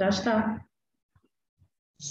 Já 0.00 0.08
está. 0.10 0.64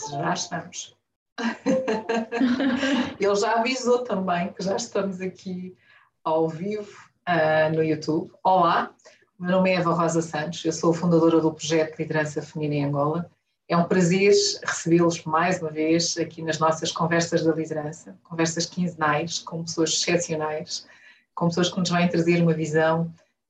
Já 0.10 0.34
estamos. 0.34 0.98
Ele 3.18 3.36
já 3.36 3.54
avisou 3.54 4.04
também 4.04 4.52
que 4.52 4.62
já 4.62 4.76
estamos 4.76 5.22
aqui 5.22 5.74
ao 6.22 6.50
vivo 6.50 6.92
uh, 7.30 7.74
no 7.74 7.82
YouTube. 7.82 8.30
Olá, 8.44 8.94
meu 9.40 9.52
nome 9.52 9.70
é 9.70 9.76
Eva 9.76 9.94
Rosa 9.94 10.22
Santos, 10.22 10.66
eu 10.66 10.74
sou 10.74 10.94
fundadora 10.94 11.40
do 11.40 11.54
projeto 11.54 11.98
Liderança 11.98 12.42
Feminina 12.42 12.76
em 12.76 12.90
Angola. 12.90 13.32
É 13.70 13.78
um 13.78 13.88
prazer 13.88 14.34
recebê-los 14.66 15.24
mais 15.24 15.62
uma 15.62 15.72
vez 15.72 16.18
aqui 16.18 16.42
nas 16.42 16.60
nossas 16.60 16.92
conversas 16.92 17.42
da 17.46 17.54
liderança, 17.54 18.20
conversas 18.22 18.66
quinzenais 18.66 19.40
com 19.40 19.64
pessoas 19.64 19.92
excepcionais, 19.92 20.86
com 21.34 21.48
pessoas 21.48 21.70
que 21.70 21.80
nos 21.80 21.90
vêm 21.90 22.10
trazer 22.10 22.42
uma 22.42 22.54
visão, 22.54 23.04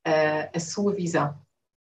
uh, 0.08 0.50
a 0.54 0.60
sua 0.60 0.94
visão, 0.94 1.36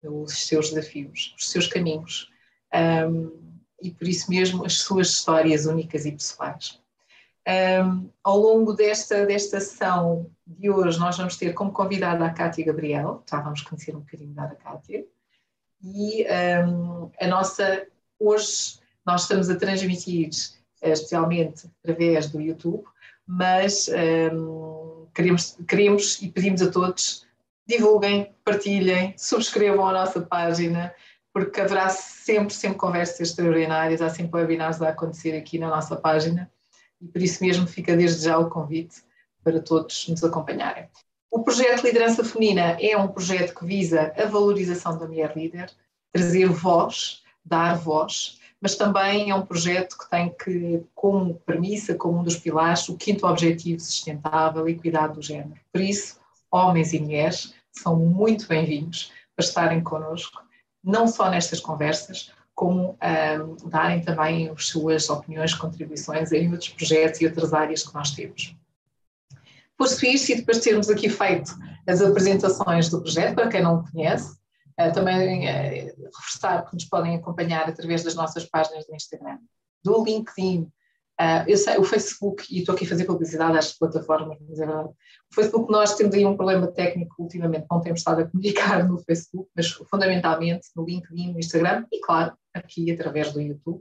os 0.04 0.46
seus 0.46 0.70
desafios, 0.70 1.34
os 1.36 1.50
seus 1.50 1.66
caminhos. 1.66 2.32
Um, 2.74 3.32
e 3.80 3.90
por 3.90 4.08
isso 4.08 4.30
mesmo 4.30 4.64
as 4.64 4.78
suas 4.78 5.08
histórias 5.08 5.66
únicas 5.66 6.06
e 6.06 6.12
pessoais. 6.12 6.80
Um, 7.46 8.08
ao 8.22 8.38
longo 8.38 8.72
desta, 8.72 9.26
desta 9.26 9.60
sessão 9.60 10.30
de 10.46 10.70
hoje, 10.70 10.98
nós 10.98 11.16
vamos 11.16 11.36
ter 11.36 11.52
como 11.52 11.72
convidada 11.72 12.24
a 12.24 12.30
Cátia 12.30 12.64
Gabriel, 12.64 13.22
já 13.30 13.40
vamos 13.40 13.60
conhecer 13.60 13.94
um 13.94 14.00
bocadinho 14.00 14.32
da 14.32 14.48
Cátia, 14.54 15.04
e 15.82 16.24
um, 16.66 17.10
a 17.20 17.26
nossa, 17.26 17.86
hoje 18.18 18.78
nós 19.04 19.22
estamos 19.22 19.50
a 19.50 19.56
transmitir 19.56 20.30
eh, 20.80 20.92
especialmente 20.92 21.70
através 21.82 22.30
do 22.30 22.40
YouTube, 22.40 22.84
mas 23.26 23.90
um, 24.32 25.06
queremos, 25.14 25.58
queremos 25.68 26.22
e 26.22 26.28
pedimos 26.28 26.62
a 26.62 26.70
todos 26.70 27.26
divulguem, 27.66 28.34
partilhem, 28.44 29.14
subscrevam 29.16 29.86
a 29.86 29.92
nossa 29.92 30.20
página, 30.20 30.94
porque 31.34 31.60
haverá 31.60 31.88
sempre, 31.90 32.54
sempre 32.54 32.78
conversas 32.78 33.18
extraordinárias, 33.18 34.00
há 34.00 34.08
sempre 34.08 34.40
webinars 34.40 34.80
a 34.80 34.90
acontecer 34.90 35.36
aqui 35.36 35.58
na 35.58 35.68
nossa 35.68 35.96
página 35.96 36.48
e 37.02 37.08
por 37.08 37.20
isso 37.20 37.44
mesmo 37.44 37.66
fica 37.66 37.96
desde 37.96 38.24
já 38.24 38.38
o 38.38 38.48
convite 38.48 39.02
para 39.42 39.60
todos 39.60 40.06
nos 40.08 40.22
acompanharem. 40.22 40.88
O 41.28 41.42
projeto 41.42 41.82
Liderança 41.82 42.22
Feminina 42.22 42.78
é 42.80 42.96
um 42.96 43.08
projeto 43.08 43.52
que 43.52 43.66
visa 43.66 44.12
a 44.16 44.26
valorização 44.26 44.96
da 44.96 45.08
mulher 45.08 45.36
líder, 45.36 45.72
trazer 46.12 46.46
voz, 46.46 47.24
dar 47.44 47.74
voz, 47.76 48.38
mas 48.60 48.76
também 48.76 49.30
é 49.30 49.34
um 49.34 49.44
projeto 49.44 49.98
que 49.98 50.08
tem 50.08 50.32
que, 50.32 50.84
como 50.94 51.34
premissa, 51.44 51.96
como 51.96 52.20
um 52.20 52.22
dos 52.22 52.36
pilares, 52.36 52.88
o 52.88 52.96
quinto 52.96 53.26
objetivo 53.26 53.80
sustentável, 53.80 54.68
equidade 54.68 55.14
do 55.14 55.20
género. 55.22 55.58
Por 55.72 55.80
isso, 55.80 56.20
homens 56.48 56.92
e 56.92 57.00
mulheres 57.00 57.52
são 57.72 57.96
muito 57.96 58.46
bem-vindos 58.46 59.12
para 59.34 59.44
estarem 59.44 59.82
connosco 59.82 60.44
não 60.84 61.08
só 61.08 61.30
nestas 61.30 61.60
conversas, 61.60 62.30
como 62.54 62.96
um, 63.02 63.68
darem 63.68 64.00
também 64.00 64.48
as 64.48 64.68
suas 64.68 65.08
opiniões, 65.08 65.54
contribuições 65.54 66.30
em 66.30 66.50
outros 66.52 66.68
projetos 66.70 67.20
e 67.20 67.26
outras 67.26 67.52
áreas 67.52 67.82
que 67.82 67.94
nós 67.94 68.12
temos. 68.12 68.56
Posto 69.76 70.06
isto, 70.06 70.30
e 70.30 70.36
depois 70.36 70.58
de 70.58 70.64
termos 70.64 70.88
aqui 70.88 71.08
feito 71.08 71.52
as 71.86 72.00
apresentações 72.00 72.88
do 72.88 73.00
projeto, 73.00 73.34
para 73.34 73.48
quem 73.48 73.62
não 73.62 73.80
o 73.80 73.90
conhece, 73.90 74.38
uh, 74.80 74.92
também 74.92 75.48
uh, 75.48 75.94
reforçar 76.16 76.64
que 76.66 76.74
nos 76.74 76.84
podem 76.84 77.16
acompanhar 77.16 77.68
através 77.68 78.04
das 78.04 78.14
nossas 78.14 78.44
páginas 78.44 78.86
do 78.86 78.94
Instagram, 78.94 79.38
do 79.82 80.04
LinkedIn, 80.04 80.70
Uh, 81.20 81.46
eu 81.46 81.56
sei, 81.56 81.78
o 81.78 81.84
Facebook, 81.84 82.44
e 82.50 82.58
estou 82.58 82.74
aqui 82.74 82.84
a 82.84 82.88
fazer 82.88 83.04
publicidade 83.04 83.56
às 83.56 83.72
plataformas, 83.72 84.36
mas 84.48 84.58
é 84.58 84.66
verdade. 84.66 84.88
O 84.88 85.34
Facebook, 85.34 85.70
nós 85.70 85.94
temos 85.94 86.14
aí 86.14 86.26
um 86.26 86.36
problema 86.36 86.66
técnico 86.66 87.22
ultimamente, 87.22 87.66
não 87.70 87.80
temos 87.80 88.00
estado 88.00 88.22
a 88.22 88.26
comunicar 88.28 88.88
no 88.88 88.98
Facebook, 88.98 89.48
mas 89.54 89.70
fundamentalmente 89.70 90.68
no 90.74 90.84
LinkedIn, 90.84 91.32
no 91.32 91.38
Instagram 91.38 91.86
e, 91.92 92.00
claro, 92.00 92.36
aqui 92.52 92.90
através 92.90 93.32
do 93.32 93.40
YouTube, 93.40 93.80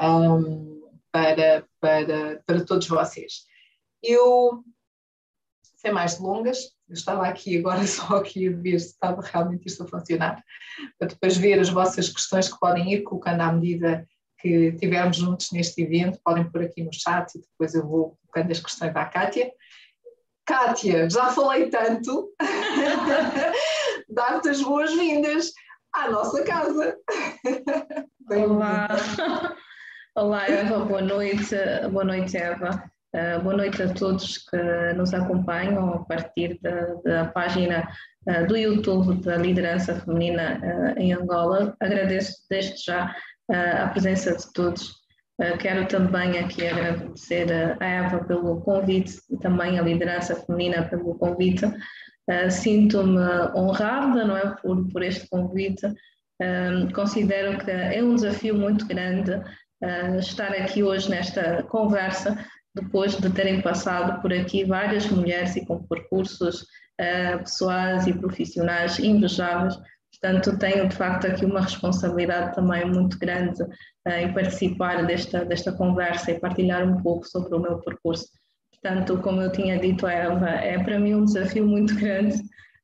um, 0.00 0.82
para, 1.10 1.66
para, 1.80 2.42
para 2.46 2.64
todos 2.64 2.86
vocês. 2.86 3.44
Eu, 4.00 4.64
sem 5.76 5.92
mais 5.92 6.16
delongas, 6.16 6.72
eu 6.88 6.94
estava 6.94 7.26
aqui 7.26 7.58
agora 7.58 7.84
só 7.88 8.18
aqui 8.18 8.48
a 8.48 8.56
ver 8.56 8.78
se 8.78 8.88
estava 8.88 9.20
realmente 9.20 9.66
isto 9.66 9.82
a 9.82 9.88
funcionar, 9.88 10.44
para 10.96 11.08
depois 11.08 11.36
ver 11.36 11.58
as 11.58 11.68
vossas 11.68 12.08
questões 12.08 12.48
que 12.48 12.58
podem 12.60 12.92
ir 12.92 13.02
colocando 13.02 13.40
à 13.40 13.52
medida 13.52 14.06
que 14.42 14.48
estivermos 14.48 15.16
juntos 15.16 15.52
neste 15.52 15.82
evento, 15.82 16.18
podem 16.24 16.50
pôr 16.50 16.64
aqui 16.64 16.82
no 16.82 16.92
chat 16.92 17.32
e 17.34 17.40
depois 17.40 17.74
eu 17.74 17.86
vou 17.86 18.18
colocando 18.26 18.50
as 18.50 18.58
questões 18.58 18.94
à 18.94 19.04
Kátia. 19.04 19.52
Kátia, 20.44 21.08
já 21.08 21.28
falei 21.28 21.70
tanto, 21.70 22.28
dar-te 24.10 24.48
as 24.48 24.60
boas-vindas 24.60 25.52
à 25.94 26.10
nossa 26.10 26.42
casa. 26.42 26.96
Olá, 28.28 28.88
olá 30.16 30.48
Eva, 30.48 30.84
boa 30.84 31.02
noite, 31.02 31.54
boa 31.92 32.04
noite 32.04 32.36
Eva. 32.36 32.90
Uh, 33.14 33.42
boa 33.42 33.54
noite 33.54 33.82
a 33.82 33.92
todos 33.92 34.38
que 34.38 34.56
nos 34.96 35.12
acompanham 35.12 35.92
a 35.92 36.04
partir 36.06 36.58
da, 36.62 36.94
da 37.04 37.24
página 37.26 37.86
uh, 38.26 38.46
do 38.46 38.56
YouTube 38.56 39.20
da 39.20 39.36
Liderança 39.36 40.00
Feminina 40.00 40.58
uh, 40.62 40.98
em 40.98 41.12
Angola. 41.12 41.76
Agradeço 41.78 42.38
desde 42.48 42.82
já 42.82 43.14
a 43.52 43.88
presença 43.88 44.36
de 44.36 44.52
todos. 44.52 44.94
Quero 45.60 45.86
também 45.88 46.38
aqui 46.38 46.66
agradecer 46.66 47.48
a 47.80 47.84
Eva 47.84 48.24
pelo 48.24 48.60
convite 48.60 49.18
e 49.30 49.36
também 49.38 49.78
a 49.78 49.82
liderança 49.82 50.36
feminina 50.36 50.84
pelo 50.88 51.14
convite. 51.16 51.64
Sinto-me 52.50 53.18
honrada 53.54 54.24
não 54.24 54.36
é, 54.36 54.54
por, 54.62 54.88
por 54.90 55.02
este 55.02 55.28
convite. 55.28 55.86
Considero 56.94 57.58
que 57.58 57.70
é 57.70 58.02
um 58.02 58.14
desafio 58.14 58.54
muito 58.54 58.86
grande 58.86 59.40
estar 60.18 60.52
aqui 60.52 60.82
hoje 60.82 61.10
nesta 61.10 61.62
conversa, 61.64 62.38
depois 62.74 63.16
de 63.16 63.28
terem 63.30 63.60
passado 63.60 64.22
por 64.22 64.32
aqui 64.32 64.64
várias 64.64 65.06
mulheres 65.10 65.56
e 65.56 65.66
com 65.66 65.82
percursos 65.82 66.64
pessoais 67.42 68.06
e 68.06 68.12
profissionais 68.12 68.98
invejáveis 68.98 69.76
Portanto, 70.12 70.58
tenho 70.58 70.88
de 70.88 70.94
facto 70.94 71.26
aqui 71.26 71.44
uma 71.44 71.62
responsabilidade 71.62 72.54
também 72.54 72.84
muito 72.84 73.18
grande 73.18 73.62
uh, 73.62 74.10
em 74.10 74.32
participar 74.32 75.06
desta, 75.06 75.44
desta 75.44 75.72
conversa 75.72 76.30
e 76.30 76.38
partilhar 76.38 76.86
um 76.86 77.02
pouco 77.02 77.26
sobre 77.26 77.54
o 77.54 77.58
meu 77.58 77.78
percurso. 77.78 78.28
Portanto, 78.70 79.18
como 79.18 79.40
eu 79.40 79.50
tinha 79.50 79.78
dito 79.78 80.06
a 80.06 80.12
Eva, 80.12 80.50
é 80.50 80.82
para 80.82 80.98
mim 80.98 81.14
um 81.14 81.24
desafio 81.24 81.66
muito 81.66 81.94
grande. 81.96 82.36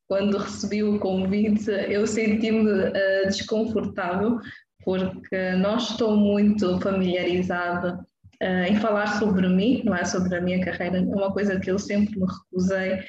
Quando 0.06 0.38
recebi 0.38 0.82
o 0.82 0.98
convite, 0.98 1.70
eu 1.70 2.06
senti-me 2.06 2.70
uh, 2.70 3.26
desconfortável, 3.26 4.40
porque 4.84 5.52
não 5.52 5.76
estou 5.76 6.16
muito 6.16 6.80
familiarizada 6.80 8.00
uh, 8.42 8.64
em 8.66 8.76
falar 8.76 9.18
sobre 9.18 9.46
mim, 9.48 9.82
não 9.84 9.94
é 9.94 10.04
sobre 10.04 10.34
a 10.34 10.40
minha 10.40 10.64
carreira, 10.64 10.98
é 10.98 11.00
uma 11.02 11.32
coisa 11.32 11.60
que 11.60 11.70
eu 11.70 11.78
sempre 11.78 12.18
me 12.18 12.26
recusei 12.26 13.00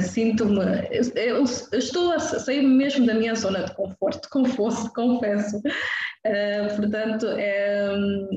Sinto-me, 0.00 0.88
eu, 1.14 1.44
estou 1.44 2.12
a 2.12 2.18
sair 2.18 2.62
mesmo 2.62 3.06
da 3.06 3.14
minha 3.14 3.34
zona 3.34 3.64
de 3.64 3.74
conforto, 3.74 4.28
confesso, 4.30 4.92
confesso. 4.92 5.58
Uh, 5.58 6.76
portanto, 6.76 7.26
é, 7.38 7.94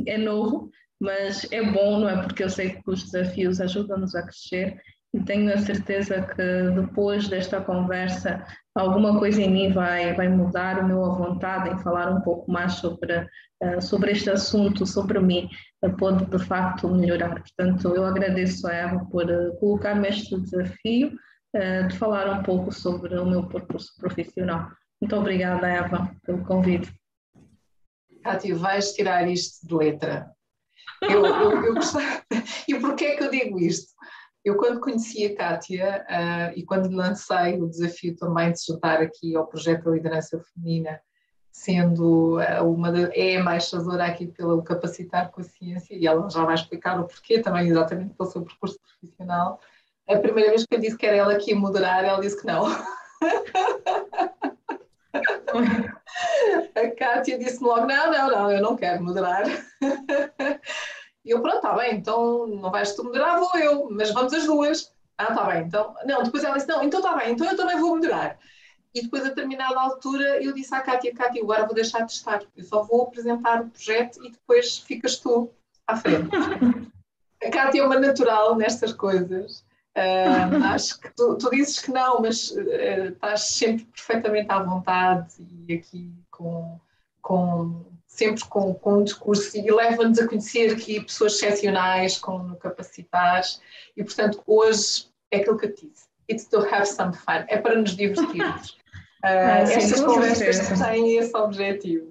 é 0.07 0.17
novo, 0.17 0.69
mas 0.99 1.47
é 1.51 1.61
bom, 1.61 1.99
não 1.99 2.09
é? 2.09 2.21
Porque 2.21 2.43
eu 2.43 2.49
sei 2.49 2.71
que 2.71 2.81
os 2.85 3.03
desafios 3.03 3.59
ajudam-nos 3.61 4.15
a 4.15 4.23
crescer 4.23 4.79
e 5.13 5.19
tenho 5.23 5.51
a 5.51 5.57
certeza 5.57 6.21
que 6.21 6.81
depois 6.81 7.27
desta 7.27 7.59
conversa 7.61 8.45
alguma 8.75 9.17
coisa 9.17 9.41
em 9.41 9.49
mim 9.49 9.71
vai, 9.71 10.13
vai 10.13 10.27
mudar, 10.29 10.83
o 10.83 10.87
meu 10.87 11.03
a 11.03 11.15
vontade 11.15 11.69
em 11.69 11.79
falar 11.79 12.11
um 12.11 12.21
pouco 12.21 12.51
mais 12.51 12.73
sobre, 12.73 13.17
uh, 13.63 13.81
sobre 13.81 14.11
este 14.11 14.29
assunto, 14.29 14.85
sobre 14.85 15.19
mim, 15.19 15.49
pode 15.97 16.25
de 16.25 16.39
facto 16.45 16.87
melhorar. 16.87 17.39
Portanto, 17.39 17.95
eu 17.95 18.05
agradeço 18.05 18.67
a 18.67 18.73
Eva 18.73 19.05
por 19.11 19.25
colocar-me 19.59 20.07
este 20.09 20.39
desafio 20.41 21.11
uh, 21.55 21.87
de 21.87 21.97
falar 21.97 22.29
um 22.39 22.43
pouco 22.43 22.71
sobre 22.71 23.17
o 23.17 23.25
meu 23.25 23.47
percurso 23.47 23.93
profissional. 23.97 24.69
Muito 25.01 25.15
obrigada, 25.15 25.67
Eva, 25.67 26.13
pelo 26.23 26.43
convite. 26.43 26.93
Cátia, 28.23 28.55
vais 28.55 28.93
tirar 28.93 29.27
isto 29.27 29.65
de 29.65 29.73
letra. 29.73 30.29
Eu, 31.01 31.25
eu, 31.25 31.65
eu 31.65 31.73
gostava... 31.75 32.05
E 32.67 32.79
porquê 32.79 33.05
é 33.05 33.15
que 33.15 33.23
eu 33.23 33.31
digo 33.31 33.59
isto? 33.59 33.93
Eu, 34.43 34.57
quando 34.57 34.79
conheci 34.79 35.25
a 35.25 35.35
Kátia 35.35 36.05
uh, 36.09 36.57
e 36.57 36.63
quando 36.63 36.95
lancei 36.95 37.61
o 37.61 37.69
desafio 37.69 38.15
também 38.15 38.51
de 38.51 38.59
juntar 38.65 39.01
aqui 39.01 39.35
ao 39.35 39.47
projeto 39.47 39.85
da 39.85 39.91
liderança 39.91 40.39
feminina, 40.53 40.99
sendo 41.51 42.37
uh, 42.39 42.63
uma 42.63 42.91
de, 42.91 43.03
é 43.19 43.37
a 43.37 43.41
embaixadora 43.41 44.05
aqui 44.05 44.27
pelo 44.27 44.63
Capacitar 44.63 45.31
com 45.31 45.41
a 45.41 45.43
Ciência, 45.43 45.93
e 45.93 46.07
ela 46.07 46.29
já 46.29 46.45
vai 46.45 46.55
explicar 46.55 46.99
o 46.99 47.07
porquê 47.07 47.41
também, 47.41 47.67
exatamente 47.67 48.13
pelo 48.13 48.29
seu 48.29 48.43
percurso 48.43 48.79
profissional, 48.81 49.59
a 50.09 50.17
primeira 50.17 50.49
vez 50.49 50.65
que 50.65 50.75
eu 50.75 50.79
disse 50.79 50.97
que 50.97 51.05
era 51.05 51.17
ela 51.17 51.35
que 51.37 51.51
ia 51.51 51.55
moderar, 51.55 52.03
ela 52.03 52.19
disse 52.19 52.39
que 52.39 52.47
não. 52.47 52.65
a 56.75 56.91
Kátia 56.97 57.37
disse-me 57.37 57.67
logo: 57.67 57.85
não, 57.85 58.11
não, 58.11 58.29
não, 58.31 58.51
eu 58.51 58.61
não 58.61 58.75
quero 58.75 59.03
moderar. 59.03 59.43
E 61.25 61.31
eu, 61.31 61.41
pronto, 61.41 61.57
está 61.57 61.75
bem, 61.75 61.95
então 61.95 62.47
não 62.47 62.71
vais 62.71 62.95
tu 62.95 63.03
moderar, 63.03 63.39
vou 63.39 63.51
eu, 63.59 63.89
mas 63.91 64.11
vamos 64.11 64.33
as 64.33 64.45
duas. 64.45 64.91
Ah, 65.17 65.33
está 65.33 65.43
bem, 65.47 65.63
então. 65.63 65.93
Não, 66.05 66.23
depois 66.23 66.43
ela 66.43 66.55
disse: 66.55 66.67
não, 66.67 66.81
então 66.81 67.01
está 67.01 67.15
bem, 67.17 67.33
então 67.33 67.45
eu 67.45 67.57
também 67.57 67.77
vou 67.77 67.89
moderar. 67.89 68.39
e 68.95 69.01
depois, 69.03 69.25
a 69.25 69.29
determinada 69.29 69.79
altura, 69.79 70.41
eu 70.41 70.53
disse 70.53 70.73
à 70.73 70.81
Cátia, 70.81 71.13
Cátia, 71.13 71.43
agora 71.43 71.65
vou 71.65 71.75
deixar 71.75 72.05
de 72.05 72.13
estar, 72.13 72.41
eu 72.55 72.63
só 72.63 72.83
vou 72.83 73.03
apresentar 73.03 73.61
o 73.61 73.69
projeto 73.69 74.25
e 74.25 74.31
depois 74.31 74.79
ficas 74.79 75.17
tu 75.17 75.51
à 75.85 75.95
frente. 75.97 76.29
a 77.43 77.49
Cátia 77.51 77.81
é 77.81 77.85
uma 77.85 77.99
natural 77.99 78.55
nestas 78.55 78.93
coisas. 78.93 79.63
Uh, 79.97 80.63
acho 80.65 80.99
que 80.99 81.09
tu, 81.15 81.37
tu, 81.37 81.49
dizes 81.49 81.79
que 81.79 81.91
não, 81.91 82.21
mas 82.21 82.51
uh, 82.51 83.09
estás 83.09 83.41
sempre 83.41 83.85
perfeitamente 83.85 84.47
à 84.49 84.63
vontade 84.63 85.27
e 85.67 85.73
aqui 85.73 86.13
com, 86.31 86.79
com 87.21 87.85
sempre 88.07 88.43
com, 88.45 88.73
com 88.75 88.99
um 88.99 89.03
discurso 89.03 89.57
e 89.57 89.69
leva-nos 89.69 90.19
a 90.19 90.27
conhecer 90.27 90.71
aqui 90.71 91.01
pessoas 91.01 91.33
excepcionais 91.33 92.17
com 92.17 92.55
capacitares 92.55 93.59
e 93.97 94.03
portanto 94.03 94.41
hoje 94.45 95.07
é 95.31 95.37
aquilo 95.37 95.57
que 95.57 95.65
eu 95.65 95.75
te 95.75 95.87
disse 95.87 96.09
it's 96.29 96.45
to 96.45 96.59
have 96.59 96.85
some 96.85 97.13
fun, 97.13 97.43
é 97.49 97.57
para 97.57 97.75
nos 97.75 97.95
divertirmos. 97.95 98.77
Uh, 99.21 99.67
estas 99.69 99.99
conversas 99.99 100.79
têm 100.79 101.17
esse 101.17 101.35
objetivo. 101.35 102.08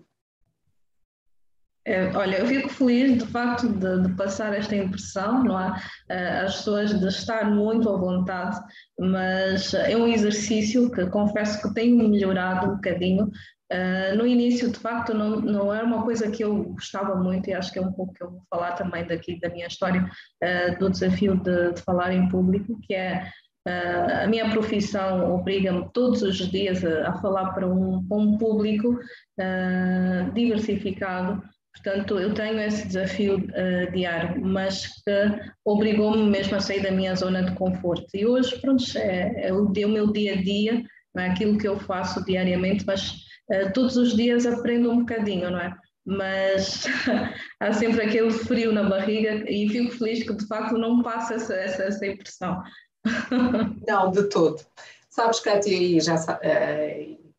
É, 1.88 2.14
olha, 2.14 2.36
eu 2.36 2.46
fico 2.46 2.68
feliz 2.68 3.16
de 3.16 3.26
facto 3.32 3.66
de, 3.66 4.02
de, 4.02 4.14
passar 4.14 4.52
esta 4.52 4.76
impressão, 4.76 5.42
não 5.42 5.58
é? 5.58 5.70
Uh, 5.70 6.44
as 6.44 6.56
pessoas 6.58 7.00
de 7.00 7.06
estar 7.08 7.50
muito 7.50 7.88
à 7.88 7.96
vontade, 7.96 8.60
mas 9.00 9.72
é 9.72 9.96
um 9.96 10.06
exercício 10.06 10.90
que 10.90 11.06
confesso 11.06 11.62
que 11.62 11.72
tenho 11.72 12.06
melhorado 12.06 12.66
um 12.66 12.74
bocadinho. 12.74 13.30
Uh, 13.72 14.16
no 14.18 14.26
início, 14.26 14.70
de 14.70 14.78
facto, 14.78 15.14
não, 15.14 15.40
não 15.40 15.72
era 15.72 15.86
uma 15.86 16.02
coisa 16.02 16.30
que 16.30 16.44
eu 16.44 16.62
gostava 16.74 17.14
muito 17.16 17.48
e 17.48 17.54
acho 17.54 17.72
que 17.72 17.78
é 17.78 17.82
um 17.82 17.92
pouco 17.92 18.12
que 18.12 18.22
eu 18.22 18.32
vou 18.32 18.42
falar 18.50 18.72
também 18.72 19.06
daqui 19.06 19.40
da 19.40 19.48
minha 19.48 19.66
história, 19.66 20.10
uh, 20.44 20.78
do 20.78 20.90
desafio 20.90 21.36
de, 21.36 21.72
de, 21.72 21.80
falar 21.80 22.12
em 22.12 22.28
público, 22.28 22.78
que 22.82 22.94
é 22.94 23.30
Uh, 23.66 24.24
a 24.24 24.26
minha 24.26 24.48
profissão 24.48 25.34
obriga-me 25.34 25.86
todos 25.92 26.22
os 26.22 26.36
dias 26.36 26.82
a, 26.82 27.10
a 27.10 27.12
falar 27.20 27.52
para 27.52 27.66
um, 27.66 28.06
um 28.10 28.38
público 28.38 28.94
uh, 28.94 30.32
diversificado, 30.32 31.42
portanto, 31.82 32.18
eu 32.18 32.34
tenho 32.34 32.60
esse 32.60 32.86
desafio 32.86 33.36
uh, 33.38 33.92
diário, 33.92 34.40
mas 34.44 34.86
que 34.86 35.52
obrigou-me 35.64 36.28
mesmo 36.28 36.56
a 36.56 36.60
sair 36.60 36.82
da 36.82 36.90
minha 36.90 37.14
zona 37.14 37.42
de 37.42 37.54
conforto. 37.54 38.06
E 38.14 38.26
hoje, 38.26 38.58
pronto, 38.60 38.84
é, 38.96 39.48
é 39.48 39.52
o, 39.52 39.66
o, 39.66 39.88
meu 39.88 40.12
dia 40.12 40.34
a 40.34 40.36
dia, 40.36 40.82
não 41.14 41.22
é 41.22 41.30
aquilo 41.30 41.58
que 41.58 41.68
eu 41.68 41.78
faço 41.78 42.24
diariamente, 42.24 42.84
mas 42.86 43.26
todos 43.72 43.96
os 43.96 44.14
dias 44.14 44.44
aprendo 44.44 44.90
um 44.90 44.98
bocadinho, 45.00 45.50
não 45.50 45.58
é? 45.58 45.74
mas 46.08 46.84
há 47.60 47.72
sempre 47.74 48.06
aquele 48.06 48.32
frio 48.32 48.72
na 48.72 48.82
barriga 48.82 49.44
e 49.50 49.68
fico 49.68 49.92
feliz 49.92 50.26
que 50.26 50.34
de 50.34 50.46
facto 50.46 50.78
não 50.78 51.02
passa 51.02 51.34
essa, 51.34 51.54
essa, 51.54 51.82
essa 51.84 52.06
impressão. 52.06 52.62
Não, 53.86 54.10
de 54.10 54.28
todo. 54.28 54.64
Sabes, 55.10 55.40
Cátia, 55.40 55.72
e 55.72 56.00
já 56.00 56.14
uh, 56.14 57.32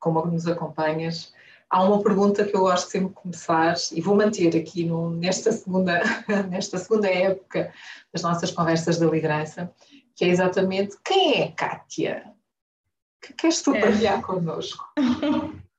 como 0.00 0.26
nos 0.26 0.46
acompanhas, 0.46 1.32
há 1.70 1.82
uma 1.84 2.02
pergunta 2.02 2.44
que 2.44 2.54
eu 2.54 2.60
gosto 2.60 2.90
sempre 2.90 3.08
de 3.08 3.14
começar 3.14 3.74
e 3.92 4.00
vou 4.00 4.16
manter 4.16 4.56
aqui 4.56 4.84
no, 4.84 5.10
nesta, 5.10 5.52
segunda, 5.52 6.02
nesta 6.50 6.76
segunda 6.78 7.08
época 7.08 7.72
das 8.12 8.22
nossas 8.22 8.50
conversas 8.50 8.98
da 8.98 9.06
liderança, 9.06 9.72
que 10.16 10.24
é 10.24 10.28
exatamente 10.28 10.96
quem 11.04 11.42
é 11.42 11.52
Cátia? 11.52 12.24
Que 13.22 13.32
queres 13.34 13.62
tu 13.62 13.74
é. 13.74 13.80
partilhar 13.80 14.20
connosco? 14.22 14.84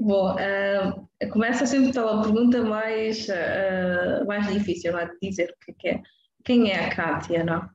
Bom, 0.00 0.34
uh, 0.34 1.30
começa 1.30 1.66
sempre 1.66 1.92
pela 1.92 2.22
pergunta 2.22 2.62
mais, 2.62 3.26
uh, 3.28 4.24
mais 4.26 4.46
difícil, 4.46 4.96
a 4.96 5.10
dizer 5.20 5.52
o 5.68 5.74
que 5.74 5.88
é. 5.88 6.02
Quem 6.44 6.70
é 6.70 6.86
a 6.86 6.94
Kátia, 6.94 7.42
não? 7.42 7.68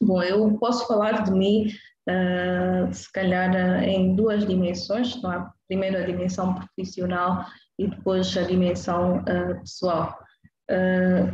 Bom, 0.00 0.22
eu 0.22 0.56
posso 0.58 0.86
falar 0.88 1.24
de 1.24 1.30
mim, 1.30 1.68
uh, 2.08 2.92
se 2.92 3.10
calhar, 3.12 3.54
em 3.84 4.16
duas 4.16 4.46
dimensões. 4.46 5.20
Não 5.20 5.32
é? 5.32 5.46
Primeiro, 5.68 5.98
a 5.98 6.06
dimensão 6.06 6.54
profissional 6.54 7.44
e 7.78 7.88
depois 7.88 8.36
a 8.36 8.42
dimensão 8.42 9.18
uh, 9.18 9.60
pessoal. 9.60 10.18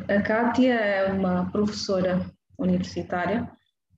a 0.08 0.22
Kátia 0.22 0.74
é 0.74 1.12
uma 1.12 1.50
professora 1.50 2.24
universitária 2.58 3.50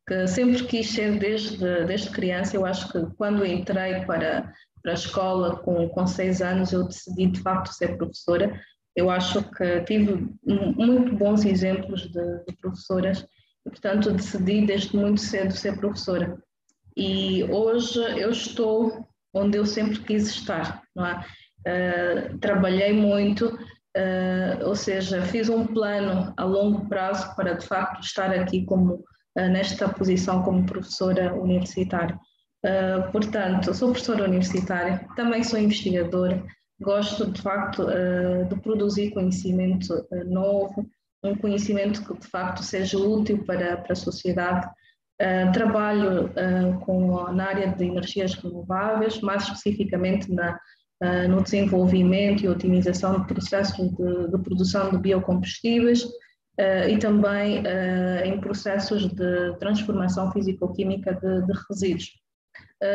que 0.06 0.26
sempre 0.26 0.64
quis 0.64 0.90
ser 0.90 1.19
desde, 1.19 1.84
desde 1.84 2.10
criança. 2.10 2.56
Eu 2.56 2.66
acho 2.66 2.90
que 2.92 3.06
quando 3.16 3.44
entrei 3.44 4.04
para, 4.04 4.52
para 4.82 4.92
a 4.92 4.94
escola 4.94 5.56
com, 5.56 5.88
com 5.88 6.06
seis 6.06 6.42
anos, 6.42 6.72
eu 6.72 6.84
decidi 6.84 7.26
de 7.26 7.40
facto 7.40 7.72
ser 7.72 7.96
professora. 7.96 8.60
Eu 8.94 9.10
acho 9.10 9.42
que 9.52 9.81
tive 9.82 10.28
muito 10.44 11.16
bons 11.16 11.44
exemplos 11.44 12.02
de, 12.02 12.44
de 12.46 12.56
professoras 12.60 13.26
e, 13.66 13.70
portanto, 13.70 14.12
decidi 14.12 14.66
desde 14.66 14.96
muito 14.96 15.20
cedo 15.20 15.52
ser 15.52 15.76
professora. 15.78 16.38
E 16.96 17.42
hoje 17.44 17.98
eu 18.20 18.31
estou 18.31 19.08
onde 19.34 19.58
eu 19.58 19.66
sempre 19.66 19.98
quis 20.00 20.28
estar, 20.28 20.82
não 20.94 21.04
é? 21.04 21.25
Uh, 21.66 22.38
trabalhei 22.38 22.92
muito, 22.92 23.46
uh, 23.46 24.66
ou 24.66 24.76
seja, 24.76 25.22
fiz 25.22 25.48
um 25.48 25.66
plano 25.66 26.32
a 26.36 26.44
longo 26.44 26.88
prazo 26.88 27.34
para 27.34 27.54
de 27.54 27.66
facto 27.66 28.02
estar 28.02 28.31
aqui 28.32 28.64
como 28.64 28.94
uh, 28.94 29.48
nesta 29.50 29.88
posição 29.88 30.42
como 30.42 30.64
professora 30.66 31.34
universitária. 31.34 32.19
portanto, 33.12 33.75
sou 33.75 33.90
professora 33.90 34.25
universitária, 34.25 35.06
também 35.16 35.42
sou 35.42 35.58
investigadora, 35.58 36.42
gosto 36.81 37.31
de 37.31 37.42
facto 37.42 37.86
de 38.48 38.56
produzir 38.62 39.10
conhecimento 39.10 40.06
novo, 40.26 40.86
um 41.22 41.34
conhecimento 41.36 42.02
que 42.04 42.19
de 42.19 42.26
facto 42.26 42.62
seja 42.62 42.98
útil 42.98 43.44
para, 43.44 43.76
para 43.76 43.92
a 43.92 43.96
sociedade. 43.96 44.66
Uh, 45.22 45.52
trabalho 45.52 46.26
uh, 46.26 46.81
com, 46.81 47.31
na 47.32 47.46
área 47.46 47.69
de 47.69 47.84
energias 47.84 48.34
renováveis, 48.34 49.20
mais 49.20 49.44
especificamente 49.44 50.32
na, 50.32 50.58
uh, 51.05 51.28
no 51.28 51.40
desenvolvimento 51.40 52.43
e 52.43 52.49
otimização 52.49 53.20
de 53.20 53.26
processos 53.28 53.90
de, 53.90 54.28
de 54.28 54.38
produção 54.43 54.90
de 54.90 54.99
biocombustíveis 54.99 56.05
e 56.88 56.96
também 56.99 57.64
em 58.25 58.40
processos 58.40 59.08
de 59.08 59.56
transformação 59.58 60.31
físico-química 60.31 61.12
de, 61.14 61.44
de, 61.44 61.52
resíduos. 61.69 62.12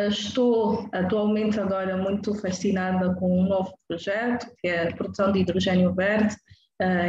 estou 0.07 0.87
atualmente 0.93 1.59
agora 1.59 1.97
muito 1.97 2.33
fascinada 2.35 3.13
com 3.15 3.41
um 3.41 3.43
novo 3.45 3.73
projeto, 3.85 4.49
que 4.59 4.69
é 4.69 4.87
a 4.87 4.95
produção 4.95 5.33
de 5.33 5.39
hidrogênio 5.39 5.93
verde, 5.93 6.37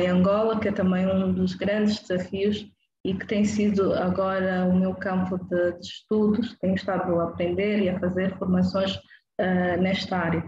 em 0.02 0.08
Angola, 0.08 0.58
que 0.58 0.66
é 0.66 0.72
também 0.72 1.06
um 1.06 1.32
dos 1.32 1.54
grandes 1.54 2.00
desafios 2.00 2.68
e 3.04 3.14
que 3.14 3.26
tem 3.26 3.44
sido 3.44 3.94
agora 3.94 4.66
o 4.66 4.74
meu 4.74 4.94
campo 4.94 5.38
de, 5.46 5.72
de 5.72 5.86
estudos, 5.86 6.56
tenho 6.60 6.74
estado 6.74 7.18
a 7.18 7.24
aprender 7.24 7.80
e 7.80 7.88
a 7.88 7.98
fazer 7.98 8.36
formações 8.36 8.94
uh, 8.96 9.80
nesta 9.80 10.18
área. 10.18 10.44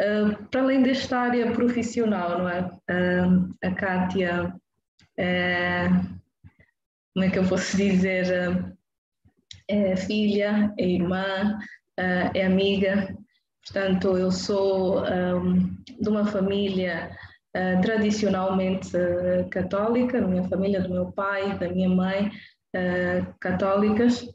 Uh, 0.00 0.44
para 0.50 0.60
além 0.60 0.82
desta 0.82 1.18
área 1.18 1.50
profissional, 1.52 2.38
não 2.38 2.48
é? 2.48 2.60
Uh, 2.90 3.54
a 3.64 3.70
Kátia 3.70 4.54
é, 5.18 5.88
como 7.14 7.24
é 7.24 7.30
que 7.30 7.38
eu 7.38 7.48
posso 7.48 7.74
dizer, 7.76 8.76
é 9.68 9.96
filha, 9.96 10.70
é 10.78 10.86
irmã, 10.86 11.58
é 11.96 12.44
amiga, 12.44 13.16
portanto 13.64 14.18
eu 14.18 14.30
sou 14.30 15.02
um, 15.02 15.74
de 15.98 16.08
uma 16.10 16.26
família 16.26 17.10
uh, 17.56 17.80
tradicionalmente 17.80 18.94
uh, 18.96 19.48
católica, 19.48 20.20
da 20.20 20.26
minha 20.26 20.44
família, 20.48 20.82
do 20.82 20.90
meu 20.90 21.10
pai, 21.12 21.58
da 21.58 21.68
minha 21.68 21.88
mãe, 21.88 22.28
uh, 22.28 23.34
católicas. 23.40 24.26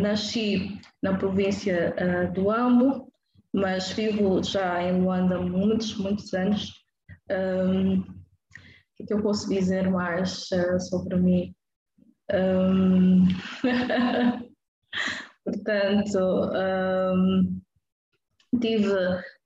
nasci 0.00 0.80
na 1.00 1.16
província 1.16 1.94
do 2.34 2.50
Ambo, 2.50 3.08
mas 3.52 3.92
vivo 3.92 4.42
já 4.42 4.82
em 4.82 5.00
Luanda 5.00 5.38
muitos, 5.38 5.96
muitos 5.96 6.34
anos. 6.34 6.72
Um, 7.30 8.00
o 8.98 9.06
que 9.06 9.14
eu 9.14 9.22
posso 9.22 9.48
dizer 9.48 9.88
mais 9.88 10.48
sobre 10.88 11.16
mim? 11.16 11.54
Um, 12.32 13.28
portanto, 15.44 16.18
um, 17.14 17.60
tive 18.60 18.92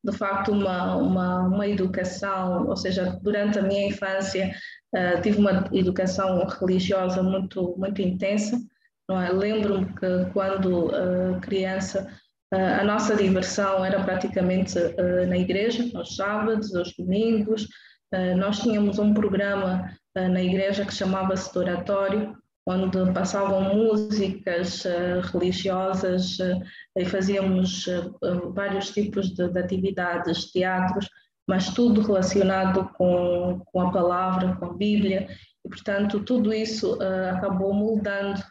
de 0.08 0.16
facto 0.16 0.52
uma, 0.52 0.96
uma, 0.96 1.40
uma 1.42 1.66
educação, 1.66 2.66
ou 2.66 2.76
seja, 2.76 3.18
durante 3.22 3.58
a 3.58 3.62
minha 3.62 3.88
infância 3.88 4.54
uh, 4.94 5.20
tive 5.22 5.38
uma 5.38 5.68
educação 5.72 6.46
religiosa 6.46 7.22
muito, 7.22 7.74
muito 7.76 8.00
intensa. 8.00 8.58
É? 9.10 9.32
Lembro-me 9.32 9.86
que 9.86 10.30
quando 10.32 10.86
uh, 10.86 11.40
criança 11.40 12.08
uh, 12.54 12.80
a 12.80 12.84
nossa 12.84 13.16
diversão 13.16 13.84
era 13.84 14.02
praticamente 14.02 14.78
na 15.28 15.36
igreja, 15.36 15.84
aos 15.94 16.16
sábados, 16.16 16.74
aos 16.74 16.92
domingos. 16.96 17.66
nós 18.36 18.60
tínhamos 18.60 18.98
um 18.98 19.12
programa 19.12 19.90
na 20.14 20.42
igreja 20.42 20.84
que 20.84 20.94
chamava-se 20.94 21.56
Oratório, 21.58 22.34
onde 22.68 23.12
passavam 23.12 23.74
músicas 23.74 24.84
uh, 24.84 25.20
religiosas 25.32 26.38
uh, 26.38 26.62
e 26.96 27.04
fazíamos 27.06 27.86
uh, 27.86 28.52
vários 28.52 28.90
tipos 28.90 29.30
de, 29.30 29.48
de, 29.48 29.58
atividades, 29.58 30.52
teatros, 30.52 31.08
mas 31.46 31.72
tudo 31.72 32.02
relacionado 32.02 32.90
com, 32.98 33.62
com 33.72 33.80
a 33.80 33.90
palavra, 33.90 34.54
com 34.56 34.66
a 34.66 34.74
Bíblia, 34.74 35.28
e 35.64 35.68
portanto 35.68 36.20
tudo 36.20 36.52
isso 36.52 36.98
acabou 37.32 37.72
moldando 37.72 38.42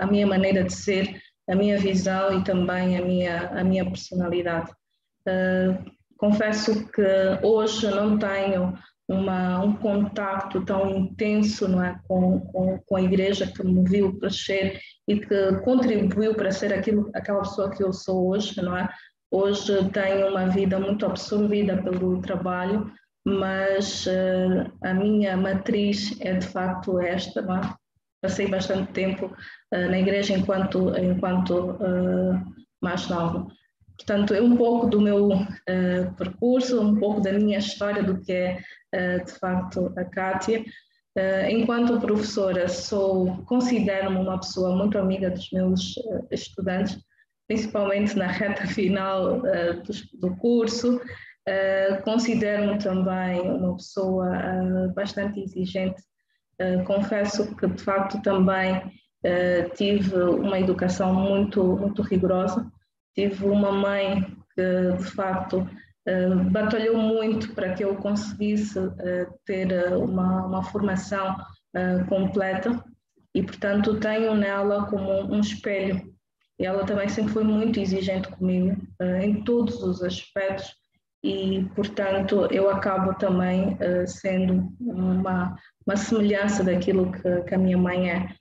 a 0.00 0.04
minha 0.04 0.26
maneira 0.26 0.64
de 0.64 0.72
ser 0.72 1.22
a 1.48 1.54
minha 1.54 1.78
visão 1.78 2.38
e 2.38 2.44
também 2.44 2.96
a 2.96 3.04
minha, 3.04 3.48
a 3.50 3.64
minha 3.64 3.84
personalidade. 3.84 4.70
Uh, 5.26 5.90
confesso 6.16 6.86
que 6.92 7.02
hoje 7.42 7.88
não 7.88 8.18
tenho 8.18 8.76
uma, 9.10 9.58
um 9.58 9.72
contato 9.72 10.64
tão 10.64 10.88
intenso 10.88 11.66
não 11.66 11.82
é, 11.82 11.98
com, 12.06 12.40
com, 12.40 12.78
com, 12.78 12.96
a 12.96 13.02
igreja 13.02 13.44
que 13.44 13.60
me 13.64 13.82
viu 13.82 14.16
crescer 14.20 14.80
e 15.08 15.18
que 15.18 15.52
contribuiu 15.64 16.32
para 16.36 16.52
ser 16.52 16.72
aquilo, 16.72 17.10
aquela 17.12 17.40
pessoa 17.40 17.70
que 17.70 17.82
eu 17.82 17.92
sou 17.92 18.28
hoje, 18.28 18.62
não 18.62 18.76
é? 18.76 18.88
Hoje 19.32 19.90
tenho 19.90 20.28
uma 20.28 20.46
vida 20.46 20.78
muito 20.78 21.04
absorvida 21.04 21.82
pelo 21.82 22.22
trabalho, 22.22 22.88
mas 23.24 24.06
uh, 24.06 24.72
a 24.84 24.94
minha 24.94 25.36
matriz 25.36 26.16
é 26.20 26.34
de 26.34 26.46
facto 26.46 27.00
esta, 27.00 27.42
não 27.42 27.56
é? 27.56 27.74
Passei 28.22 28.46
bastante 28.46 28.92
tempo 28.92 29.26
uh, 29.26 29.90
na 29.90 29.98
igreja 29.98 30.34
enquanto, 30.34 30.96
enquanto 30.96 31.72
uh, 31.72 32.40
mais 32.80 33.08
nova. 33.08 33.48
Portanto, 34.00 34.32
é 34.32 34.40
um 34.40 34.56
pouco 34.56 34.86
do 34.86 34.98
meu 34.98 35.28
uh, 35.28 36.14
percurso, 36.16 36.80
um 36.80 36.96
pouco 36.96 37.20
da 37.20 37.32
minha 37.34 37.58
história, 37.58 38.02
do 38.02 38.18
que 38.18 38.32
é 38.32 38.58
uh, 38.94 39.24
de 39.24 39.32
facto 39.32 39.92
a 39.94 40.04
Kátia. 40.04 40.60
Uh, 41.18 41.50
enquanto 41.50 42.00
professora, 42.00 42.66
sou 42.66 43.44
considero-me 43.44 44.16
uma 44.16 44.40
pessoa 44.40 44.74
muito 44.74 44.96
amiga 44.96 45.28
dos 45.28 45.50
meus 45.52 45.94
estudantes, 46.30 46.98
principalmente 47.46 48.16
na 48.16 48.26
reta 48.26 48.66
final 48.68 49.42
do, 49.42 50.28
do, 50.28 50.36
curso. 50.36 50.98
considero-me 52.02 52.78
também 52.78 53.40
uma 53.42 53.76
pessoa 53.76 54.30
bastante 54.94 55.40
exigente. 55.40 56.00
confesso 56.86 57.54
que, 57.56 57.66
de 57.66 57.82
facto, 57.82 58.22
também 58.22 58.80
tive 59.74 60.16
uma 60.16 60.60
educação 60.60 61.12
muito, 61.12 61.76
muito 61.76 62.02
rigorosa 62.02 62.70
Tive 63.14 63.44
uma 63.44 63.72
mãe 63.72 64.22
que, 64.54 64.92
de 64.96 65.10
facto, 65.10 65.68
eh, 66.06 66.34
batalhou 66.50 66.96
muito 66.96 67.54
para 67.54 67.74
que 67.74 67.84
eu 67.84 67.94
conseguisse 67.96 68.78
eh, 68.78 69.28
ter 69.44 69.70
eh, 69.70 69.94
uma, 69.94 70.46
uma 70.46 70.62
formação 70.62 71.36
completa 72.08 72.84
e, 73.32 73.44
portanto, 73.44 74.00
tenho 74.00 74.34
nela 74.34 74.86
como 74.86 75.22
um 75.32 75.38
espelho. 75.38 76.02
E 76.58 76.66
ela 76.66 76.84
também 76.84 77.08
sempre 77.08 77.32
foi 77.32 77.44
muito 77.44 77.78
exigente 77.78 78.28
comigo 78.28 78.76
em 79.22 79.44
todos 79.44 79.80
os 79.80 80.02
aspectos 80.02 80.74
e, 81.22 81.64
portanto, 81.76 82.48
eu 82.50 82.68
acabo 82.68 83.14
também 83.14 83.78
sendo 84.04 84.72
uma, 84.80 85.56
uma 85.86 85.96
semelhança 85.96 86.64
daquilo 86.64 87.12
que, 87.12 87.42
que 87.42 87.54
a 87.54 87.58
minha 87.58 87.78
mãe 87.78 88.10
é, 88.10 88.34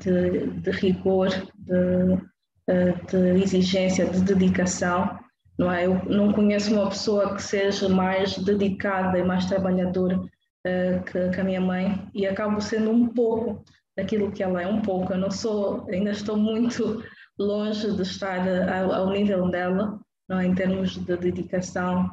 de, 0.00 0.48
de 0.60 0.70
rigor, 0.72 1.28
de 1.28 2.18
de 2.66 3.42
exigência, 3.42 4.06
de 4.06 4.20
dedicação. 4.20 5.18
Não 5.58 5.72
é? 5.72 5.86
Eu 5.86 6.04
não 6.04 6.32
conheço 6.32 6.74
uma 6.74 6.88
pessoa 6.88 7.34
que 7.34 7.42
seja 7.42 7.88
mais 7.88 8.36
dedicada 8.38 9.18
e 9.18 9.24
mais 9.24 9.46
trabalhadora 9.46 10.18
uh, 10.18 11.04
que, 11.04 11.30
que, 11.30 11.40
a 11.40 11.44
minha 11.44 11.60
mãe 11.60 12.06
e 12.14 12.26
acabo 12.26 12.60
sendo 12.60 12.90
um 12.90 13.08
pouco 13.08 13.64
daquilo 13.96 14.30
que 14.32 14.42
ela 14.42 14.60
é, 14.60 14.66
um 14.66 14.82
pouco. 14.82 15.14
Eu 15.14 15.18
não 15.18 15.30
sou, 15.30 15.86
ainda 15.90 16.10
estou 16.10 16.36
muito 16.36 17.02
longe 17.38 17.90
de 17.90 18.02
estar 18.02 18.46
ao, 18.68 18.92
ao 18.92 19.10
nível 19.10 19.48
dela, 19.48 19.98
não 20.28 20.40
é? 20.40 20.46
em 20.46 20.54
termos 20.54 20.98
de 20.98 21.16
dedicação, 21.16 22.04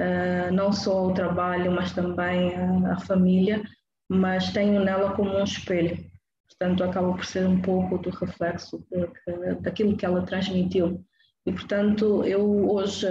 uh, 0.00 0.52
não 0.52 0.72
só 0.72 0.98
ao 0.98 1.14
trabalho, 1.14 1.72
mas 1.72 1.92
também 1.92 2.54
à, 2.54 2.92
à 2.92 3.00
família, 3.00 3.62
mas 4.08 4.52
tenho 4.52 4.84
nela 4.84 5.12
como 5.12 5.36
um 5.36 5.42
espelho 5.42 6.11
portanto 6.62 6.84
acaba 6.84 7.12
por 7.12 7.24
ser 7.24 7.46
um 7.46 7.60
pouco 7.60 7.98
do 7.98 8.10
reflexo 8.10 8.86
daquilo 9.60 9.96
que 9.96 10.06
ela 10.06 10.22
transmitiu. 10.22 11.04
E 11.44 11.52
portanto 11.52 12.24
eu 12.24 12.70
hoje, 12.70 13.06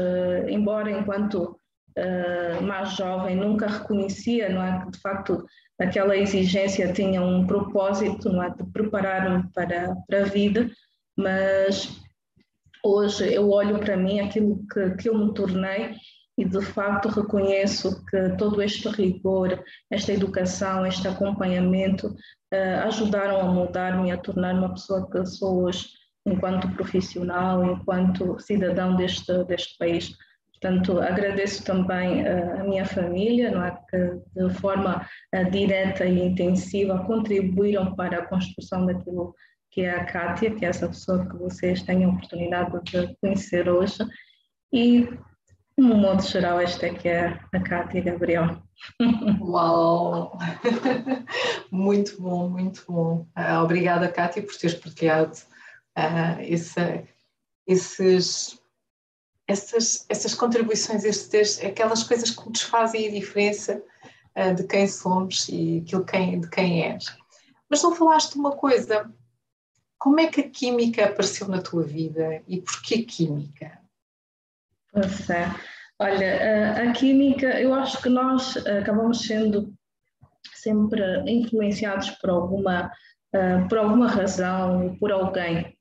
embora 0.50 0.89
enquanto 0.89 1.58
uh, 1.98 2.63
mais 2.63 2.96
jovem 2.96 3.36
nunca 3.36 3.67
reconhecia, 3.67 4.50
não 4.50 4.63
é, 4.63 4.86
que 4.86 4.91
de 4.91 5.00
facto 5.00 5.46
aquela 5.79 6.15
exigência 6.15 6.93
tinha 6.93 7.22
um 7.22 7.46
propósito, 7.46 8.29
não 8.29 8.41
é, 8.41 8.50
de 8.50 8.63
preparar-me 8.72 9.43
para, 9.53 9.96
para 10.08 10.22
a 10.22 10.25
vida, 10.25 10.70
mas 11.17 12.00
hoje 12.86 13.34
eu 13.34 13.50
olho 13.51 13.79
para 13.79 13.98
mim 13.98 14.22
aquilo 14.22 14.65
que, 14.72 14.91
que 14.91 15.10
eu 15.10 15.17
me 15.17 15.34
tornei 15.34 15.96
e 16.41 16.45
de 16.45 16.60
facto 16.60 17.07
reconheço 17.07 18.03
que 18.05 18.29
todo 18.36 18.63
este 18.63 18.89
rigor, 18.89 19.63
esta 19.91 20.12
educação, 20.12 20.88
este 20.88 21.07
acompanhamento 21.07 22.07
uh, 22.07 22.88
ajudaram 22.88 23.41
a 23.41 23.43
mudar-me, 23.43 24.12
a 24.12 24.17
tornar 24.17 24.55
uma 24.55 24.74
pessoa 24.74 25.07
que 25.12 25.24
sou 25.24 25.65
hoje, 25.65 25.89
enquanto 26.25 26.67
profissional, 26.69 27.63
enquanto 27.63 28.39
cidadão 28.39 28.95
deste, 28.95 29.31
deste 29.43 29.77
país. 29.77 30.17
Portanto, 30.51 31.00
agradeço 31.00 31.63
também 31.63 32.24
uh, 32.24 32.62
a 32.62 32.63
minha 32.63 32.86
família, 32.86 33.51
não 33.51 33.63
é, 33.63 33.77
que 33.88 34.19
de 34.36 34.51
forma 34.55 35.05
uh, 35.36 35.51
direta 35.51 36.05
e 36.05 36.25
intensiva 36.25 37.05
contribuíram 37.05 37.95
para 37.95 38.17
a 38.17 38.25
construção 38.25 38.88
daquilo 38.88 39.36
que 39.69 39.81
é 39.81 39.91
a 39.91 40.05
Kátia, 40.05 40.55
que 40.55 40.65
é 40.65 40.69
essa 40.69 40.88
pessoa 40.88 41.24
que 41.29 41.38
vocês 41.38 41.83
têm 41.83 42.03
a 42.03 42.10
oportunidade 42.10 42.71
de 42.83 43.15
conhecer 43.21 43.69
hoje. 43.69 44.00
E 44.74 45.07
no 45.81 45.95
modo 45.97 46.21
geral, 46.21 46.59
esta 46.59 46.85
é 46.85 46.93
que 46.93 47.09
é 47.09 47.39
a 47.51 47.59
Cátia 47.59 48.01
Gabriel. 48.01 48.61
Uau! 49.41 50.38
Muito 51.71 52.21
bom, 52.21 52.50
muito 52.50 52.83
bom. 52.88 53.27
Uh, 53.35 53.63
obrigada, 53.63 54.11
Cátia, 54.11 54.43
por 54.43 54.55
teres 54.55 54.77
partilhado 54.77 55.35
uh, 55.97 56.39
essa, 56.39 57.03
esses, 57.65 58.59
essas, 59.47 60.05
essas 60.07 60.35
contribuições, 60.35 61.03
estes, 61.03 61.63
aquelas 61.63 62.03
coisas 62.03 62.29
que 62.29 62.47
nos 62.47 62.61
fazem 62.61 63.07
a 63.07 63.11
diferença 63.11 63.81
uh, 64.38 64.53
de 64.53 64.63
quem 64.67 64.88
somos 64.88 65.50
e 65.50 65.79
aquilo 65.83 66.05
quem, 66.05 66.41
de 66.41 66.50
quem 66.50 66.83
és. 66.83 67.05
Mas 67.67 67.81
não 67.81 67.95
falaste 67.95 68.33
de 68.33 68.39
uma 68.39 68.51
coisa, 68.51 69.11
como 69.97 70.19
é 70.19 70.27
que 70.27 70.41
a 70.41 70.50
química 70.50 71.05
apareceu 71.05 71.47
na 71.47 71.61
tua 71.61 71.83
vida 71.83 72.43
e 72.47 72.61
porquê 72.61 73.01
química? 73.01 73.81
Pois 74.91 75.29
é. 75.29 75.70
Olha, 76.01 76.81
a 76.81 76.91
química, 76.93 77.62
eu 77.62 77.75
acho 77.75 78.01
que 78.01 78.10
nós 78.10 78.58
acabamos 78.65 79.22
sendo 79.22 79.72
sempre 80.55 81.00
influenciados 81.27 82.10
por 82.10 82.31
alguma, 82.31 82.91
por 83.70 83.77
alguma 83.77 84.08
razão, 84.08 84.98
por 85.00 85.12
alguém. 85.12 85.58
É? 85.58 85.75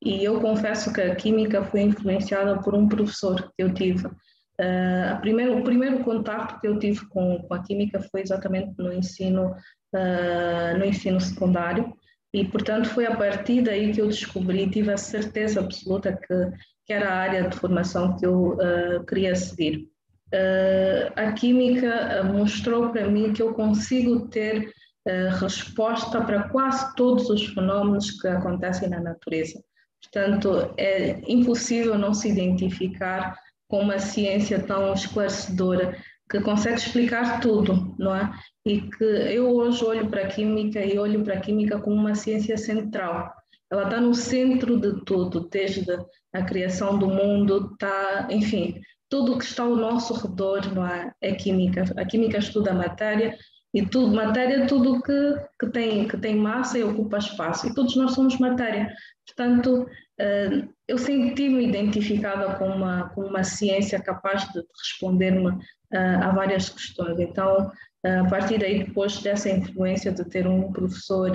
E 0.00 0.22
eu 0.22 0.40
confesso 0.40 0.92
que 0.92 1.00
a 1.00 1.16
química 1.16 1.64
foi 1.64 1.82
influenciada 1.82 2.60
por 2.62 2.76
um 2.76 2.88
professor 2.88 3.52
que 3.56 3.64
eu 3.64 3.74
tive. 3.74 4.06
Uh, 4.06 5.20
primeiro, 5.20 5.58
o 5.58 5.64
primeiro 5.64 6.04
contato 6.04 6.60
que 6.60 6.68
eu 6.68 6.78
tive 6.78 7.04
com, 7.08 7.42
com 7.42 7.54
a 7.54 7.62
química 7.62 8.00
foi 8.00 8.22
exatamente 8.22 8.72
no 8.78 8.92
ensino, 8.92 9.50
uh, 9.50 10.78
no 10.78 10.84
ensino 10.84 11.20
secundário 11.20 11.92
e, 12.32 12.44
portanto, 12.44 12.88
foi 12.88 13.04
a 13.04 13.16
partir 13.16 13.62
daí 13.62 13.92
que 13.92 14.00
eu 14.00 14.06
descobri, 14.06 14.70
tive 14.70 14.92
a 14.92 14.96
certeza 14.96 15.60
absoluta 15.60 16.16
que, 16.16 16.52
que 16.86 16.92
era 16.92 17.10
a 17.10 17.18
área 17.18 17.48
de 17.48 17.56
formação 17.56 18.16
que 18.16 18.24
eu 18.24 18.52
uh, 18.54 19.04
queria 19.06 19.34
seguir. 19.34 19.88
Uh, 20.32 21.12
a 21.16 21.32
química 21.32 22.22
mostrou 22.24 22.90
para 22.90 23.08
mim 23.08 23.32
que 23.32 23.42
eu 23.42 23.52
consigo 23.54 24.28
ter 24.28 24.72
uh, 25.06 25.36
resposta 25.40 26.20
para 26.20 26.48
quase 26.48 26.94
todos 26.94 27.28
os 27.28 27.44
fenómenos 27.46 28.10
que 28.20 28.28
acontecem 28.28 28.88
na 28.88 29.00
natureza. 29.00 29.60
Portanto, 30.02 30.72
é 30.76 31.20
impossível 31.26 31.98
não 31.98 32.14
se 32.14 32.28
identificar 32.28 33.36
com 33.68 33.80
uma 33.80 33.98
ciência 33.98 34.60
tão 34.60 34.94
esclarecedora 34.94 35.96
que 36.30 36.40
consegue 36.40 36.76
explicar 36.76 37.40
tudo, 37.40 37.94
não 37.98 38.14
é? 38.14 38.30
E 38.64 38.80
que 38.80 39.04
eu 39.04 39.48
hoje 39.48 39.84
olho 39.84 40.08
para 40.08 40.22
a 40.22 40.26
química 40.28 40.84
e 40.84 40.98
olho 40.98 41.22
para 41.24 41.34
a 41.34 41.40
química 41.40 41.78
como 41.78 41.96
uma 41.96 42.14
ciência 42.14 42.56
central. 42.56 43.32
Ela 43.70 43.84
está 43.84 44.00
no 44.00 44.14
centro 44.14 44.78
de 44.78 45.04
tudo, 45.04 45.48
desde 45.48 45.98
a 46.32 46.42
criação 46.42 46.98
do 46.98 47.08
mundo, 47.08 47.70
está, 47.72 48.28
enfim, 48.30 48.80
tudo 49.08 49.38
que 49.38 49.44
está 49.44 49.62
ao 49.62 49.76
nosso 49.76 50.14
redor, 50.14 50.72
não 50.74 50.86
é? 50.86 51.12
É 51.20 51.32
química. 51.34 51.84
A 51.96 52.04
química 52.04 52.38
estuda 52.38 52.70
a 52.70 52.74
matéria 52.74 53.36
e 53.76 53.84
tudo, 53.84 54.14
matéria 54.14 54.62
é 54.62 54.66
tudo 54.66 55.02
que, 55.02 55.34
que, 55.60 55.66
tem, 55.70 56.08
que 56.08 56.16
tem 56.16 56.34
massa 56.34 56.78
e 56.78 56.82
ocupa 56.82 57.18
espaço. 57.18 57.66
E 57.66 57.74
todos 57.74 57.94
nós 57.96 58.12
somos 58.12 58.38
matéria. 58.38 58.90
Portanto, 59.26 59.82
uh, 59.82 60.74
eu 60.88 60.96
senti-me 60.96 61.66
identificada 61.66 62.54
com 62.54 62.68
uma, 62.68 63.10
com 63.10 63.22
uma 63.22 63.44
ciência 63.44 64.00
capaz 64.00 64.50
de 64.52 64.60
responder-me 64.82 65.48
uh, 65.48 66.22
a 66.22 66.30
várias 66.30 66.70
questões. 66.70 67.20
Então, 67.20 67.70
uh, 68.06 68.26
a 68.26 68.30
partir 68.30 68.58
daí, 68.58 68.84
depois 68.84 69.20
dessa 69.20 69.50
influência 69.50 70.10
de 70.10 70.24
ter 70.24 70.46
um 70.46 70.72
professor 70.72 71.30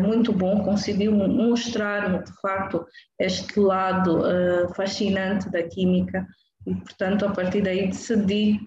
muito 0.00 0.32
bom, 0.32 0.62
conseguiu 0.62 1.12
mostrar-me, 1.12 2.22
de 2.22 2.32
facto, 2.40 2.86
este 3.18 3.58
lado 3.58 4.22
fascinante 4.76 5.50
da 5.50 5.62
química 5.62 6.26
e, 6.66 6.74
portanto, 6.74 7.26
a 7.26 7.30
partir 7.30 7.62
daí 7.62 7.88
decidi 7.88 8.60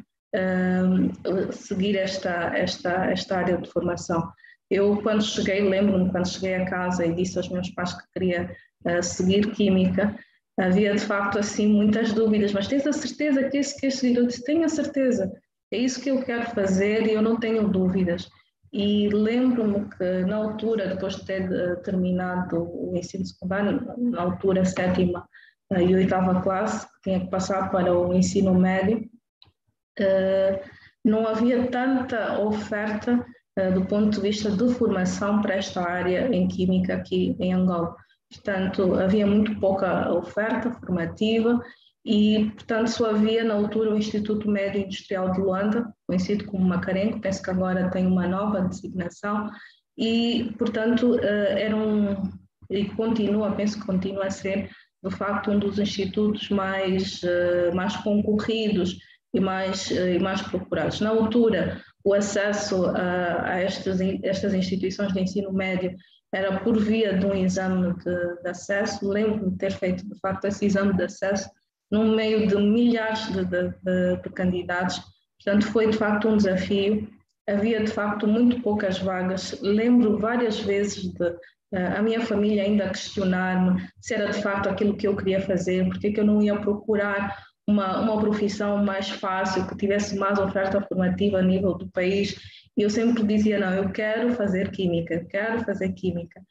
seguir 1.52 1.96
esta, 1.96 2.52
esta, 2.58 3.12
esta 3.12 3.38
área 3.38 3.58
de 3.58 3.70
formação. 3.70 4.30
Eu, 4.70 4.98
quando 5.02 5.24
cheguei, 5.24 5.62
lembro-me 5.62 6.10
quando 6.10 6.28
cheguei 6.28 6.56
a 6.56 6.66
casa 6.66 7.06
e 7.06 7.14
disse 7.14 7.38
aos 7.38 7.50
meus 7.50 7.70
pais 7.72 7.94
que 7.94 8.04
queria 8.14 8.52
uh, 8.86 9.04
seguir 9.04 9.52
Química, 9.52 10.18
havia 10.60 10.94
de 10.96 11.02
facto 11.02 11.38
assim 11.38 11.68
muitas 11.68 12.14
dúvidas, 12.14 12.52
mas 12.52 12.68
tens 12.68 12.88
a 12.88 12.94
certeza 12.94 13.44
que 13.50 13.58
esse 13.58 13.80
queres 13.80 13.96
seguir? 13.96 14.18
Eu 14.18 14.28
disse, 14.28 14.44
tenho 14.44 14.66
a 14.66 14.70
certeza, 14.70 15.32
é 15.72 15.78
isso 15.78 16.02
que 16.02 16.10
eu 16.10 16.24
quero 16.24 16.50
fazer 16.52 17.06
e 17.06 17.14
eu 17.14 17.22
não 17.22 17.38
tenho 17.40 17.68
dúvidas. 17.68 18.28
E 18.78 19.08
lembro-me 19.08 19.88
que 19.88 20.26
na 20.26 20.36
altura, 20.36 20.90
depois 20.90 21.16
de 21.16 21.26
ter 21.26 21.50
uh, 21.50 21.82
terminado 21.82 22.58
o 22.62 22.92
ensino 22.94 23.26
secundário, 23.26 23.82
na 23.98 24.22
altura 24.22 24.66
sétima 24.66 25.26
uh, 25.72 25.80
e 25.80 25.96
oitava 25.96 26.42
classe, 26.42 26.86
tinha 27.02 27.22
que 27.22 27.30
passar 27.30 27.72
para 27.72 27.98
o 27.98 28.14
ensino 28.14 28.54
médio, 28.54 29.10
não 31.06 31.26
havia 31.26 31.72
tanta 31.72 32.38
oferta 32.42 33.26
do 33.74 33.86
ponto 33.86 34.10
de 34.10 34.20
vista 34.20 34.52
de 34.52 34.74
formação 34.74 35.42
para 35.42 35.56
esta 35.56 35.82
área 35.82 36.28
em 36.36 36.50
Química 36.50 36.96
aqui 36.96 37.34
em 37.40 37.54
Angola. 37.54 37.96
Portanto, 38.30 38.96
havia 38.96 39.26
muito 39.26 39.58
pouca 39.58 40.12
oferta 40.12 40.70
formativa 40.72 41.62
e, 42.06 42.52
portanto, 42.52 42.88
só 42.92 43.10
havia 43.10 43.44
na 43.44 43.56
altura 43.56 43.94
o 43.94 43.98
Instituto 43.98 44.48
Médio 44.48 44.82
Industrial 44.82 45.32
de 45.32 45.42
Luanda, 45.42 45.92
conhecido 46.06 46.46
como 46.46 46.64
Macarenco, 46.64 47.20
penso 47.20 47.42
que 47.42 47.50
agora 47.50 47.90
tem 47.90 48.06
uma 48.06 48.28
nova 48.28 48.62
designação, 48.62 49.50
e, 49.98 50.54
portanto, 50.58 51.20
eh, 51.20 51.64
era 51.64 51.76
um, 51.76 52.16
e 52.70 52.86
continua, 52.90 53.56
penso 53.56 53.80
que 53.80 53.88
continua 53.88 54.26
a 54.28 54.30
ser, 54.30 54.70
de 55.04 55.16
facto, 55.16 55.50
um 55.50 55.58
dos 55.58 55.80
institutos 55.80 56.50
mais, 56.50 57.24
eh, 57.24 57.72
mais 57.74 57.96
concorridos 57.98 59.00
e 59.34 59.40
mais, 59.40 59.90
eh, 59.92 60.16
e 60.16 60.20
mais 60.20 60.42
procurados. 60.44 61.02
Na 61.02 61.10
altura, 61.10 61.82
o 62.04 62.14
acesso 62.14 62.86
a, 62.88 63.50
a 63.50 63.60
estas, 63.62 64.00
estas 64.22 64.54
instituições 64.54 65.12
de 65.12 65.22
ensino 65.22 65.52
médio 65.52 65.96
era 66.32 66.60
por 66.60 66.78
via 66.78 67.18
de 67.18 67.26
um 67.26 67.34
exame 67.34 67.94
de, 67.96 68.42
de 68.44 68.50
acesso. 68.50 69.08
Lembro-me 69.08 69.52
de 69.52 69.58
ter 69.58 69.72
feito, 69.72 70.08
de 70.08 70.20
facto, 70.20 70.46
esse 70.46 70.66
exame 70.66 70.94
de 70.94 71.04
acesso 71.04 71.50
no 71.92 72.16
meio 72.16 72.48
de 72.48 72.56
milhares 72.56 73.28
de, 73.32 73.46
de, 73.46 73.74
de, 73.84 74.30
candidatos. 74.34 75.02
Portanto, 75.44 75.68
foi 75.68 75.90
de 75.90 75.98
facto 75.98 76.28
um 76.28 76.38
desafio. 76.38 77.08
Havia 77.48 77.84
de 77.84 77.92
facto 77.92 78.28
muito 78.28 78.62
poucas 78.62 78.98
vagas. 79.00 79.60
Lembro 79.62 80.18
várias 80.18 80.60
vezes 80.60 81.14
de 81.14 81.36
a 81.74 82.02
minha 82.02 82.22
família 82.22 82.64
ainda 82.64 82.90
questionar-me 82.90 83.86
se 84.00 84.14
era 84.14 84.32
de 84.32 84.42
facto 84.42 84.70
aquilo 84.70 84.96
que 84.96 85.08
eu 85.08 85.16
queria 85.16 85.42
fazer, 85.42 85.86
porque 85.88 86.12
que 86.12 86.20
eu 86.20 86.26
não 86.26 86.42
ia 86.42 86.58
procurar 86.58 87.38
uma, 87.68 88.00
uma 88.00 88.20
profissão 88.20 88.84
mais 88.84 89.10
fácil, 89.10 89.68
que 89.68 89.76
tivesse 89.76 90.16
mais 90.16 90.38
oferta 90.40 90.80
formativa 90.82 91.40
a 91.40 91.42
nível 91.42 91.74
do 91.74 91.90
país 91.90 92.36
e 92.78 92.82
eu 92.82 92.90
sempre 92.90 93.24
dizia, 93.24 93.60
não, 93.60 93.74
eu 93.74 93.90
quero 93.90 94.34
fazer 94.36 94.72
química, 94.72 95.26
quero 95.30 95.64
fazer 95.64 95.94
química. 95.94 96.42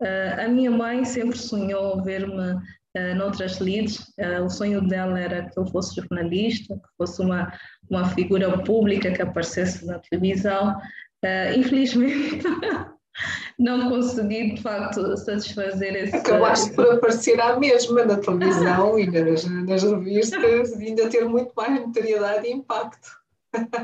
Uh, 0.00 0.44
a 0.44 0.48
minha 0.48 0.70
mãe 0.70 1.04
sempre 1.04 1.36
sonhou 1.36 2.02
ver-me 2.02 2.56
uh, 2.96 3.14
noutras 3.14 3.58
leads. 3.58 4.12
Uh, 4.18 4.44
o 4.44 4.50
sonho 4.50 4.86
dela 4.86 5.18
era 5.18 5.48
que 5.48 5.58
eu 5.58 5.66
fosse 5.66 5.96
jornalista, 5.96 6.74
que 6.74 6.88
fosse 6.96 7.20
uma, 7.20 7.52
uma 7.90 8.08
figura 8.10 8.58
pública 8.58 9.12
que 9.12 9.22
aparecesse 9.22 9.86
na 9.86 9.98
televisão. 9.98 10.76
Uh, 11.24 11.58
infelizmente, 11.58 12.42
não 13.58 13.88
consegui, 13.88 14.54
de 14.54 14.62
facto, 14.62 15.16
satisfazer 15.16 15.94
esse... 15.94 16.16
Acabaste 16.16 16.72
por 16.74 16.94
aparecer 16.94 17.40
à 17.40 17.58
mesma 17.58 18.04
na 18.04 18.16
televisão 18.16 18.98
e 18.98 19.06
nas, 19.10 19.44
nas 19.44 19.82
revistas, 19.82 20.80
e 20.80 20.86
ainda 20.86 21.08
ter 21.08 21.24
muito 21.24 21.52
mais 21.56 21.80
notoriedade 21.80 22.46
e 22.46 22.52
impacto. 22.52 23.22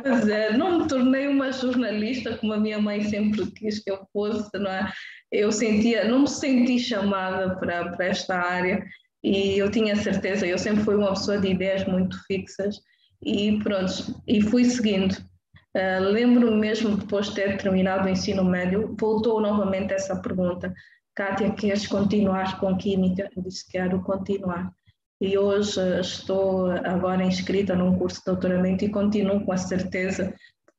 Pois 0.03 0.27
é, 0.29 0.57
não 0.57 0.81
me 0.81 0.89
tornei 0.89 1.29
uma 1.29 1.53
jornalista 1.53 2.39
como 2.39 2.55
a 2.55 2.57
minha 2.59 2.81
mãe 2.81 3.05
sempre 3.05 3.47
quis 3.51 3.79
que 3.81 3.91
eu 3.91 4.01
fosse, 4.13 4.51
não 4.59 4.71
é? 4.71 4.91
Eu 5.31 5.53
sentia, 5.53 6.09
não 6.09 6.21
me 6.21 6.29
senti 6.29 6.79
chamada 6.79 7.57
para, 7.57 7.93
para 7.93 8.07
esta 8.07 8.37
área 8.37 8.85
e 9.23 9.59
eu 9.59 9.71
tinha 9.71 9.97
certeza, 9.97 10.47
eu 10.47 10.59
sempre 10.59 10.85
fui 10.85 10.95
uma 10.95 11.11
pessoa 11.11 11.39
de 11.39 11.49
ideias 11.49 11.85
muito 11.87 12.17
fixas 12.27 12.81
e 13.23 13.59
pronto, 13.63 14.23
e 14.27 14.41
fui 14.41 14.65
seguindo. 14.65 15.13
Uh, 15.77 16.01
Lembro-me 16.01 16.57
mesmo 16.57 16.97
depois 16.97 17.27
de 17.27 17.35
ter 17.35 17.59
terminado 17.59 18.07
o 18.07 18.09
ensino 18.09 18.45
médio, 18.45 18.97
voltou 18.99 19.41
novamente 19.41 19.93
essa 19.93 20.17
pergunta: 20.17 20.73
Kátia, 21.15 21.51
queres 21.51 21.87
continuar 21.87 22.59
com 22.59 22.77
Química? 22.77 23.29
Eu 23.37 23.43
disse: 23.43 23.69
quero 23.71 24.01
continuar 24.03 24.73
e 25.21 25.37
hoje 25.37 25.81
estou 26.01 26.71
agora 26.71 27.25
inscrita 27.25 27.75
num 27.75 27.99
curso 27.99 28.21
de 28.21 28.27
doutoramento 28.27 28.85
e 28.85 28.89
continuo 28.89 29.45
com 29.45 29.53
a 29.53 29.57
certeza 29.57 30.33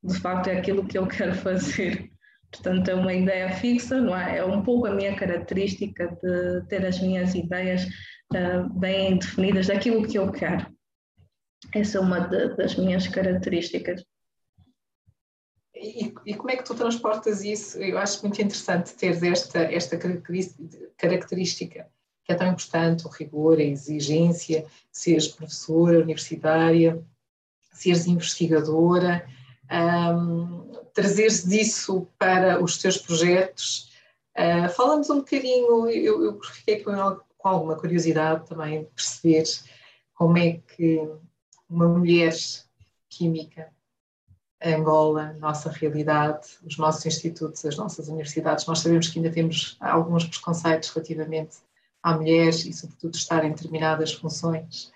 de 0.04 0.18
facto 0.20 0.48
é 0.48 0.58
aquilo 0.58 0.86
que 0.86 0.98
eu 0.98 1.08
quero 1.08 1.36
fazer. 1.40 2.10
Portanto, 2.52 2.90
é 2.90 2.96
uma 2.96 3.14
ideia 3.14 3.52
fixa, 3.52 4.02
não 4.02 4.16
é? 4.16 4.38
É 4.38 4.46
um 4.46 4.64
pouco 4.64 4.88
a 4.88 4.92
minha 4.92 5.16
característica 5.16 6.08
de 6.22 6.66
ter 6.68 6.86
as 6.86 7.00
minhas 7.00 7.36
ideias 7.36 7.86
uh, 8.34 8.68
bem 8.80 9.18
definidas 9.18 9.68
daquilo 9.68 10.08
que 10.08 10.18
eu 10.18 10.32
quero. 10.32 10.66
Essa 11.74 11.98
é 11.98 12.02
uma 12.02 12.22
de, 12.22 12.56
das 12.56 12.76
minhas 12.76 13.08
características. 13.08 14.04
E, 15.76 16.14
e, 16.26 16.34
como 16.36 16.52
é 16.52 16.58
que 16.58 16.66
tu 16.66 16.76
transportas 16.76 17.44
isso? 17.44 17.78
Eu 17.78 17.98
acho 18.00 18.22
muito 18.22 18.42
interessante 18.42 18.94
ter 18.96 19.24
esta, 19.24 19.60
esta 19.60 19.98
característica 20.98 21.88
que 22.30 22.34
é 22.34 22.36
tão 22.36 22.48
importante, 22.48 23.08
o 23.08 23.10
rigor, 23.10 23.58
a 23.58 23.64
exigência, 23.64 24.64
seres 24.92 25.28
professora 25.28 26.00
universitária, 26.00 27.02
seres 27.72 28.06
investigadora, 28.06 29.28
um, 29.72 30.69
trazeres 31.02 31.46
isso 31.48 32.08
para 32.18 32.62
os 32.64 32.78
teus 32.78 32.98
projetos. 32.98 33.92
Uh, 34.38 34.70
Fala-nos 34.70 35.10
um 35.10 35.20
bocadinho, 35.20 35.90
eu, 35.90 36.24
eu 36.24 36.42
fiquei 36.42 36.84
com, 36.84 36.92
com 37.38 37.48
alguma 37.48 37.76
curiosidade 37.76 38.48
também 38.48 38.84
de 38.84 38.90
perceber 38.90 39.44
como 40.14 40.38
é 40.38 40.60
que 40.76 41.10
uma 41.70 41.88
mulher 41.88 42.34
química 43.10 43.72
Angola, 44.62 45.34
nossa 45.40 45.70
realidade, 45.70 46.58
os 46.66 46.78
nossos 46.78 47.06
institutos, 47.06 47.64
as 47.64 47.78
nossas 47.78 48.10
universidades, 48.10 48.66
nós 48.66 48.80
sabemos 48.80 49.08
que 49.08 49.18
ainda 49.18 49.32
temos 49.32 49.78
alguns 49.80 50.26
preconceitos 50.26 50.90
relativamente 50.90 51.58
à 52.04 52.14
mulher 52.14 52.50
e, 52.50 52.74
sobretudo, 52.74 53.16
estar 53.16 53.46
em 53.46 53.52
determinadas 53.52 54.14
funções. 54.14 54.92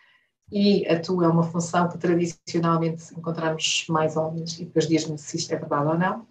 E 0.52 0.88
a 0.88 1.00
tua 1.00 1.26
é 1.26 1.28
uma 1.28 1.44
função 1.44 1.90
que 1.90 1.98
tradicionalmente 1.98 3.14
encontramos 3.14 3.86
mais 3.90 4.16
homens, 4.16 4.60
e 4.60 4.66
depois 4.66 4.88
diz-me 4.88 5.18
se 5.18 5.38
isto 5.38 5.54
é 5.54 5.58
verdade 5.58 5.88
ou 5.88 5.98
não. 5.98 6.28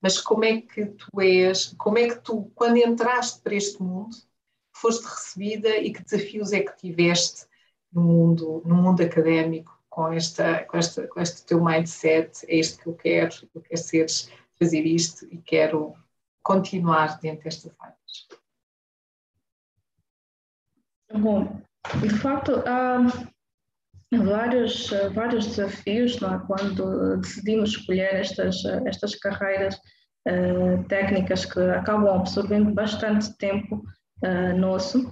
Mas 0.00 0.20
como 0.20 0.44
é 0.44 0.60
que 0.60 0.86
tu 0.86 1.20
és, 1.20 1.74
como 1.76 1.98
é 1.98 2.08
que 2.08 2.20
tu, 2.20 2.50
quando 2.54 2.76
entraste 2.76 3.40
para 3.40 3.54
este 3.54 3.82
mundo, 3.82 4.16
foste 4.72 5.04
recebida 5.04 5.76
e 5.76 5.92
que 5.92 6.02
desafios 6.02 6.52
é 6.52 6.60
que 6.60 6.76
tiveste 6.76 7.46
no 7.92 8.02
mundo, 8.02 8.62
no 8.64 8.76
mundo 8.76 9.02
académico 9.02 9.76
com, 9.90 10.12
esta, 10.12 10.64
com, 10.64 10.76
esta, 10.76 11.06
com 11.08 11.20
este 11.20 11.44
teu 11.44 11.62
mindset? 11.62 12.46
É 12.48 12.56
isto 12.56 12.80
que 12.82 12.86
eu 12.88 12.94
quero, 12.94 13.34
eu 13.54 13.60
quero 13.60 13.82
seres, 13.82 14.30
fazer 14.56 14.86
isto 14.86 15.26
e 15.32 15.38
quero 15.38 15.94
continuar 16.42 17.18
dentro 17.18 17.44
destas 17.44 17.72
áreas. 17.78 18.28
Bom, 21.12 21.60
de 22.00 22.10
facto, 22.10 22.62
há 22.66 22.98
vários, 24.16 24.90
vários 25.14 25.46
desafios 25.46 26.16
é? 26.22 26.38
quando 26.46 27.18
decidimos 27.18 27.70
escolher 27.70 28.14
estas, 28.14 28.64
estas 28.86 29.14
carreiras 29.16 29.78
uh, 30.26 30.84
técnicas 30.88 31.44
que 31.44 31.60
acabam 31.60 32.14
absorvendo 32.14 32.72
bastante 32.72 33.36
tempo 33.36 33.84
uh, 34.24 34.56
nosso. 34.56 35.06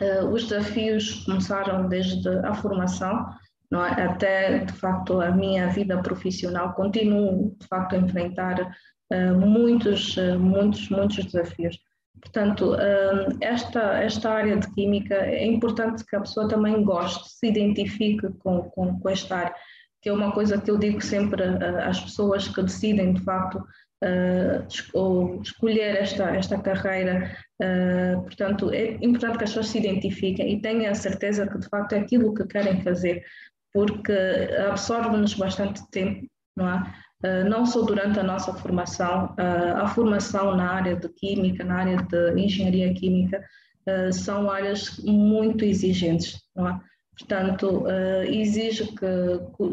Uh, 0.00 0.26
os 0.32 0.48
desafios 0.48 1.24
começaram 1.24 1.88
desde 1.88 2.28
a 2.28 2.54
formação 2.54 3.26
não 3.70 3.84
é? 3.84 4.02
até, 4.02 4.58
de 4.64 4.72
facto, 4.72 5.20
a 5.20 5.30
minha 5.30 5.68
vida 5.68 6.00
profissional. 6.02 6.74
Continuo, 6.74 7.56
de 7.58 7.66
facto, 7.66 7.94
a 7.94 7.98
enfrentar 7.98 8.76
muitos, 9.38 10.16
muitos, 10.38 10.88
muitos 10.88 11.24
desafios. 11.24 11.78
Portanto, 12.22 12.74
hum, 12.74 13.38
esta, 13.40 13.98
esta 14.02 14.30
área 14.30 14.56
de 14.56 14.72
química 14.72 15.14
é 15.14 15.44
importante 15.44 16.06
que 16.06 16.16
a 16.16 16.20
pessoa 16.20 16.48
também 16.48 16.82
goste, 16.84 17.28
se 17.28 17.48
identifique 17.48 18.28
com, 18.38 18.62
com, 18.70 18.98
com 18.98 19.08
esta 19.08 19.36
área, 19.36 19.54
que 20.00 20.08
é 20.08 20.12
uma 20.12 20.32
coisa 20.32 20.60
que 20.60 20.70
eu 20.70 20.78
digo 20.78 21.00
sempre 21.00 21.42
às 21.84 22.00
pessoas 22.00 22.48
que 22.48 22.62
decidem, 22.62 23.12
de 23.12 23.20
facto, 23.22 23.58
uh, 24.04 25.42
escolher 25.42 25.96
esta, 25.96 26.30
esta 26.30 26.58
carreira. 26.58 27.36
Uh, 27.60 28.22
portanto, 28.22 28.70
é 28.72 28.92
importante 29.00 29.38
que 29.38 29.44
as 29.44 29.50
pessoas 29.50 29.68
se 29.68 29.78
identifiquem 29.78 30.52
e 30.52 30.60
tenham 30.60 30.90
a 30.90 30.94
certeza 30.94 31.46
que, 31.46 31.58
de 31.58 31.68
facto, 31.68 31.92
é 31.92 32.00
aquilo 32.00 32.34
que 32.34 32.46
querem 32.46 32.80
fazer, 32.82 33.24
porque 33.72 34.12
absorve-nos 34.70 35.34
bastante 35.34 35.82
tempo, 35.90 36.26
não 36.56 36.68
é? 36.68 36.94
Eh, 37.22 37.44
não 37.44 37.64
só 37.64 37.82
durante 37.82 38.18
a 38.18 38.22
nossa 38.22 38.52
formação, 38.52 39.32
eh, 39.38 39.72
a 39.76 39.86
formação 39.86 40.56
na 40.56 40.72
área 40.72 40.96
de 40.96 41.08
química, 41.08 41.62
na 41.64 41.76
área 41.76 41.96
de 41.96 42.40
engenharia 42.40 42.92
química, 42.94 43.44
eh, 43.86 44.10
são 44.10 44.50
áreas 44.50 44.98
muito 44.98 45.64
exigentes, 45.64 46.40
não 46.54 46.68
é? 46.68 46.80
Portanto, 47.18 47.84
exige 48.26 48.86
que, 48.96 49.06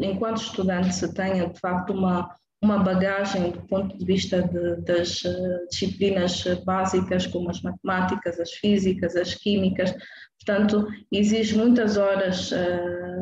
enquanto 0.02 0.42
estudante, 0.42 0.94
se 0.94 1.12
tenha 1.14 1.48
de 1.48 1.58
facto 1.58 1.92
uma, 1.92 2.30
uma 2.62 2.78
bagagem 2.78 3.50
do 3.50 3.62
ponto 3.62 3.96
de 3.96 4.04
vista 4.04 4.42
de, 4.42 4.76
das 4.82 5.22
disciplinas 5.70 6.44
básicas, 6.64 7.26
como 7.26 7.50
as 7.50 7.60
matemáticas, 7.62 8.38
as 8.38 8.52
físicas, 8.52 9.16
as 9.16 9.34
químicas. 9.34 9.92
Portanto, 10.38 10.86
exige 11.10 11.56
muitas 11.56 11.96
horas, 11.96 12.52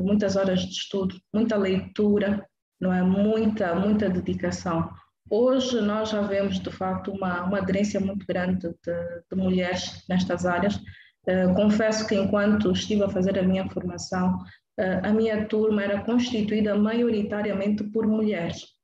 muitas 0.02 0.34
horas 0.36 0.60
de 0.62 0.72
estudo, 0.72 1.14
muita 1.32 1.56
leitura, 1.56 2.44
não 2.80 2.92
é? 2.92 3.02
Muita, 3.02 3.74
muita 3.74 4.08
dedicação. 4.08 4.90
Hoje 5.30 5.80
nós 5.80 6.08
já 6.10 6.22
vemos, 6.22 6.58
de 6.58 6.70
facto, 6.70 7.10
uma, 7.10 7.44
uma 7.44 7.58
aderência 7.58 8.00
muito 8.00 8.26
grande 8.26 8.68
de, 8.68 9.22
de 9.30 9.36
mulheres 9.36 10.04
nestas 10.08 10.46
áreas. 10.46 10.76
Uh, 10.76 11.54
confesso 11.54 12.06
que 12.06 12.14
enquanto 12.14 12.72
estive 12.72 13.02
a 13.04 13.10
fazer 13.10 13.38
a 13.38 13.42
minha 13.42 13.68
formação, 13.68 14.38
uh, 14.80 15.06
a 15.06 15.12
minha 15.12 15.44
turma 15.46 15.82
era 15.82 16.00
constituída 16.02 16.74
maioritariamente 16.76 17.84
por 17.84 18.06
mulheres. 18.06 18.78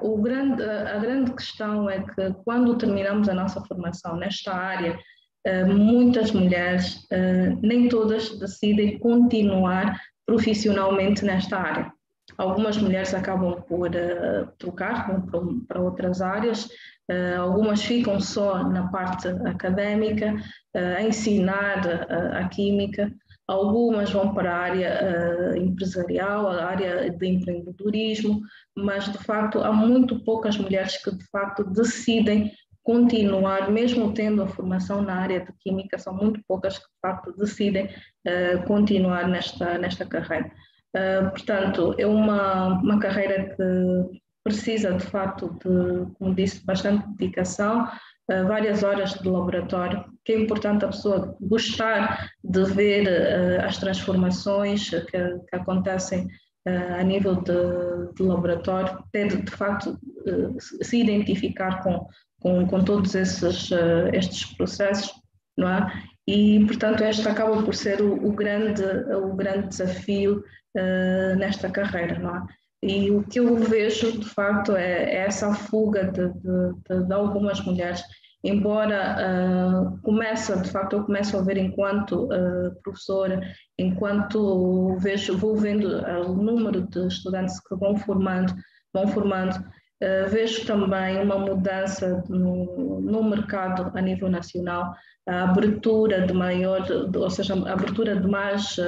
O 0.00 0.16
grande, 0.22 0.62
a 0.62 0.96
grande 0.96 1.34
questão 1.34 1.90
é 1.90 2.02
que 2.02 2.32
quando 2.46 2.78
terminamos 2.78 3.28
a 3.28 3.34
nossa 3.34 3.60
formação 3.66 4.16
nesta 4.16 4.54
área, 4.54 4.98
muitas 5.66 6.32
mulheres, 6.32 7.06
nem 7.60 7.86
todas 7.86 8.38
decidem 8.38 8.98
continuar 8.98 10.00
profissionalmente 10.24 11.26
nesta 11.26 11.58
área. 11.58 11.92
Algumas 12.36 12.76
mulheres 12.76 13.14
acabam 13.14 13.60
por 13.62 13.88
uh, 13.88 14.46
trocar 14.58 15.06
para, 15.06 15.40
para, 15.68 15.80
outras 15.80 16.20
áreas, 16.20 16.66
uh, 17.10 17.40
algumas 17.40 17.82
ficam 17.82 18.20
só 18.20 18.62
na 18.64 18.88
parte 18.88 19.28
académica, 19.28 20.34
uh, 20.76 20.96
a 20.98 21.02
ensinar 21.02 21.82
a 22.34 22.48
química, 22.48 23.12
algumas 23.46 24.10
vão 24.10 24.32
para 24.32 24.54
a 24.54 24.58
área 24.58 25.56
empresarial, 25.56 26.48
a 26.48 26.64
área 26.64 27.10
de 27.10 27.26
empreendedorismo, 27.26 28.40
mas 28.76 29.10
de 29.10 29.18
facto 29.18 29.60
há 29.60 29.72
muito 29.72 30.22
poucas 30.24 30.56
mulheres 30.56 31.02
que 31.02 31.10
de 31.10 31.24
facto 31.30 31.64
decidem 31.64 32.52
continuar, 32.82 33.70
mesmo 33.70 34.14
tendo 34.14 34.42
a 34.42 34.48
formação 34.48 35.02
na 35.02 35.14
área 35.14 35.40
de 35.40 35.52
química, 35.58 35.98
são 35.98 36.14
muito 36.14 36.40
poucas 36.46 36.78
que 36.78 36.84
de 36.84 37.00
facto 37.02 37.32
decidem 37.36 37.90
continuar 38.66 39.28
nesta, 39.28 39.76
nesta 39.78 40.06
carreira. 40.06 40.50
Uh, 40.96 41.30
portanto, 41.30 41.94
é 41.98 42.06
uma, 42.06 42.80
uma 42.80 42.98
carreira 42.98 43.54
que 43.54 44.20
precisa, 44.42 44.92
de 44.92 45.04
facto, 45.04 45.56
de, 45.62 46.12
como 46.14 46.34
disse, 46.34 46.64
bastante 46.66 47.06
dedicação, 47.10 47.84
uh, 47.84 48.46
várias 48.48 48.82
horas 48.82 49.14
de 49.14 49.28
laboratório, 49.28 50.04
que 50.24 50.32
é 50.32 50.40
importante 50.40 50.84
a 50.84 50.88
pessoa 50.88 51.36
gostar 51.40 52.28
de 52.42 52.64
ver 52.64 53.06
uh, 53.06 53.64
as 53.64 53.78
transformações 53.78 54.90
que, 54.90 55.06
que 55.06 55.56
acontecem 55.56 56.26
a 56.66 57.02
nível 57.02 57.36
de, 57.36 58.12
de, 58.14 58.22
laboratório, 58.22 59.02
ter, 59.10 59.28
de 59.28 59.50
facto, 59.50 59.98
se 60.60 61.00
identificar 61.00 61.82
com, 61.82 62.06
com, 62.38 62.66
com 62.66 62.84
todos 62.84 63.14
esses, 63.14 63.70
estes 64.12 64.44
processos, 64.56 65.10
não 65.56 65.68
é? 65.70 65.90
E, 66.28 66.62
portanto, 66.66 67.02
este 67.02 67.26
acaba 67.26 67.62
por 67.62 67.74
ser 67.74 68.02
o, 68.02 68.12
o 68.26 68.32
grande, 68.32 68.84
o 68.84 69.34
grande 69.34 69.68
desafio 69.68 70.44
uh, 70.76 71.36
nesta 71.36 71.70
carreira, 71.70 72.18
não 72.18 72.36
é? 72.36 72.42
E 72.82 73.10
o 73.10 73.22
que 73.24 73.38
eu 73.38 73.56
vejo, 73.56 74.18
de 74.18 74.26
facto, 74.26 74.74
é, 74.74 75.04
é 75.04 75.16
essa 75.26 75.52
fuga 75.52 76.04
de, 76.04 76.28
de, 76.30 77.06
de, 77.06 77.12
algumas 77.12 77.60
mulheres, 77.60 78.02
embora 78.42 79.16
uh, 79.20 80.00
comece, 80.00 80.58
de 80.62 80.70
facto, 80.70 80.94
eu 80.94 81.04
começo 81.04 81.36
a 81.36 81.42
ver 81.42 81.58
enquanto 81.58 82.24
uh, 82.24 82.74
professora, 82.82 83.42
enquanto 83.78 84.96
vejo, 84.96 85.36
vou 85.36 85.56
vendo 85.56 85.88
uh, 85.98 86.30
o 86.30 86.34
número 86.34 86.86
de 86.86 87.06
estudantes 87.06 87.60
que 87.60 87.76
vão 87.76 87.96
formando, 87.98 88.54
vão 88.94 89.06
formando, 89.08 89.56
uh, 89.56 90.30
vejo 90.30 90.64
também 90.64 91.22
uma 91.22 91.38
mudança 91.38 92.24
no, 92.30 92.98
no 93.02 93.22
mercado 93.22 93.92
a 93.94 94.00
nível 94.00 94.30
nacional, 94.30 94.94
a 95.28 95.50
abertura 95.50 96.26
de 96.26 96.32
maior, 96.32 96.86
ou 97.14 97.28
seja, 97.28 97.54
a 97.54 97.72
abertura 97.74 98.16
de 98.18 98.26
mais 98.26 98.78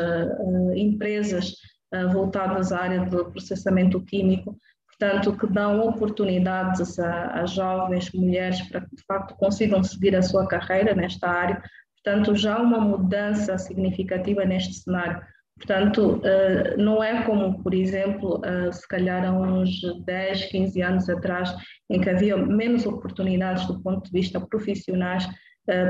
empresas 0.75 1.51
eh, 1.51 1.72
voltadas 2.13 2.73
à 2.73 2.81
área 2.81 3.05
do 3.05 3.25
processamento 3.27 4.01
químico, 4.01 4.57
portanto, 4.89 5.37
que 5.37 5.47
dão 5.47 5.89
oportunidades 5.89 6.99
a, 6.99 7.41
a, 7.43 7.47
jovens 7.47 8.11
mulheres 8.13 8.61
para 8.63 8.81
que, 8.81 8.97
de 8.97 9.03
facto, 9.05 9.35
consigam 9.37 9.83
seguir 9.83 10.15
a 10.15 10.23
sua 10.23 10.47
carreira 10.47 10.95
nesta 10.95 11.29
área. 11.29 11.63
Portanto, 12.03 12.35
já 12.35 12.59
uma 12.59 12.81
mudança 12.81 13.57
significativa 13.59 14.45
neste 14.45 14.75
cenário. 14.75 15.21
Portanto, 15.57 16.21
eh, 16.25 16.77
não 16.77 17.03
é 17.03 17.23
como, 17.23 17.63
por 17.63 17.75
exemplo, 17.75 18.41
eh, 18.45 18.73
se 18.73 18.87
calhar 18.89 19.25
há 19.25 19.33
uns 19.33 19.81
10, 20.05 20.47
15 20.47 20.83
anos 20.83 21.09
atrás, 21.09 21.55
em 21.89 22.01
que 22.01 22.11
havia 22.11 22.37
menos 22.37 22.87
oportunidades 22.87 23.67
do 23.67 23.81
ponto 23.81 24.05
de 24.05 24.11
vista 24.11 24.41
profissionais 24.41 25.29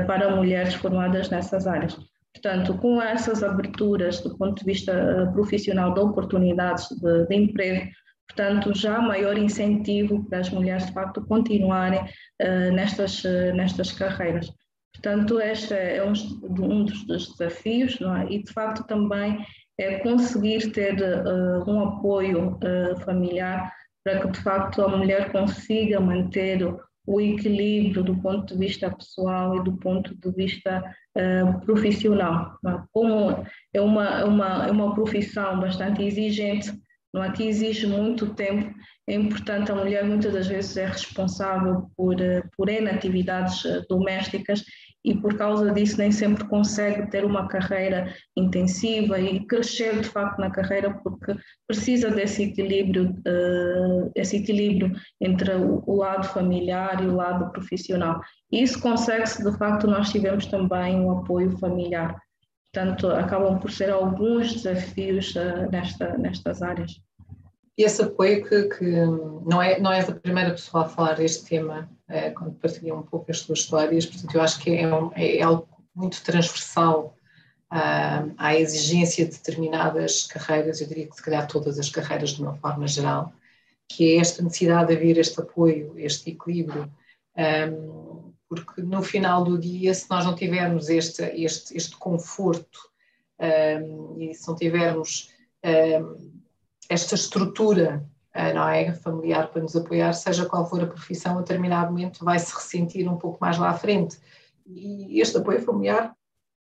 para 0.05 0.35
mulheres 0.35 0.75
formadas 0.75 1.31
nessas 1.31 1.65
áreas. 1.65 1.97
Portanto, 2.33 2.77
com 2.79 3.01
essas 3.01 3.43
aberturas 3.43 4.19
do 4.21 4.35
ponto 4.37 4.59
de 4.59 4.65
vista 4.65 4.91
eh, 4.91 5.25
profissional 5.31 5.93
de 5.93 5.99
oportunidades 5.99 6.89
de, 6.89 7.27
de 7.27 7.35
emprego, 7.35 7.89
portanto, 8.27 8.73
já 8.73 8.99
maior 8.99 9.37
incentivo 9.37 10.23
para 10.25 10.39
as 10.39 10.49
mulheres, 10.49 10.87
de 10.87 10.93
facto, 10.93 11.23
continuarem 11.25 12.01
uh, 12.01 12.71
nestas, 12.73 13.23
uh, 13.23 13.53
nestas 13.53 13.91
carreiras. 13.91 14.51
Portanto, 14.93 15.39
este 15.39 15.73
é 15.73 16.03
um, 16.03 16.13
um 16.59 16.85
dos, 16.85 17.05
desafios, 17.05 17.99
não 17.99 18.15
é? 18.15 18.25
E, 18.31 18.43
de 18.43 18.51
facto, 18.51 18.83
também 18.87 19.45
é 19.77 19.99
conseguir 19.99 20.71
ter 20.71 20.95
uh, 20.95 21.69
um 21.69 21.83
apoio 21.83 22.57
familiar 23.05 23.71
para 24.03 24.19
que, 24.19 24.31
de 24.31 24.39
facto, 24.41 24.81
a 24.81 24.87
mulher 24.87 25.31
consiga 25.31 25.99
manter 25.99 26.59
o 27.05 27.19
equilíbrio 27.19 28.03
do 28.03 28.15
ponto 28.17 28.53
de 28.53 28.59
vista 28.59 28.89
pessoal 28.89 29.57
e 29.57 29.63
do 29.63 29.75
ponto 29.77 30.15
de 30.15 30.31
vista 30.31 30.83
uh, 31.17 31.65
profissional. 31.65 32.57
É? 32.65 32.79
Como 32.91 33.45
é 33.73 33.81
uma, 33.81 34.19
é 34.19 34.23
uma, 34.23 34.67
é 34.67 34.71
uma 34.71 34.93
profissão 34.93 35.59
bastante 35.59 36.01
exigente, 36.01 36.71
não 37.13 37.23
é? 37.23 37.31
que 37.31 37.43
exige 37.43 37.87
muito 37.87 38.33
tempo, 38.33 38.73
é 39.07 39.15
importante, 39.15 39.71
a 39.71 39.75
mulher 39.75 40.05
muitas 40.05 40.33
das 40.33 40.47
vezes 40.47 40.77
é 40.77 40.85
responsável 40.85 41.91
por, 41.97 42.19
eh, 42.21 42.41
por 42.55 42.69
N 42.69 42.89
atividades 42.89 43.65
eh, 43.65 43.81
domésticas 43.89 44.63
e 45.03 45.15
por 45.15 45.37
causa 45.37 45.71
disso 45.71 45.97
nem 45.97 46.11
sempre 46.11 46.45
consegue 46.45 47.09
ter 47.09 47.25
uma 47.25 47.47
carreira 47.47 48.13
intensiva 48.37 49.19
e 49.19 49.45
crescer 49.45 49.99
de 49.99 50.07
facto 50.07 50.39
na 50.39 50.49
carreira 50.49 50.93
porque 51.03 51.35
precisa 51.67 52.09
desse 52.09 52.43
equilíbrio, 52.43 53.11
uh, 53.27 54.11
esse 54.15 54.37
equilíbrio 54.37 54.93
entre 55.19 55.53
o, 55.55 55.83
o, 55.85 55.97
lado 55.97 56.27
familiar 56.27 57.03
e 57.03 57.07
o 57.07 57.15
lado 57.15 57.51
profissional. 57.51 58.21
E 58.51 58.63
isso 58.63 58.79
consegue-se 58.79 59.43
de 59.43 59.57
facto 59.57 59.87
nós 59.87 60.09
tivemos 60.09 60.45
também 60.45 60.95
um 60.95 61.11
apoio 61.11 61.57
familiar. 61.57 62.17
Portanto, 62.73 63.07
acabam 63.07 63.59
por 63.59 63.71
ser 63.71 63.91
alguns 63.91 64.53
desafios 64.53 65.35
uh, 65.35 65.69
nesta, 65.71 66.17
nestas 66.17 66.61
áreas. 66.61 66.91
E 67.77 67.83
esse 67.83 68.01
apoio 68.03 68.43
que, 68.47 68.63
que, 68.69 68.85
não, 68.85 69.61
é, 69.61 69.79
não 69.79 69.91
és 69.91 70.07
a 70.07 70.13
primeira 70.13 70.51
pessoa 70.51 70.85
a 70.85 70.89
falar 70.89 71.15
deste 71.15 71.45
tema 71.45 71.89
é, 72.07 72.29
quando 72.29 72.53
partilham 72.53 72.99
um 72.99 73.03
pouco 73.03 73.31
as 73.31 73.39
suas 73.39 73.59
histórias, 73.59 74.05
portanto 74.05 74.35
eu 74.35 74.41
acho 74.41 74.59
que 74.59 74.75
é, 74.75 74.93
um, 74.93 75.11
é 75.15 75.41
algo 75.41 75.67
muito 75.95 76.23
transversal 76.23 77.17
uh, 77.71 78.33
à 78.37 78.55
exigência 78.55 79.25
de 79.25 79.31
determinadas 79.31 80.27
carreiras, 80.27 80.81
eu 80.81 80.87
diria 80.87 81.07
que 81.07 81.15
se 81.15 81.23
calhar 81.23 81.47
todas 81.47 81.79
as 81.79 81.89
carreiras 81.89 82.31
de 82.31 82.41
uma 82.41 82.55
forma 82.55 82.87
geral, 82.87 83.33
que 83.87 84.13
é 84.13 84.19
esta 84.19 84.43
necessidade 84.43 84.87
de 84.87 84.95
haver 84.95 85.17
este 85.17 85.41
apoio, 85.41 85.93
este 85.97 86.29
equilíbrio, 86.29 86.91
um, 87.35 88.31
porque 88.47 88.81
no 88.83 89.01
final 89.01 89.43
do 89.43 89.57
dia, 89.57 89.93
se 89.93 90.07
nós 90.09 90.25
não 90.25 90.35
tivermos 90.35 90.89
este, 90.89 91.23
este, 91.23 91.75
este 91.75 91.97
conforto 91.97 92.79
um, 93.39 94.15
e 94.19 94.33
se 94.33 94.47
não 94.47 94.55
tivermos 94.55 95.31
esta 96.89 97.15
estrutura 97.15 98.05
não 98.55 98.67
é, 98.67 98.91
familiar 98.93 99.49
para 99.49 99.61
nos 99.61 99.75
apoiar, 99.75 100.11
seja 100.13 100.45
qual 100.45 100.67
for 100.67 100.81
a 100.81 100.87
profissão, 100.87 101.37
a 101.37 101.41
determinado 101.41 101.91
momento 101.91 102.25
vai 102.25 102.39
se 102.39 102.53
ressentir 102.53 103.07
um 103.07 103.17
pouco 103.17 103.37
mais 103.39 103.59
lá 103.59 103.69
à 103.69 103.73
frente. 103.75 104.17
E 104.65 105.21
este 105.21 105.37
apoio 105.37 105.61
familiar, 105.61 106.15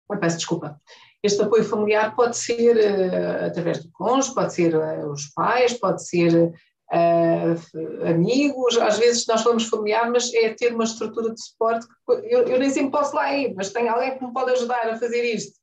oh, 0.09 0.16
peço 0.19 0.37
desculpa, 0.37 0.81
este 1.23 1.42
apoio 1.42 1.64
familiar 1.64 2.14
pode 2.14 2.37
ser 2.37 2.77
uh, 2.77 3.47
através 3.47 3.83
do 3.83 3.90
cônjuge, 3.92 4.35
pode 4.35 4.55
ser 4.55 4.77
uh, 4.77 5.11
os 5.11 5.27
pais, 5.29 5.75
pode 5.75 6.07
ser 6.07 6.53
uh, 6.92 8.09
amigos, 8.09 8.77
às 8.79 8.99
vezes 8.99 9.27
nós 9.27 9.42
falamos 9.42 9.64
familiar, 9.64 10.11
mas 10.11 10.33
é 10.35 10.53
ter 10.55 10.75
uma 10.75 10.85
estrutura 10.85 11.33
de 11.33 11.40
suporte 11.40 11.87
que 11.87 12.12
eu, 12.12 12.47
eu, 12.47 12.59
nem 12.59 12.71
sempre 12.71 12.90
posso 12.90 13.14
lá 13.14 13.33
ir, 13.35 13.55
mas 13.55 13.73
tem 13.73 13.88
alguém 13.88 14.16
que 14.16 14.25
me 14.25 14.33
pode 14.33 14.53
ajudar 14.53 14.88
a 14.88 14.99
fazer 14.99 15.23
isto, 15.25 15.59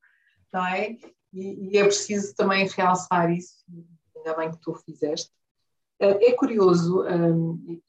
não 0.52 0.66
é? 0.66 0.96
E, 1.34 1.72
e 1.72 1.78
é 1.78 1.84
preciso 1.84 2.36
também 2.36 2.68
realçar 2.68 3.32
isso, 3.32 3.64
ainda 4.24 4.38
bem 4.38 4.52
que 4.52 4.60
tu 4.60 4.74
fizeste. 4.74 5.32
É 6.00 6.32
curioso, 6.34 7.04
hum, 7.04 7.82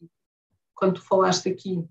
quando 0.75 0.95
tu 0.95 1.03
falaste 1.03 1.49
aqui 1.49 1.85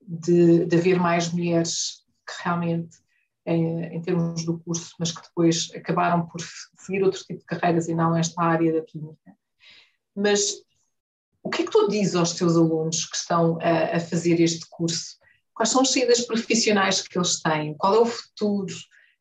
de, 0.00 0.64
de 0.66 0.76
haver 0.76 0.98
mais 0.98 1.32
mulheres 1.32 2.04
que 2.26 2.42
realmente, 2.44 2.98
em, 3.44 3.96
em, 3.96 4.02
termos 4.02 4.44
do 4.44 4.58
curso, 4.60 4.94
mas 4.98 5.10
que 5.10 5.22
depois 5.22 5.70
acabaram 5.74 6.26
por 6.26 6.40
seguir 6.78 7.02
outro 7.02 7.20
tipo 7.24 7.40
de 7.40 7.44
carreiras 7.46 7.88
e 7.88 7.94
não 7.94 8.16
esta 8.16 8.40
área 8.42 8.72
da 8.72 8.82
química. 8.82 9.36
Mas 10.14 10.62
O 11.42 11.50
que 11.50 11.62
é 11.62 11.64
que 11.64 11.72
tu 11.72 11.88
dizes 11.88 12.14
aos 12.14 12.34
teus 12.34 12.56
alunos 12.56 13.04
que 13.06 13.16
estão 13.16 13.58
a, 13.60 13.96
a 13.96 14.00
fazer 14.00 14.40
este 14.40 14.64
curso? 14.70 15.18
Quais 15.52 15.70
são 15.70 15.82
as 15.82 15.90
saídas 15.90 16.20
profissionais 16.20 17.02
que 17.02 17.18
eles 17.18 17.42
têm? 17.42 17.74
Qual 17.76 17.94
é 17.94 17.98
o 17.98 18.06
futuro? 18.06 18.74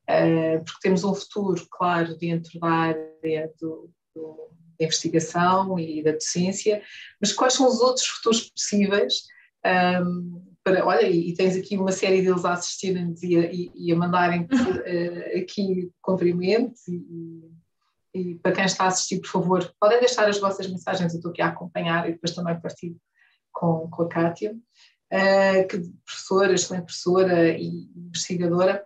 Uh, 0.04 0.64
porque 0.64 0.80
temos 0.82 1.04
um 1.04 1.16
futuro, 1.16 1.66
claro, 1.72 2.16
dentro 2.18 2.60
da 2.60 2.68
área 2.68 3.52
do, 3.60 3.90
da 4.16 4.86
investigação 4.86 5.80
e 5.80 6.04
da 6.04 6.12
docência, 6.12 6.82
mas 7.20 7.34
quais 7.34 7.54
são 7.54 7.68
os 7.68 7.80
outros 7.82 8.06
futuros 8.06 8.50
possíveis? 8.50 9.24
Um, 9.66 10.52
para, 10.64 10.86
olha, 10.86 11.08
e 11.10 11.34
tens 11.34 11.56
aqui 11.56 11.78
uma 11.78 11.92
série 11.92 12.22
deles 12.22 12.46
a 12.46 12.54
assistirem-nos 12.54 13.24
e, 13.24 13.36
e, 13.36 13.72
e, 13.76 13.92
a 13.92 13.96
mandarem 13.96 14.42
uh, 14.44 15.38
aqui 15.42 15.92
cumprimentos 16.02 16.88
e, 16.88 17.52
e, 18.14 18.36
para 18.36 18.52
quem 18.52 18.66
está 18.66 18.86
a 18.86 18.88
assistir, 18.88 19.20
por 19.22 19.30
favor, 19.30 19.74
podem 19.80 20.00
deixar 20.00 20.28
as 20.28 20.40
vossas 20.40 20.68
mensagens, 20.68 21.14
eu 21.14 21.18
estou 21.18 21.32
aqui 21.32 21.42
a 21.42 21.48
acompanhar 21.48 22.08
e 22.08 22.14
depois 22.14 22.36
também 22.36 22.60
partilho 22.60 22.98
com, 23.52 23.90
com 23.90 24.04
a 24.04 24.08
Kátia, 24.08 24.54
uh, 24.54 25.68
que 25.68 25.80
professora, 26.06 26.54
excelente 26.54 26.86
professora 26.86 27.50
e 27.50 27.90
investigadora, 27.96 28.86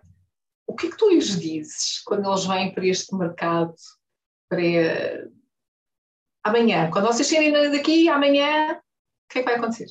o 0.66 0.74
que 0.74 0.86
é 0.86 0.90
que 0.90 0.96
tu 0.96 1.10
lhes 1.10 1.38
dizes 1.38 2.02
quando 2.04 2.28
eles 2.28 2.44
vêm 2.44 2.72
para 2.72 2.86
este 2.86 3.14
mercado, 3.14 3.74
para 4.48 5.28
amanhã, 6.44 6.90
quando 6.90 7.06
vocês 7.06 7.28
saírem 7.28 7.70
daqui, 7.70 8.08
amanhã, 8.08 8.72
o 8.72 9.32
que 9.32 9.38
é 9.38 9.42
que 9.42 9.48
vai 9.48 9.56
acontecer? 9.56 9.86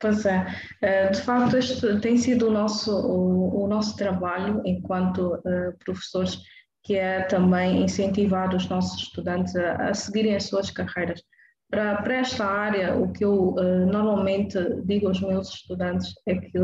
Pois 0.00 0.26
é, 0.26 0.46
eh, 0.82 1.08
de 1.08 1.22
facto 1.22 1.56
este 1.56 1.98
tem 2.00 2.18
sido 2.18 2.48
o 2.48 2.50
nosso, 2.50 2.94
o, 2.94 3.64
o 3.64 3.66
nosso 3.66 3.96
trabalho 3.96 4.60
enquanto 4.64 5.36
uh, 5.36 5.78
professores, 5.82 6.40
que 6.82 6.96
é 6.96 7.22
também 7.22 7.82
incentivar 7.82 8.54
os 8.54 8.68
nossos 8.68 9.04
estudantes 9.04 9.56
a, 9.56 9.76
a 9.88 9.94
seguirem 9.94 10.36
as 10.36 10.44
suas 10.44 10.70
carreiras. 10.70 11.22
Para, 11.70 12.02
para, 12.02 12.16
esta 12.16 12.44
área, 12.44 12.94
o 12.94 13.10
que 13.12 13.24
eu 13.24 13.54
uh, 13.54 13.86
normalmente 13.86 14.58
digo 14.84 15.08
aos 15.08 15.22
meus 15.22 15.48
estudantes 15.48 16.12
é 16.26 16.34
que 16.34 16.58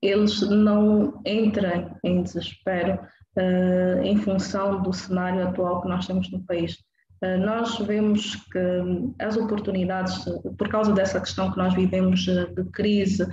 eles 0.00 0.40
não 0.48 1.20
entrem 1.26 1.90
em 2.04 2.22
desespero 2.22 2.98
uh, 3.38 4.02
em 4.02 4.16
função 4.18 4.82
do 4.82 4.92
cenário 4.92 5.48
atual 5.48 5.80
que 5.80 5.88
nós 5.88 6.06
temos 6.06 6.30
no 6.30 6.44
país. 6.44 6.76
Eh, 7.20 7.36
nós 7.36 7.76
vemos 7.78 8.36
que 8.52 8.58
as 9.18 9.36
oportunidades, 9.36 10.24
por 10.56 10.68
causa 10.68 10.92
dessa 10.92 11.20
questão 11.20 11.50
que 11.50 11.58
nós 11.58 11.74
vivemos 11.74 12.28
eh, 12.28 12.46
de 12.46 12.64
crise 12.70 13.26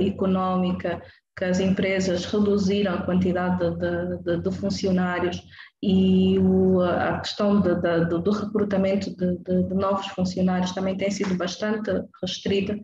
económica, 0.00 1.00
que 1.36 1.44
as 1.44 1.60
empresas 1.60 2.24
reduziram 2.24 2.94
a 2.94 3.02
quantidade 3.02 3.58
de, 3.76 4.22
de, 4.24 4.42
de 4.42 4.56
funcionários 4.56 5.40
e 5.80 6.36
o, 6.40 6.80
a 6.80 7.20
questão 7.20 7.60
de, 7.60 7.74
do 8.20 8.30
recrutamento 8.32 9.14
de, 9.16 9.74
novos 9.74 10.08
funcionários 10.08 10.72
também 10.72 10.96
tem 10.96 11.10
sido 11.10 11.36
bastante 11.36 11.90
restrita. 12.20 12.76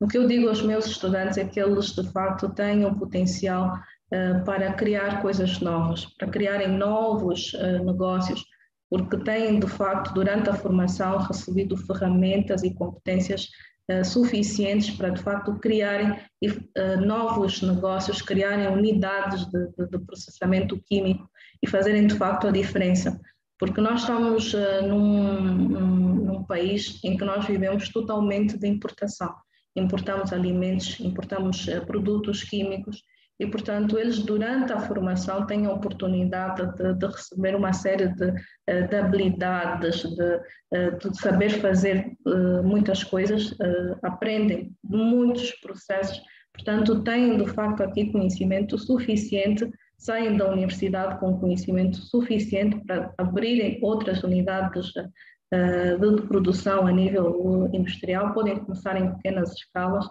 O 0.00 0.08
que 0.08 0.16
eu 0.16 0.26
digo 0.26 0.48
aos 0.48 0.62
meus 0.62 0.86
estudantes 0.86 1.36
é 1.36 1.44
que 1.44 1.60
eles, 1.60 1.86
de 1.94 2.10
facto, 2.10 2.48
têm 2.48 2.86
o 2.86 2.98
potencial 2.98 3.74
para 4.44 4.72
criar 4.72 5.20
coisas 5.20 5.60
novas, 5.60 6.06
para 6.06 6.28
criarem 6.28 6.68
novos 6.68 7.52
uh, 7.54 7.84
negócios, 7.84 8.42
porque 8.88 9.18
têm, 9.18 9.60
de 9.60 9.66
facto, 9.66 10.14
durante 10.14 10.48
a 10.48 10.54
formação, 10.54 11.18
recebido 11.18 11.76
ferramentas 11.76 12.62
e 12.62 12.72
competências 12.72 13.48
uh, 13.90 14.02
suficientes 14.02 14.90
para, 14.96 15.10
de 15.10 15.22
facto, 15.22 15.54
criarem 15.58 16.16
novos 17.04 17.60
negócios, 17.60 18.22
criarem 18.22 18.68
unidades 18.68 19.44
de, 19.46 19.66
de, 19.76 19.90
de, 19.90 19.98
processamento 19.98 20.80
químico 20.86 21.28
e 21.62 21.68
fazerem, 21.68 22.06
de 22.06 22.14
facto, 22.14 22.46
a 22.46 22.50
diferença. 22.50 23.20
Porque 23.58 23.80
nós 23.80 24.02
estamos 24.02 24.54
num, 24.84 25.42
num, 25.42 26.14
num 26.14 26.44
país 26.44 27.00
em 27.04 27.16
que 27.16 27.24
nós 27.24 27.44
vivemos 27.44 27.88
totalmente 27.88 28.56
de 28.56 28.68
importação. 28.68 29.34
Importamos 29.76 30.32
alimentos, 30.32 30.98
importamos 31.00 31.66
produtos 31.86 32.44
químicos 32.44 33.02
e, 33.38 33.46
portanto, 33.46 33.96
eles 33.96 34.18
durante 34.18 34.72
a 34.72 34.80
formação 34.80 35.46
têm 35.46 35.66
a 35.66 35.72
oportunidade 35.72 36.66
de, 36.76 36.94
de 36.94 37.06
receber 37.06 37.54
uma 37.54 37.72
série 37.72 38.08
de, 38.08 38.34
eh, 38.66 38.82
de 38.82 38.96
habilidades, 38.96 40.02
de, 40.02 40.40
eh, 40.72 40.90
de, 40.90 41.20
saber 41.20 41.50
fazer 41.50 42.12
eh, 42.26 42.62
muitas 42.62 43.04
coisas, 43.04 43.54
aprendem 44.02 44.72
muitos 44.82 45.52
processos, 45.60 46.20
portanto, 46.52 47.02
têm 47.04 47.38
de 47.38 47.46
facto 47.52 47.82
aqui 47.82 48.10
conhecimento 48.10 48.76
suficiente, 48.76 49.70
saem 49.96 50.36
da 50.36 50.50
universidade 50.50 51.18
com 51.20 51.38
conhecimento 51.38 51.96
suficiente 51.96 52.84
para 52.86 53.12
abrirem 53.18 53.78
outras 53.82 54.22
unidades 54.22 54.92
de 54.92 56.22
produção 56.28 56.86
a 56.86 56.92
nível 56.92 57.68
industrial, 57.72 58.32
podem 58.32 58.58
começar 58.58 58.96
em 58.96 59.12
pequenas 59.14 59.52
escalas 59.52 60.08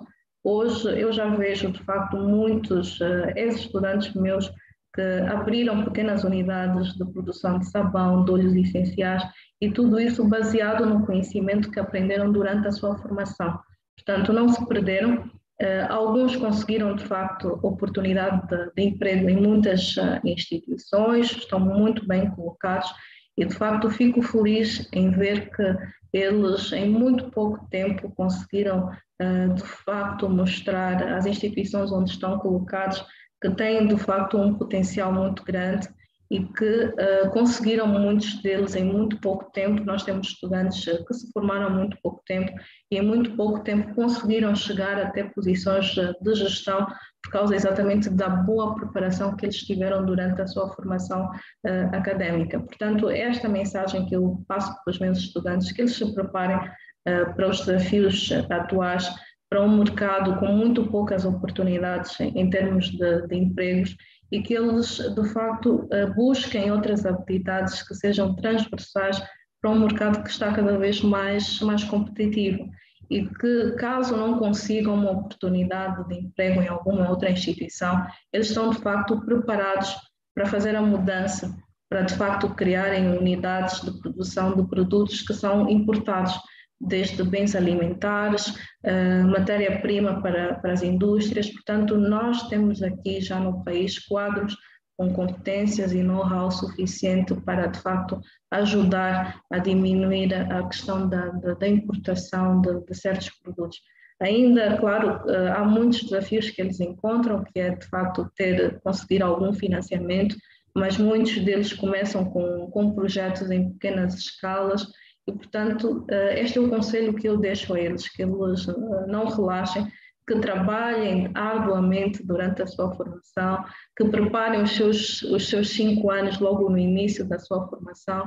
Hoje 0.49 0.97
eu 0.97 1.11
já 1.11 1.27
vejo, 1.27 1.73
de 1.73 1.83
facto, 1.83 2.15
muitos 2.15 3.01
uh, 3.01 3.33
ex-estudantes 3.35 4.13
meus 4.13 4.49
que 4.95 5.01
abriram 5.29 5.83
pequenas 5.83 6.23
unidades 6.23 6.93
de 6.93 7.03
produção 7.03 7.59
de 7.59 7.69
sabão, 7.69 8.23
de 8.23 8.31
óleos 8.31 8.55
essenciais 8.55 9.21
e 9.59 9.69
tudo 9.69 9.99
isso 9.99 10.23
baseado 10.23 10.85
no 10.85 11.05
conhecimento 11.05 11.69
que 11.69 11.81
aprenderam 11.81 12.31
durante 12.31 12.65
a 12.65 12.71
sua 12.71 12.97
formação. 12.97 13.59
Portanto, 13.97 14.31
não 14.31 14.47
se 14.47 14.65
perderam. 14.67 15.29
Uh, 15.61 15.85
alguns 15.89 16.33
conseguiram, 16.37 16.95
de 16.95 17.03
facto, 17.03 17.59
oportunidade 17.61 18.47
de, 18.47 18.71
de 18.73 18.83
emprego 18.83 19.29
em 19.29 19.35
muitas 19.35 19.97
uh, 19.97 20.21
instituições, 20.23 21.29
estão 21.29 21.59
muito 21.59 22.07
bem 22.07 22.31
colocados 22.31 22.89
e, 23.37 23.45
de 23.45 23.53
facto, 23.53 23.89
fico 23.89 24.21
feliz 24.21 24.87
em 24.91 25.11
ver 25.11 25.49
que 25.51 25.75
eles, 26.11 26.71
em 26.71 26.89
muito 26.89 27.29
pouco 27.29 27.67
tempo, 27.69 28.11
conseguiram 28.11 28.89
eh, 29.19 29.47
de 29.47 29.63
facto 29.63 30.29
mostrar 30.29 31.03
às 31.13 31.25
instituições 31.25 31.91
onde 31.91 32.11
estão 32.11 32.39
colocados 32.39 33.05
que 33.41 33.49
têm 33.51 33.87
de 33.87 33.97
facto 33.97 34.37
um 34.37 34.55
potencial 34.55 35.11
muito 35.13 35.43
grande 35.43 35.87
e 36.29 36.43
que 36.43 36.85
uh, 36.85 37.29
conseguiram 37.31 37.87
muitos 37.87 38.41
deles 38.41 38.75
em 38.75 38.83
muito 38.83 39.17
pouco 39.21 39.49
tempo. 39.51 39.83
Nós 39.85 40.03
temos 40.03 40.27
estudantes 40.27 40.85
eh, 40.87 41.01
que 41.07 41.13
se 41.13 41.31
formaram 41.31 41.67
há 41.67 41.69
muito 41.69 41.97
pouco 42.03 42.21
tempo 42.25 42.51
e 42.91 42.97
em 42.97 43.01
muito 43.01 43.35
pouco 43.37 43.63
tempo 43.63 43.95
conseguiram 43.95 44.53
chegar 44.53 44.99
até 44.99 45.23
posições 45.23 45.95
de 45.95 46.35
gestão 46.35 46.85
por 47.23 47.31
causa 47.31 47.55
exatamente 47.55 48.09
da 48.09 48.29
boa 48.29 48.75
preparação 48.75 49.35
que 49.35 49.45
eles 49.45 49.57
tiveram 49.57 50.05
durante 50.05 50.41
a 50.41 50.47
sua 50.47 50.73
formação 50.73 51.25
uh, 51.25 51.95
académica. 51.95 52.59
Portanto, 52.59 53.09
é 53.09 53.19
esta 53.21 53.49
mensagem 53.49 54.05
que 54.05 54.15
eu 54.15 54.43
passo 54.47 54.73
para 54.83 54.91
os 54.91 54.99
meus 54.99 55.17
estudantes, 55.17 55.71
que 55.71 55.81
eles 55.81 55.95
se 55.95 56.13
preparem 56.13 56.59
eh, 57.07 57.23
para 57.23 57.47
os 57.47 57.61
desafios 57.61 58.29
atuais, 58.49 59.09
para 59.49 59.63
um 59.63 59.77
mercado 59.77 60.37
com 60.39 60.47
muito 60.47 60.87
poucas 60.87 61.23
oportunidades 61.23 62.19
em, 62.19 62.49
termos 62.49 62.89
de, 62.89 63.27
de 63.27 63.35
empregos 63.35 63.95
e 64.29 64.41
que 64.41 64.53
eles, 64.53 64.97
de 64.97 65.29
facto, 65.29 65.87
eh, 65.89 66.05
busquem 66.07 66.69
outras 66.69 67.05
habilidades 67.05 67.81
que 67.81 67.95
sejam 67.95 68.35
transversais 68.35 69.23
para 69.61 69.71
um 69.71 69.79
mercado 69.79 70.21
que 70.21 70.29
está 70.29 70.51
cada 70.53 70.77
vez 70.77 71.01
mais, 71.01 71.61
mais 71.61 71.81
competitivo 71.85 72.69
e 73.09 73.27
que, 73.27 73.71
caso 73.71 74.15
não 74.15 74.37
consigam 74.37 74.93
uma 74.95 75.11
oportunidade 75.11 76.07
de 76.07 76.15
emprego 76.15 76.61
em 76.61 76.67
alguma 76.67 77.09
outra 77.09 77.29
instituição, 77.29 78.05
eles 78.31 78.47
estão, 78.47 78.69
de 78.69 78.79
facto, 78.79 79.19
preparados 79.21 79.95
para 80.35 80.45
fazer 80.45 80.75
a 80.75 80.81
mudança, 80.81 81.55
para, 81.89 82.01
de 82.01 82.15
facto, 82.15 82.49
criarem 82.53 83.17
unidades 83.17 83.81
de 83.81 83.91
produção 83.99 84.55
de 84.55 84.67
produtos 84.67 85.21
que 85.21 85.33
são 85.33 85.69
importados 85.69 86.37
desde 86.79 87.23
bens 87.23 87.55
alimentares, 87.55 88.49
uh, 88.49 89.27
matéria-prima 89.27 90.21
para, 90.21 90.55
para 90.55 90.73
as 90.73 90.83
indústrias. 90.83 91.49
Portanto, 91.49 91.97
nós 91.97 92.47
temos 92.49 92.83
aqui 92.83 93.19
já 93.19 93.39
no 93.39 93.63
país 93.63 93.97
quadros 94.05 94.55
com 94.97 95.13
competências 95.13 95.93
e 95.93 96.01
know-how 96.01 96.49
suficiente 96.49 97.35
para, 97.41 97.67
de 97.67 97.79
facto, 97.79 98.19
ajudar 98.51 99.41
a 99.51 99.59
diminuir 99.59 100.33
a 100.33 100.67
questão 100.67 101.07
da, 101.07 101.27
da, 101.29 101.53
da 101.53 101.67
importação 101.67 102.59
de, 102.61 102.83
de, 102.85 102.95
certos 102.95 103.29
produtos. 103.41 103.79
Ainda, 104.19 104.75
claro, 104.77 105.21
uh, 105.27 105.53
há 105.55 105.63
muitos 105.63 106.01
desafios 106.03 106.49
que 106.49 106.59
eles 106.59 106.79
encontram, 106.79 107.43
que 107.43 107.59
é, 107.59 107.75
de 107.75 107.85
facto, 107.87 108.27
ter, 108.35 108.79
conseguir 108.81 109.21
algum 109.21 109.53
financiamento, 109.53 110.35
mas 110.75 110.97
muitos 110.97 111.37
deles 111.39 111.71
começam 111.73 112.25
com, 112.25 112.69
com 112.71 112.95
projetos 112.95 113.51
em 113.51 113.71
pequenas 113.73 114.15
escalas 114.15 114.87
e, 115.27 115.31
portanto, 115.31 116.05
eh, 116.09 116.41
este 116.41 116.57
é 116.57 116.61
o 116.61 116.69
conselho 116.69 117.13
que 117.13 117.27
eu 117.27 117.37
deixo 117.37 117.73
a 117.73 117.79
eles, 117.79 118.07
que 118.07 118.23
eles 118.23 118.67
eh, 118.67 119.07
não 119.07 119.25
relaxem, 119.25 119.85
que 120.27 120.39
trabalhem 120.39 121.31
arduamente 121.33 122.21
durante 122.21 122.61
a 122.61 122.67
sua 122.67 122.93
formação, 122.93 123.63
que 123.95 124.05
preparem 124.09 124.61
os 124.61 124.75
seus, 124.75 125.21
os 125.23 125.47
seus 125.47 125.69
cinco 125.69 126.11
anos 126.11 126.39
logo 126.39 126.69
no 126.69 126.77
início 126.77 127.25
da 127.25 127.39
sua 127.39 127.65
formação. 127.67 128.25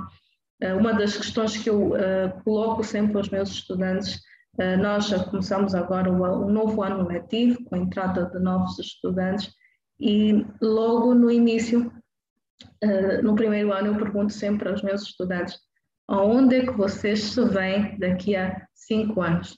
Eh, 0.62 0.74
uma 0.74 0.94
das 0.94 1.16
questões 1.16 1.58
que 1.58 1.68
eu 1.68 1.92
coloco 2.42 2.82
sempre 2.82 3.18
aos 3.18 3.28
meus 3.28 3.50
estudantes, 3.50 4.20
nós 4.82 5.08
já 5.08 5.24
começamos 5.24 5.74
agora 5.74 6.10
o, 6.10 6.50
novo 6.50 6.82
ano 6.82 7.06
letivo, 7.06 7.62
com 7.64 7.76
a 7.76 7.78
entrada 7.78 8.26
de 8.26 8.38
novos 8.40 8.78
estudantes, 8.78 9.54
e 9.98 10.44
logo 10.60 11.14
no 11.14 11.30
início, 11.30 11.90
no 13.22 13.34
primeiro 13.36 13.72
ano, 13.72 13.88
eu 13.88 13.96
pergunto 13.96 14.32
sempre 14.32 14.68
aos 14.68 14.82
meus 14.82 15.02
estudantes, 15.02 15.56
aonde 16.08 16.56
é 16.56 16.66
que 16.66 16.72
vocês 16.72 17.22
se 17.22 17.44
veem 17.44 17.96
daqui 17.98 18.34
a 18.34 18.66
cinco 18.74 19.22
anos? 19.22 19.56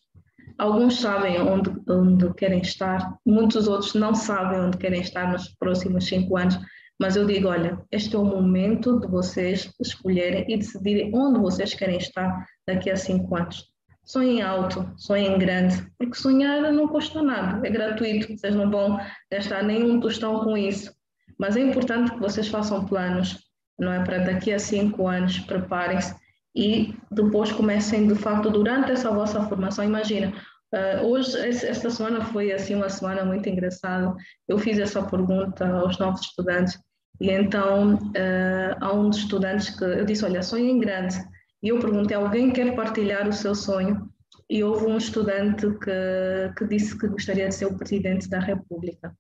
Alguns 0.59 1.01
sabem 1.01 1.41
onde, 1.41 1.71
onde 1.89 2.33
querem 2.35 2.61
estar, 2.61 3.17
muitos 3.27 3.69
outros 3.69 3.95
não 3.95 4.15
sabem 4.15 4.61
onde 4.61 4.79
querem 4.79 5.01
estar 5.01 5.31
nos 5.31 5.49
próximos 5.57 6.07
cinco 6.07 6.37
anos, 6.37 6.59
mas 7.01 7.17
eu 7.17 7.27
digo, 7.27 7.49
olha, 7.49 7.81
este 7.91 8.15
é 8.15 8.19
o 8.19 8.25
momento 8.25 9.01
de 9.01 9.09
vocês 9.09 9.73
escolherem 9.81 10.45
e 10.49 10.57
decidirem 10.57 11.11
onde 11.15 11.41
vocês 11.41 11.75
querem 11.75 11.97
estar 11.97 12.47
daqui 12.67 12.91
a 12.91 12.97
cinco 12.97 13.35
anos. 13.37 13.73
Sonhem 14.05 14.43
alto, 14.43 14.89
sonhem 14.97 15.39
grande, 15.39 15.87
porque 15.99 16.15
sonhar 16.15 16.73
não 16.73 16.89
custa 16.89 17.23
nada, 17.23 17.67
é 17.67 17.71
gratuito, 17.71 18.37
vocês 18.37 18.55
não 18.55 18.71
vão 18.71 18.99
gastar 19.31 19.63
nenhum 19.63 20.01
tostão 20.01 20.41
com 20.41 20.57
isso. 20.57 20.93
Mas 21.39 21.57
é 21.57 21.61
importante 21.61 22.13
que 22.13 22.21
vocês 22.21 22.49
façam 22.49 22.85
planos, 22.85 23.39
não 23.79 23.93
é? 23.93 24.05
Para 24.05 24.19
daqui 24.19 24.53
a 24.53 24.59
cinco 24.59 25.07
anos, 25.07 25.39
preparem-se 25.41 26.15
e 26.55 26.95
depois 27.11 27.51
comecem, 27.53 28.07
de 28.07 28.15
facto, 28.15 28.51
durante 28.51 28.93
essa 28.93 29.11
vossa 29.11 29.43
formação. 29.49 29.85
Imagina, 29.85 30.33
uh, 30.75 31.07
hoje, 31.07 31.37
esta 31.39 31.91
semana 31.91 32.25
foi 32.27 32.53
assim 32.53 32.75
uma 32.75 32.89
semana 32.89 33.25
muito 33.25 33.49
engraçada. 33.49 34.15
Eu 34.47 34.59
fiz 34.59 34.79
essa 34.79 35.03
pergunta 35.03 35.67
aos 35.67 35.99
novos 35.99 36.21
estudantes 36.21 36.79
e 37.21 37.31
então 37.31 37.95
uh, 37.95 38.77
há 38.81 38.93
um 38.93 39.09
dos 39.09 39.19
estudantes 39.19 39.71
que 39.71 39.85
eu 39.85 40.05
disse: 40.05 40.25
Olha, 40.25 40.43
sonhem 40.43 40.79
grande 40.79 41.17
e 41.63 41.69
eu 41.69 41.79
perguntei: 41.79 42.17
alguém 42.17 42.53
quer 42.53 42.75
partilhar 42.75 43.29
o 43.29 43.33
seu 43.33 43.55
sonho? 43.55 44.11
E 44.51 44.63
houve 44.63 44.87
um 44.87 44.97
estudante 44.97 45.67
que, 45.79 46.53
que 46.59 46.67
disse 46.67 46.99
que 46.99 47.07
gostaria 47.07 47.49
de 47.49 47.55
ser 47.55 47.67
o 47.67 47.79
presidente 47.79 48.29
da 48.29 48.41
República. 48.41 49.17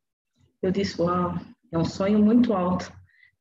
Eu 0.60 0.70
disse: 0.70 1.00
Uau, 1.00 1.38
é 1.70 1.78
um 1.78 1.84
sonho 1.84 2.18
muito 2.18 2.52
alto. 2.52 2.92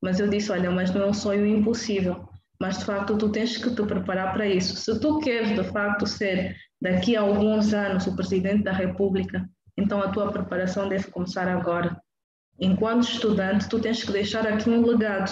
Mas 0.02 0.20
eu 0.20 0.30
disse: 0.30 0.52
Olha, 0.52 0.70
mas 0.72 0.94
não 0.94 1.02
é 1.02 1.08
um 1.08 1.14
sonho 1.14 1.46
impossível. 1.46 2.30
Mas 2.62 2.78
de 2.78 2.86
facto, 2.86 3.18
tu 3.18 3.30
tens 3.30 3.58
que 3.58 3.72
te 3.72 3.82
preparar 3.82 4.34
para 4.34 4.48
isso. 4.48 4.76
Se 4.76 5.00
tu 5.00 5.18
queres 5.18 5.50
de 5.50 5.64
facto 5.72 6.06
ser 6.06 6.56
daqui 6.80 7.18
a 7.18 7.22
alguns 7.22 7.74
anos 7.74 8.06
o 8.06 8.16
presidente 8.16 8.64
da 8.64 8.72
República, 8.72 9.50
então 9.76 10.00
a 10.00 10.10
tua 10.10 10.32
preparação 10.32 10.88
deve 10.88 11.10
começar 11.10 11.48
agora. 11.48 12.00
Enquanto 12.60 13.02
estudante, 13.02 13.68
tu 13.68 13.80
tens 13.80 14.04
que 14.04 14.12
deixar 14.12 14.46
aqui 14.46 14.70
um 14.70 14.86
legado 14.86 15.32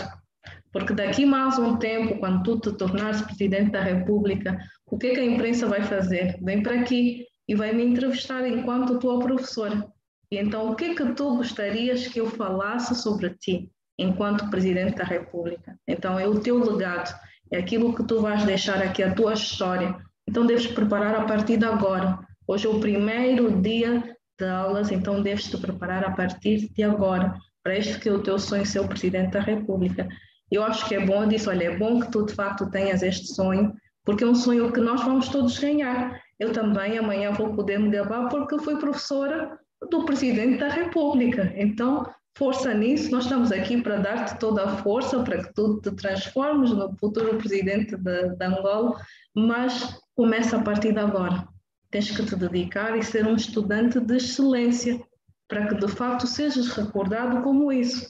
porque 0.72 0.94
daqui 0.94 1.24
mais 1.24 1.60
um 1.60 1.78
tempo, 1.78 2.18
quando 2.20 2.42
tu 2.42 2.60
te 2.60 2.78
tornares 2.78 3.22
presidente 3.22 3.72
da 3.72 3.82
República, 3.82 4.58
o 4.88 4.98
que 4.98 5.08
é 5.08 5.13
que 5.13 5.20
a 5.20 5.26
imprensa 5.26 5.68
vai 5.68 5.84
fazer? 5.84 6.36
Vem 6.42 6.63
para 6.63 6.80
aqui 6.80 7.28
e 7.48 7.56
vai 7.56 7.74
me 7.74 7.84
entrevistar 7.84 8.48
enquanto 8.48 8.98
tua 8.98 9.20
professora. 9.20 9.88
E 10.32 10.38
então, 10.38 10.72
o 10.72 10.76
que 10.76 10.86
é 10.86 10.96
que 10.96 11.13
tu 11.13 11.38
gostarias 11.38 12.08
que 12.08 12.20
eu 12.20 12.28
falasse 12.32 12.96
sobre 12.96 13.30
ti 13.36 13.72
enquanto 14.01 14.49
presidente 14.49 14.95
da 14.95 15.03
República? 15.03 15.77
Então, 15.88 16.19
é 16.19 16.27
o 16.27 16.39
teu 16.39 16.57
legado, 16.57 17.13
é 17.51 17.57
aquilo 17.59 17.93
que 17.93 18.03
tu 18.03 18.21
vais 18.21 18.43
deixar 18.45 18.81
aqui, 18.81 19.03
a 19.03 19.13
tua 19.13 19.33
história. 19.33 19.95
Então, 20.27 20.45
deves 20.45 20.67
preparar 20.67 21.15
a 21.15 21.25
partir 21.25 21.57
de 21.57 21.65
agora. 21.65 22.19
Hoje 22.47 22.65
é 22.65 22.69
o 22.69 22.79
primeiro 22.79 23.62
dia 23.62 24.15
de 24.39 24.45
aulas, 24.47 24.91
então 24.91 25.21
deves 25.21 25.45
te 25.49 25.57
preparar 25.57 26.03
a 26.03 26.12
partir 26.12 26.69
de 26.69 26.81
agora 26.81 27.38
para 27.63 27.77
este 27.77 27.99
que 27.99 28.09
é 28.09 28.12
o 28.12 28.23
teu 28.23 28.39
sonho 28.39 28.65
ser 28.65 28.79
o 28.79 28.88
presidente 28.88 29.31
da 29.31 29.41
República. 29.41 30.07
Eu 30.49 30.63
acho 30.63 30.88
que 30.88 30.95
é 30.95 31.05
bom, 31.05 31.23
eu 31.23 31.27
disse, 31.27 31.47
olha, 31.49 31.65
é 31.65 31.77
bom 31.77 31.99
que 31.99 32.09
tu 32.09 32.25
de 32.25 32.33
facto 32.33 32.69
tenhas 32.71 33.03
este 33.03 33.27
sonho, 33.27 33.73
porque 34.03 34.23
é 34.23 34.27
um 34.27 34.33
sonho 34.33 34.71
que 34.71 34.79
nós 34.79 35.03
vamos 35.03 35.29
todos 35.29 35.59
ganhar. 35.59 36.19
Eu 36.39 36.51
também 36.51 36.97
amanhã 36.97 37.31
vou 37.31 37.53
poder 37.53 37.77
me 37.79 37.89
gabar 37.89 38.29
porque 38.29 38.57
fui 38.59 38.77
professora 38.77 39.59
do 39.91 40.05
Presidente 40.05 40.57
da 40.57 40.69
República. 40.69 41.53
Então, 41.55 42.03
força 42.39 42.73
nisso, 42.73 43.12
nós 43.12 43.25
estamos 43.25 43.52
aqui 43.52 43.80
para 43.82 43.97
dar-te 43.97 44.39
toda 44.39 44.63
a 44.63 44.78
força 44.78 45.21
para 45.21 45.43
que 45.43 45.54
tu 45.54 45.80
te 45.82 45.91
transformes 45.91 46.71
no 46.71 46.97
futuro 46.97 47.38
Presidente 47.38 47.95
de, 47.95 48.30
de 48.30 48.45
Angola, 48.45 48.99
mas 49.36 49.99
começa 50.15 50.58
a 50.58 50.63
partir 50.63 50.93
de 50.93 50.99
agora. 50.99 51.47
Tens 51.91 52.10
que 52.10 52.25
te 52.25 52.36
dedicar 52.36 52.97
e 52.97 53.04
ser 53.04 53.28
um 53.28 53.36
estudante 53.36 53.99
de 53.99 54.15
excelência, 54.15 54.99
para 55.47 55.67
que 55.67 55.75
de 55.75 55.88
facto 55.88 56.25
sejas 56.25 56.69
recordado 56.69 57.43
como 57.43 57.71
isso 57.71 58.08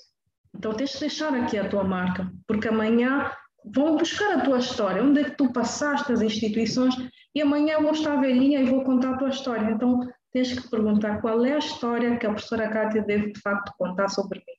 então 0.55 0.73
tens 0.73 0.91
de 0.91 0.99
deixar 0.99 1.33
aqui 1.33 1.57
a 1.57 1.69
tua 1.69 1.83
marca, 1.83 2.31
porque 2.47 2.67
amanhã 2.67 3.31
vão 3.73 3.97
buscar 3.97 4.37
a 4.37 4.41
tua 4.41 4.59
história, 4.59 5.03
onde 5.03 5.21
é 5.21 5.23
que 5.25 5.37
tu 5.37 5.51
passaste 5.51 6.11
as 6.11 6.21
instituições 6.21 6.95
e 7.35 7.41
amanhã 7.41 7.79
vou 7.79 7.91
estar 7.91 8.15
velhinha 8.17 8.61
e 8.61 8.65
vou 8.65 8.83
contar 8.83 9.13
a 9.13 9.17
tua 9.17 9.29
história. 9.29 9.69
Então 9.71 10.01
tens 10.31 10.57
que 10.57 10.69
perguntar 10.69 11.21
qual 11.21 11.43
é 11.45 11.53
a 11.53 11.59
história 11.59 12.17
que 12.17 12.25
a 12.25 12.31
professora 12.31 12.69
Kátia 12.69 13.01
deve 13.01 13.33
de 13.33 13.41
facto 13.41 13.73
contar 13.77 14.09
sobre 14.09 14.39
mim. 14.39 14.53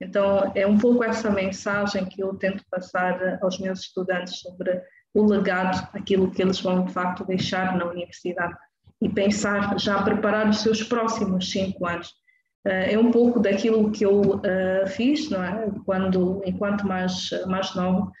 Então 0.00 0.52
é 0.54 0.66
um 0.66 0.78
pouco 0.78 1.02
essa 1.02 1.30
mensagem 1.30 2.04
que 2.06 2.22
eu 2.22 2.34
tento 2.34 2.64
passar 2.70 3.38
aos 3.42 3.58
meus 3.58 3.80
estudantes 3.80 4.38
sobre 4.40 4.80
o 5.14 5.24
legado, 5.24 5.88
aquilo 5.92 6.30
que 6.30 6.42
eles 6.42 6.60
vão 6.60 6.84
de 6.84 6.92
facto 6.92 7.24
deixar 7.24 7.76
na 7.76 7.86
universidade 7.86 8.54
e 9.00 9.08
pensar 9.08 9.78
já 9.78 10.02
preparar 10.02 10.48
os 10.48 10.60
seus 10.60 10.82
próximos 10.82 11.50
cinco 11.50 11.86
anos 11.86 12.12
eh, 12.64 12.94
é 12.94 12.98
um 12.98 13.10
pouco 13.10 13.40
daquilo 13.40 13.90
que 13.90 14.04
eu 14.04 14.20
uh, 14.20 14.86
fiz, 14.88 15.30
não 15.30 15.42
é? 15.42 15.70
Quando, 15.84 16.42
enquanto 16.44 16.86
mais, 16.86 17.30
mais 17.46 17.74
novo, 17.74 18.12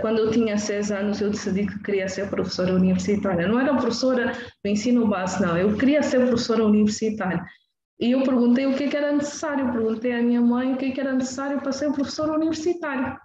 quando 0.00 0.18
eu 0.18 0.30
tinha 0.30 0.58
seis 0.58 0.92
anos, 0.92 1.20
eu 1.20 1.30
decidi 1.30 1.66
que 1.66 1.82
queria 1.82 2.06
ser 2.06 2.28
professora 2.28 2.74
universitária. 2.74 3.48
Não 3.48 3.58
era 3.58 3.74
professora 3.74 4.32
do 4.62 4.70
ensino 4.70 5.06
básico, 5.06 5.44
não. 5.44 5.56
Eu 5.56 5.76
queria 5.78 6.02
ser 6.02 6.26
professora 6.26 6.64
universitária. 6.64 7.42
E 8.02 8.10
eu 8.10 8.22
perguntei 8.24 8.66
o 8.66 8.74
que, 8.74 8.84
é 8.84 8.96
era 8.96 9.12
necessário. 9.12 9.66
Eu 9.66 9.72
perguntei 9.72 10.12
à 10.12 10.20
minha 10.20 10.40
mãe 10.40 10.74
o 10.74 10.76
que, 10.76 10.86
é 10.86 10.90
que 10.90 11.00
era 11.00 11.12
necessário 11.12 11.60
para 11.60 11.72
ser 11.72 11.92
professora 11.92 12.32
universitária. 12.32 13.16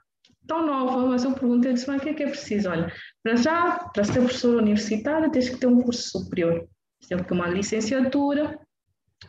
Tão 0.47 0.65
nova, 0.65 1.05
mas 1.07 1.23
eu 1.23 1.33
perguntei, 1.33 1.73
disse, 1.73 1.87
mas 1.87 1.99
o 1.99 2.03
que 2.03 2.09
é 2.09 2.13
que 2.13 2.23
é 2.23 2.27
preciso? 2.27 2.69
Olha, 2.69 2.93
para 3.23 3.35
já, 3.35 3.89
para 3.93 4.03
ser 4.03 4.19
professora 4.19 4.59
universitária, 4.59 5.29
tens 5.31 5.49
que 5.49 5.57
ter 5.57 5.67
um 5.67 5.81
curso 5.81 6.19
superior. 6.19 6.65
Tens 7.09 7.21
que 7.21 7.27
ter 7.27 7.33
uma 7.33 7.49
licenciatura, 7.49 8.57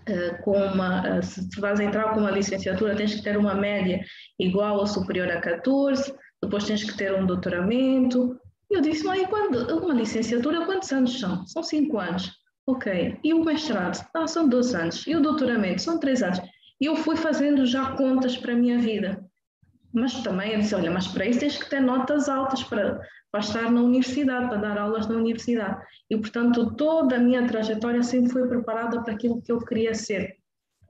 eh, 0.07 0.35
com 0.45 0.53
uma, 0.53 1.09
eh, 1.09 1.23
se 1.23 1.49
vais 1.59 1.81
entrar 1.81 2.13
com 2.13 2.21
uma 2.21 2.31
licenciatura, 2.31 2.95
tens 2.95 3.15
que 3.15 3.23
ter 3.23 3.37
uma 3.37 3.55
média 3.55 4.05
igual 4.39 4.77
ou 4.77 4.87
superior 4.87 5.31
a 5.31 5.41
14, 5.41 6.15
depois 6.43 6.65
tens 6.65 6.85
que 6.85 6.97
ter 6.97 7.15
um 7.15 7.27
doutoramento. 7.27 8.39
Eu 8.71 8.81
disse, 8.81 9.05
mas 9.05 9.27
quando, 9.29 9.79
uma 9.79 9.95
licenciatura, 9.95 10.65
quantos 10.67 10.93
anos 10.93 11.19
são? 11.19 11.47
São 11.47 11.63
5 11.63 11.99
anos. 11.99 12.33
Ok. 12.67 13.19
E 13.25 13.33
o 13.33 13.45
mestrado? 13.45 14.07
Ah, 14.15 14.27
são 14.27 14.49
12 14.49 14.77
anos. 14.77 15.07
E 15.07 15.17
o 15.17 15.23
doutoramento? 15.23 15.83
São 15.83 15.99
3 15.99 16.23
anos. 16.23 16.41
E 16.81 16.87
eu 16.87 16.97
fui 16.97 17.17
fazendo 17.17 17.67
já 17.67 17.93
contas 17.93 18.37
para 18.37 18.53
a 18.53 18.57
minha 18.57 18.79
vida. 18.79 19.25
Mas 19.93 20.23
também 20.23 20.53
eu 20.53 20.61
disse, 20.61 20.75
olha, 20.75 20.91
mas 20.91 21.09
para 21.09 21.27
isso 21.27 21.41
tens 21.41 21.57
que 21.57 21.69
ter 21.69 21.81
notas 21.81 22.29
altas 22.29 22.63
para, 22.63 23.01
para 23.33 23.41
estar 23.41 23.71
na 23.71 23.81
universidade, 23.81 24.49
para 24.49 24.59
dar 24.59 24.79
aulas 24.79 25.09
na 25.09 25.17
universidade. 25.17 25.83
E, 26.11 26.17
portanto, 26.17 26.75
toda 26.77 27.17
a 27.17 27.19
minha 27.19 27.47
trajetória 27.47 28.03
sempre 28.03 28.31
foi 28.31 28.47
preparada 28.47 29.03
para 29.03 29.15
aquilo 29.15 29.41
que 29.43 29.51
eu 29.51 29.59
queria 29.59 29.95
ser. 29.95 30.37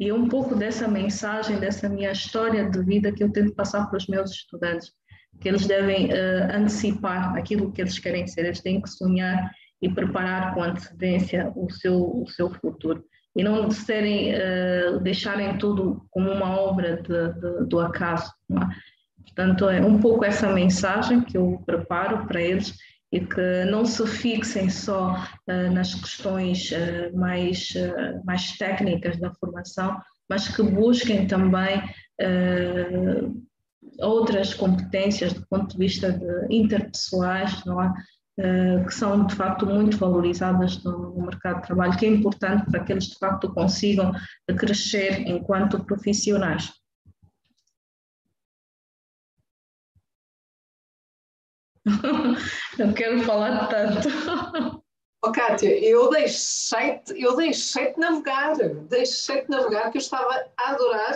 E 0.01 0.09
é 0.09 0.15
um 0.15 0.29
pouco 0.29 0.55
dessa 0.55 0.87
mensagem, 0.87 1.59
dessa 1.59 1.89
minha 1.89 2.13
história 2.13 2.69
de 2.69 2.83
vida 2.83 3.13
que 3.13 3.23
eu 3.23 3.33
tento 3.33 3.55
passar 3.55 3.87
para 3.87 3.97
os 3.97 4.07
meus 4.07 4.31
estudantes, 4.31 4.93
que 5.41 5.49
eles 5.49 5.67
devem 5.67 6.07
uh, 6.07 6.57
antecipar 6.57 7.37
aquilo 7.37 7.73
que 7.73 7.81
eles 7.81 7.99
querem 7.99 8.27
ser, 8.27 8.45
eles 8.45 8.61
têm 8.61 8.81
que 8.81 8.91
sonhar 8.91 9.51
e 9.81 9.89
preparar 9.89 10.55
com 10.55 10.63
antecedência 10.63 11.53
o 11.55 11.71
seu, 11.71 12.23
o 12.23 12.27
seu 12.29 12.51
futuro. 12.51 13.05
E 13.37 13.45
não 13.45 13.71
serem, 13.71 14.35
uh, 14.35 14.99
deixarem 15.01 15.57
tudo 15.59 16.05
como 16.11 16.31
uma 16.31 16.59
obra 16.59 16.97
de, 16.97 17.33
de, 17.35 17.67
do 17.69 17.79
acaso. 17.81 18.33
É? 18.53 18.67
Portanto, 19.23 19.69
é 19.69 19.81
um 19.81 20.01
pouco 20.01 20.25
essa 20.25 20.53
mensagem 20.53 21.21
que 21.21 21.37
eu 21.37 21.63
preparo 21.65 22.27
para 22.27 22.41
eles 22.41 22.75
e 23.13 23.21
que 23.21 23.65
não 23.71 23.85
se 23.85 24.05
fixem 24.07 24.69
só 24.69 25.15
uh, 25.49 25.73
nas 25.73 25.95
questões 25.95 26.71
mais, 27.15 27.73
mais 28.25 28.57
técnicas 28.57 29.19
da 29.21 29.33
formação, 29.35 29.97
mas 30.29 30.49
que 30.49 30.63
busquem 30.63 31.27
também 31.27 31.81
outras 33.99 34.55
competências 34.55 35.33
do 35.33 35.47
ponto 35.49 35.73
de 35.73 35.79
vista 35.79 36.13
de 36.13 36.55
interpessoais, 36.55 37.65
não 37.65 37.83
é? 37.83 37.93
que 38.87 38.95
são 38.95 39.27
de 39.27 39.35
facto 39.35 39.67
muito 39.67 39.97
valorizadas 39.97 40.81
no, 40.85 41.21
mercado 41.23 41.61
de 41.61 41.67
trabalho, 41.67 41.99
que 41.99 42.07
é 42.07 42.09
importante 42.09 42.71
para 42.71 42.85
que 42.85 42.93
eles 42.93 43.09
de 43.09 43.19
facto 43.19 43.53
consigam 43.53 44.13
crescer 44.57 45.23
enquanto 45.27 45.85
profissionais. 45.85 46.73
Não 52.79 52.93
quero 52.93 53.21
falar 53.25 53.67
tanto. 53.67 54.09
Oh, 55.21 55.33
Kátia, 55.33 55.77
eu 55.85 56.09
deixei-te 56.11 57.13
deixei 57.37 57.93
navegar, 57.97 58.57
deixei-te 58.89 59.51
navegar 59.51 59.91
que 59.91 59.99
eu 59.99 60.01
estava 60.01 60.45
a 60.57 60.71
adorar, 60.71 61.13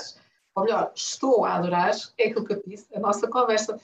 ou 0.55 0.64
melhor, 0.64 0.92
estou 0.94 1.44
a 1.44 1.55
adorar, 1.55 1.92
é 2.18 2.28
aquilo 2.28 2.44
que 2.44 2.53
eu 2.53 2.62
disse, 2.66 2.94
a 2.94 3.00
nossa 3.00 3.28
conversa. 3.28 3.80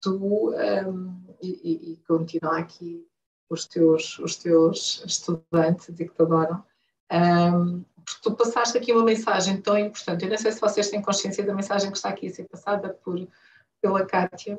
Tu, 0.00 0.10
um, 0.16 1.34
e, 1.42 1.92
e, 1.92 1.96
continua 2.06 2.58
aqui 2.58 3.06
os 3.50 3.66
teus, 3.66 4.18
os 4.18 4.36
teus 4.36 5.02
estudantes 5.04 5.88
e 5.88 5.94
que 5.94 6.14
te 6.14 6.22
adoram, 6.22 6.64
um, 7.12 7.84
tu 8.22 8.34
passaste 8.34 8.78
aqui 8.78 8.92
uma 8.92 9.04
mensagem 9.04 9.60
tão 9.60 9.76
importante. 9.78 10.24
Eu 10.24 10.30
não 10.30 10.38
sei 10.38 10.52
se 10.52 10.60
vocês 10.60 10.90
têm 10.90 11.02
consciência 11.02 11.44
da 11.44 11.54
mensagem 11.54 11.90
que 11.90 11.96
está 11.96 12.10
aqui 12.10 12.28
a 12.28 12.30
ser 12.30 12.48
passada 12.48 12.90
por, 12.90 13.26
pela 13.80 14.06
Kátia. 14.06 14.58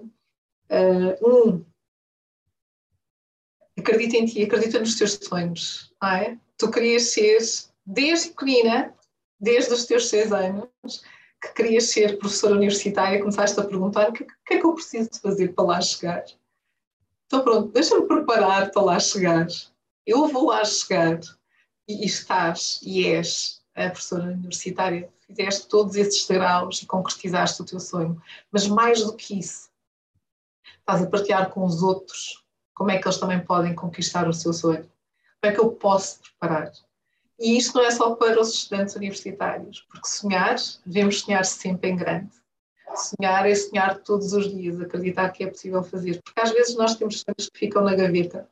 Uh, 0.69 1.27
um, 1.27 1.65
acredita 3.77 4.17
em 4.17 4.25
ti, 4.25 4.43
acredita 4.43 4.79
nos 4.79 4.95
teus 4.95 5.13
sonhos, 5.13 5.93
não 6.01 6.09
é? 6.09 6.37
Tu 6.57 6.69
querias 6.69 7.03
ser, 7.03 7.39
desde 7.85 8.29
pequenina, 8.29 8.93
desde 9.39 9.73
os 9.73 9.85
teus 9.85 10.09
seis 10.09 10.31
anos, 10.31 10.69
que 11.41 11.53
querias 11.53 11.85
ser 11.85 12.17
professora 12.17 12.55
universitária, 12.55 13.19
começaste 13.19 13.59
a 13.59 13.63
perguntar 13.63 14.09
o 14.09 14.13
que, 14.13 14.25
que, 14.25 14.53
é 14.53 14.59
que 14.59 14.65
eu 14.65 14.73
preciso 14.73 15.09
de 15.09 15.19
fazer 15.19 15.53
para 15.53 15.65
lá 15.65 15.81
chegar. 15.81 16.25
Então 17.25 17.43
pronto, 17.43 17.71
deixa-me 17.71 18.07
preparar 18.07 18.71
para 18.71 18.81
lá 18.81 18.99
chegar. 18.99 19.47
Eu 20.05 20.27
vou 20.27 20.47
lá 20.47 20.63
chegar 20.65 21.19
e, 21.87 22.03
e 22.03 22.05
estás 22.05 22.79
e 22.83 23.05
és 23.05 23.63
a 23.75 23.89
professora 23.89 24.23
universitária. 24.23 25.09
Fizeste 25.19 25.67
todos 25.67 25.95
esses 25.95 26.27
graus 26.27 26.81
e 26.81 26.87
concretizaste 26.87 27.61
o 27.61 27.65
teu 27.65 27.79
sonho. 27.79 28.21
Mas 28.51 28.67
mais 28.67 29.03
do 29.03 29.15
que 29.15 29.39
isso, 29.39 29.69
estás 30.79 31.03
a 31.03 31.09
partilhar 31.09 31.49
com 31.51 31.63
os 31.63 31.81
outros 31.83 32.43
como 32.73 32.91
é 32.91 32.97
que 32.97 33.07
eles 33.07 33.17
também 33.17 33.43
podem 33.43 33.75
conquistar 33.75 34.27
o 34.27 34.33
seu 34.33 34.53
sonho. 34.53 34.89
Como 35.41 35.51
é 35.51 35.51
que 35.51 35.59
eu 35.59 35.71
posso 35.71 36.21
preparar? 36.21 36.71
E 37.39 37.57
isto 37.57 37.77
não 37.77 37.85
é 37.85 37.91
só 37.91 38.15
para 38.15 38.39
os 38.39 38.53
estudantes 38.53 38.95
universitários, 38.95 39.81
porque 39.89 40.07
sonhar, 40.07 40.57
devemos 40.85 41.21
sonhar 41.21 41.45
sempre 41.45 41.89
em 41.89 41.95
grande. 41.95 42.29
Sonhar 42.93 43.49
é 43.49 43.55
sonhar 43.55 43.99
todos 43.99 44.33
os 44.33 44.53
dias, 44.53 44.81
acreditar 44.81 45.29
que 45.29 45.45
é 45.45 45.47
possível 45.47 45.81
fazer. 45.81 46.21
Porque 46.21 46.39
às 46.41 46.51
vezes 46.51 46.75
nós 46.75 46.95
temos 46.95 47.21
sonhos 47.21 47.49
que 47.49 47.57
ficam 47.57 47.81
na 47.81 47.95
gaveta, 47.95 48.49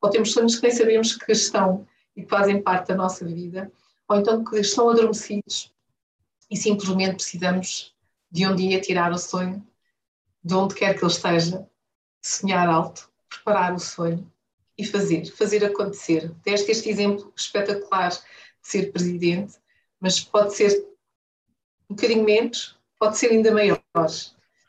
ou 0.00 0.08
temos 0.08 0.32
sonhos 0.32 0.56
que 0.56 0.62
nem 0.62 0.72
sabemos 0.72 1.16
que 1.16 1.30
estão 1.30 1.86
e 2.16 2.22
que 2.22 2.28
fazem 2.28 2.62
parte 2.62 2.88
da 2.88 2.94
nossa 2.94 3.26
vida, 3.26 3.70
ou 4.08 4.16
então 4.16 4.42
que 4.42 4.58
estão 4.58 4.88
adormecidos 4.88 5.70
e 6.50 6.56
simplesmente 6.56 7.16
precisamos 7.16 7.94
de 8.30 8.46
um 8.46 8.56
dia 8.56 8.80
tirar 8.80 9.12
o 9.12 9.18
sonho, 9.18 9.64
de 10.42 10.54
onde 10.54 10.74
quer 10.74 10.94
que 10.94 11.04
ele 11.04 11.12
esteja, 11.12 11.68
sonhar 12.22 12.68
alto, 12.68 13.10
preparar 13.28 13.74
o 13.74 13.78
sonho 13.78 14.30
e 14.80 14.86
fazer, 14.86 15.26
fazer 15.26 15.62
acontecer. 15.64 16.32
Deste 16.42 16.70
este 16.70 16.88
exemplo 16.88 17.30
espetacular 17.36 18.08
de 18.08 18.18
ser 18.62 18.90
presidente, 18.90 19.58
mas 20.00 20.20
pode 20.20 20.54
ser 20.54 20.88
um 21.88 21.94
bocadinho 21.94 22.24
menos, 22.24 22.78
pode 22.98 23.18
ser 23.18 23.30
ainda 23.30 23.52
maior. 23.52 23.78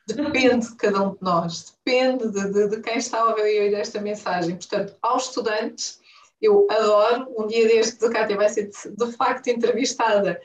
Depende 0.06 0.70
de 0.70 0.76
cada 0.76 1.02
um 1.02 1.12
de 1.14 1.22
nós, 1.22 1.78
depende 1.86 2.30
de, 2.30 2.52
de, 2.52 2.68
de 2.68 2.82
quem 2.82 2.98
está 2.98 3.22
a 3.22 3.30
ouvir 3.30 3.74
esta 3.74 4.02
mensagem. 4.02 4.58
Portanto, 4.58 4.98
aos 5.02 5.28
estudantes, 5.28 6.02
eu 6.42 6.68
adoro, 6.70 7.34
um 7.38 7.48
dia 7.48 7.68
destes 7.68 8.04
a 8.04 8.12
Cátia 8.12 8.36
vai 8.36 8.50
ser 8.50 8.70
de, 8.70 8.96
de 8.96 9.12
facto 9.14 9.48
entrevistada 9.48 10.42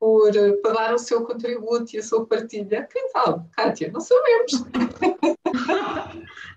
por, 0.00 0.32
para 0.62 0.72
dar 0.72 0.94
o 0.94 0.98
seu 0.98 1.26
contributo 1.26 1.94
e 1.94 1.98
a 1.98 2.02
sua 2.02 2.24
partilha. 2.24 2.88
Quem 2.90 3.10
sabe, 3.10 3.46
Cátia, 3.50 3.90
não 3.92 4.00
sabemos. 4.00 4.52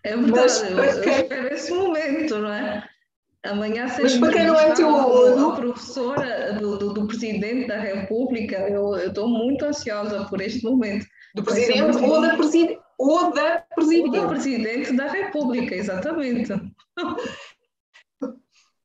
É 0.05 0.15
verdade, 0.15 0.71
Mas, 0.75 0.97
eu, 0.97 1.03
eu 1.03 1.11
espero 1.11 1.53
esse 1.53 1.73
momento, 1.73 2.37
não 2.37 2.53
é? 2.53 2.87
Amanhã 3.43 3.87
Mas 3.99 4.17
para 4.17 4.33
quem 4.33 4.45
não 4.45 4.59
é 4.59 4.75
teu 4.75 4.95
aluno... 4.95 5.55
professora 5.55 6.53
do, 6.53 6.77
do, 6.77 6.93
do, 6.93 7.07
Presidente 7.07 7.67
da 7.67 7.79
República, 7.79 8.69
eu 8.69 8.95
estou 8.97 9.27
muito 9.27 9.65
ansiosa 9.65 10.25
por 10.25 10.41
este 10.41 10.63
momento. 10.63 11.07
Do 11.33 11.43
Presidente 11.43 11.97
ou 11.97 12.21
da, 12.21 12.35
preside... 12.35 12.79
ou 12.99 13.33
da 13.33 13.65
Presidente? 13.73 14.19
do 14.19 14.27
Presidente 14.27 14.93
da 14.93 15.07
República, 15.07 15.73
exatamente. 15.73 16.53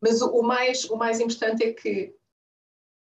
Mas 0.01 0.23
o, 0.23 0.31
o, 0.31 0.43
mais, 0.43 0.89
o 0.89 0.97
mais 0.97 1.21
importante 1.21 1.65
é 1.65 1.73
que 1.75 2.15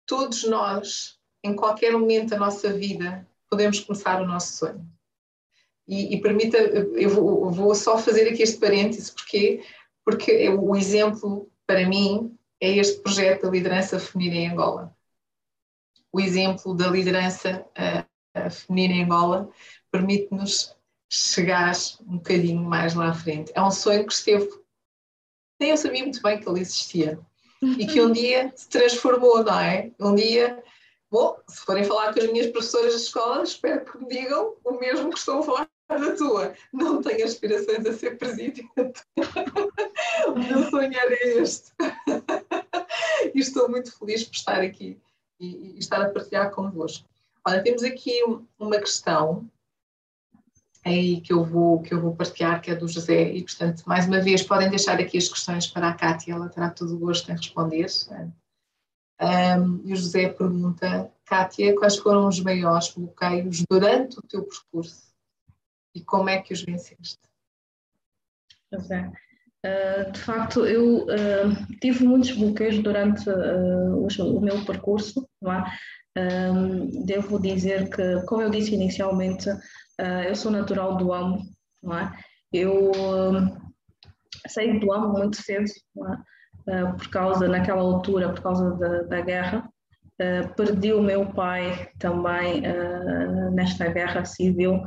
todos 0.05 0.43
nós, 0.43 1.17
em 1.43 1.55
qualquer 1.55 1.93
momento 1.93 2.29
da 2.29 2.37
nossa 2.37 2.71
vida, 2.73 3.27
podemos 3.49 3.79
começar 3.79 4.21
o 4.21 4.27
nosso 4.27 4.53
sonho. 4.57 4.87
E, 5.87 6.15
e 6.15 6.21
permita, 6.21 6.57
eu 6.57 7.09
vou, 7.09 7.51
vou, 7.51 7.75
só 7.75 7.97
fazer 7.97 8.29
aqui 8.29 8.41
este 8.41 8.57
parêntese, 8.57 9.11
porque, 9.11 9.63
porque 10.05 10.49
o 10.49 10.75
exemplo, 10.75 11.51
para 11.67 11.87
mim, 11.87 12.37
é 12.61 12.77
este 12.77 13.01
projeto 13.01 13.43
da 13.43 13.49
liderança 13.49 13.99
feminina 13.99 14.35
em 14.35 14.49
Angola. 14.51 14.95
O 16.11 16.21
exemplo 16.21 16.73
da 16.73 16.87
liderança 16.87 17.65
uh, 17.77 18.49
feminina 18.49 18.93
em 18.93 19.03
Angola 19.03 19.49
permite-nos 19.91 20.75
chegar 21.11 21.73
um 22.07 22.17
bocadinho 22.17 22.63
mais 22.63 22.93
lá 22.93 23.09
à 23.09 23.13
frente. 23.13 23.51
É 23.53 23.61
um 23.61 23.71
sonho 23.71 24.05
que 24.05 24.13
esteve, 24.13 24.49
nem 25.59 25.71
eu 25.71 25.77
sabia 25.77 26.03
muito 26.03 26.21
bem 26.21 26.39
que 26.39 26.47
ele 26.47 26.61
existia, 26.61 27.19
e 27.61 27.85
que 27.85 28.01
um 28.01 28.11
dia 28.13 28.53
se 28.55 28.69
transformou, 28.69 29.43
não 29.43 29.59
é? 29.59 29.91
Um 29.99 30.15
dia 30.15 30.63
Bom, 31.13 31.37
se 31.47 31.63
forem 31.63 31.83
falar 31.83 32.11
com 32.11 32.19
as 32.21 32.31
minhas 32.31 32.47
professoras 32.47 32.95
de 32.95 33.01
escola, 33.01 33.43
espero 33.43 33.85
que 33.85 33.99
me 33.99 34.07
digam 34.07 34.55
o 34.63 34.79
mesmo 34.79 35.11
que 35.11 35.19
estão 35.19 35.41
a 35.41 35.43
falar 35.43 35.69
da 35.89 36.15
tua. 36.15 36.53
Não 36.71 37.01
tenho 37.01 37.25
aspirações 37.25 37.85
a 37.85 37.93
ser 37.93 38.17
presidente. 38.17 38.67
o 40.27 40.39
meu 40.39 40.69
sonho 40.69 40.93
era 40.97 41.41
este. 41.41 41.71
e 43.33 43.39
estou 43.39 43.69
muito 43.69 43.97
feliz 43.97 44.23
por 44.23 44.35
estar 44.35 44.61
aqui 44.61 44.99
e, 45.39 45.75
e 45.75 45.79
estar 45.79 46.01
a 46.01 46.09
partilhar 46.09 46.51
convosco. 46.51 47.07
Olha, 47.45 47.61
temos 47.61 47.83
aqui 47.83 48.21
uma 48.57 48.79
questão 48.79 49.49
aí 50.85 51.21
que 51.21 51.31
eu 51.31 51.43
vou 51.43 51.81
que 51.81 51.93
eu 51.93 52.01
vou 52.01 52.15
partilhar 52.15 52.61
que 52.61 52.71
é 52.71 52.75
do 52.75 52.87
José 52.87 53.31
e 53.31 53.41
portanto 53.43 53.83
mais 53.85 54.05
uma 54.05 54.19
vez 54.19 54.43
podem 54.43 54.69
deixar 54.69 54.99
aqui 54.99 55.17
as 55.17 55.29
questões 55.29 55.65
para 55.65 55.87
a 55.87 55.93
Cátia 55.93 56.33
ela 56.33 56.49
terá 56.49 56.69
todo 56.69 56.93
o 56.93 56.99
gosto 56.99 57.31
em 57.31 57.35
responder 57.35 57.87
um, 59.21 59.81
e 59.85 59.93
o 59.93 59.95
José 59.95 60.27
pergunta 60.27 61.09
Cátia 61.25 61.73
quais 61.75 61.95
foram 61.95 62.27
os 62.27 62.39
maiores 62.41 62.89
bloqueios 62.89 63.63
durante 63.69 64.19
o 64.19 64.21
teu 64.23 64.43
percurso 64.43 65.12
e 65.95 66.01
como 66.01 66.29
é 66.29 66.41
que 66.41 66.53
os 66.53 66.63
venceste? 66.63 67.19
Pois 68.69 68.89
é. 68.89 69.11
Uh, 69.65 70.11
de 70.11 70.19
facto, 70.19 70.65
eu 70.65 71.05
uh, 71.05 71.77
tive 71.79 72.03
muitos 72.03 72.31
bloqueios 72.31 72.79
durante 72.79 73.29
uh, 73.29 74.07
o, 74.19 74.41
meu 74.41 74.65
percurso. 74.65 75.27
É? 75.45 75.93
devo 77.05 77.39
dizer 77.39 77.89
que, 77.89 78.21
como 78.27 78.43
eu 78.43 78.49
disse 78.51 78.75
inicialmente, 78.75 79.49
eu 80.27 80.35
sou 80.35 80.51
natural 80.51 80.95
do 80.95 81.11
AMO. 81.11 81.41
É? 81.91 82.11
Eu 82.53 82.91
saí 84.47 84.79
do 84.79 84.93
AMO 84.93 85.11
muito 85.11 85.41
cedo, 85.41 85.65
é? 86.67 86.85
por 86.91 87.09
causa, 87.09 87.47
naquela 87.47 87.81
altura, 87.81 88.31
por 88.31 88.43
causa 88.43 88.75
da 89.07 89.21
guerra. 89.21 89.67
perdi 90.55 90.93
o 90.93 91.01
meu 91.01 91.25
pai 91.33 91.89
também 91.97 92.61
nesta 93.55 93.87
guerra 93.87 94.23
civil 94.23 94.83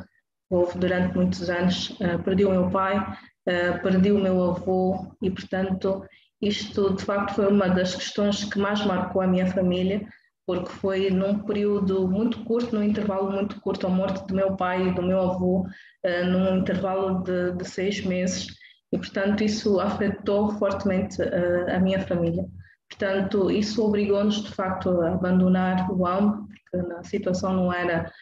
houve 0.51 0.78
durante 0.78 1.14
muitos 1.14 1.49
anos. 1.49 1.90
Uh, 2.01 2.22
perdi 2.22 2.44
o 2.44 2.51
meu 2.51 2.70
pai, 2.70 2.99
uh, 2.99 3.82
perdi 3.82 4.12
o 4.12 4.18
meu 4.18 4.42
avô 4.42 5.14
e, 5.20 5.30
portanto, 5.30 6.05
isto 6.40 6.94
de 6.94 7.05
facto 7.05 7.34
foi 7.34 7.49
uma 7.49 7.68
das 7.68 7.94
questões 7.94 8.44
que 8.44 8.59
mais 8.59 8.84
marcou 8.84 9.22
a 9.22 9.26
minha 9.26 9.47
família, 9.47 10.07
porque 10.47 10.70
foi 10.70 11.11
num 11.11 11.40
período 11.40 12.07
muito 12.07 12.44
curto, 12.44 12.74
num 12.74 12.82
intervalo 12.82 13.30
muito 13.30 13.61
curto, 13.61 13.86
a 13.86 13.90
morte 13.90 14.26
do 14.26 14.34
meu 14.34 14.57
pai 14.57 14.88
e 14.88 14.94
do 14.94 15.03
meu 15.03 15.20
avô, 15.20 15.62
uh, 15.62 16.24
num 16.26 16.59
intervalo 16.59 17.22
de, 17.22 17.53
de, 17.53 17.64
seis 17.64 18.05
meses, 18.05 18.47
e 18.92 18.99
portanto 18.99 19.42
isso 19.42 19.80
afetou 19.80 20.51
fortemente 20.59 21.20
a 21.20 21.80
minha 21.80 22.01
família. 22.07 22.47
Portanto, 22.88 23.51
isso 23.51 23.84
obrigou-nos 23.84 24.44
de 24.44 24.55
facto 24.55 25.01
a 25.01 25.14
abandonar 25.14 25.90
o 25.90 26.07
AMB, 26.07 26.47
porque 26.47 26.92
a 26.92 27.03
situação 27.03 27.53
não 27.53 27.72
era 27.72 28.12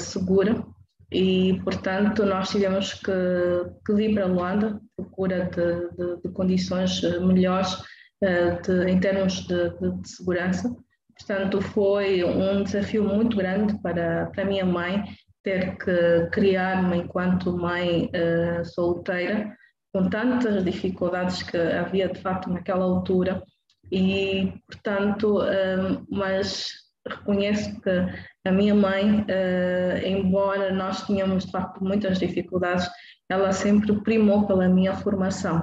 segura, 0.00 0.60
e, 1.10 1.58
portanto, 1.64 2.24
nós 2.26 2.50
tivemos 2.50 2.92
que, 2.94 3.12
que 3.86 3.94
vir 3.94 4.14
para 4.14 4.26
Luanda, 4.26 4.80
procura 4.94 5.46
de, 5.46 5.90
de, 5.96 6.22
de 6.22 6.28
condições 6.32 7.02
eh, 7.02 7.18
melhores 7.20 7.78
eh, 8.22 8.60
de, 8.60 8.90
em 8.90 9.00
termos 9.00 9.46
de, 9.46 9.70
de, 9.70 10.08
segurança. 10.08 10.74
Portanto, 11.16 11.62
foi 11.62 12.22
um 12.22 12.62
desafio 12.62 13.04
muito 13.04 13.36
grande 13.36 13.80
para, 13.80 14.26
para 14.26 14.42
a 14.42 14.46
minha 14.46 14.66
mãe 14.66 15.02
ter 15.42 15.76
que 15.78 16.28
criar-me 16.30 16.98
enquanto 16.98 17.56
mãe 17.56 18.10
uh, 18.14 18.64
solteira, 18.64 19.56
com 19.92 20.08
tantas 20.08 20.62
dificuldades 20.64 21.42
que 21.42 21.56
havia 21.56 22.08
de 22.08 22.20
facto 22.20 22.50
naquela 22.50 22.84
altura. 22.84 23.42
E, 23.90 24.52
portanto, 24.68 25.40
uh, 25.40 26.06
mas 26.08 26.68
reconheço 27.08 27.80
que 27.80 27.90
a 28.48 28.52
minha 28.52 28.74
mãe, 28.74 29.20
uh, 29.20 30.06
embora 30.06 30.72
nós 30.72 31.04
tínhamos 31.06 31.44
de 31.44 31.52
facto 31.52 31.84
muitas 31.84 32.18
dificuldades, 32.18 32.88
ela 33.28 33.52
sempre 33.52 33.92
primou 34.02 34.46
pela 34.46 34.68
minha 34.68 34.94
formação. 34.94 35.58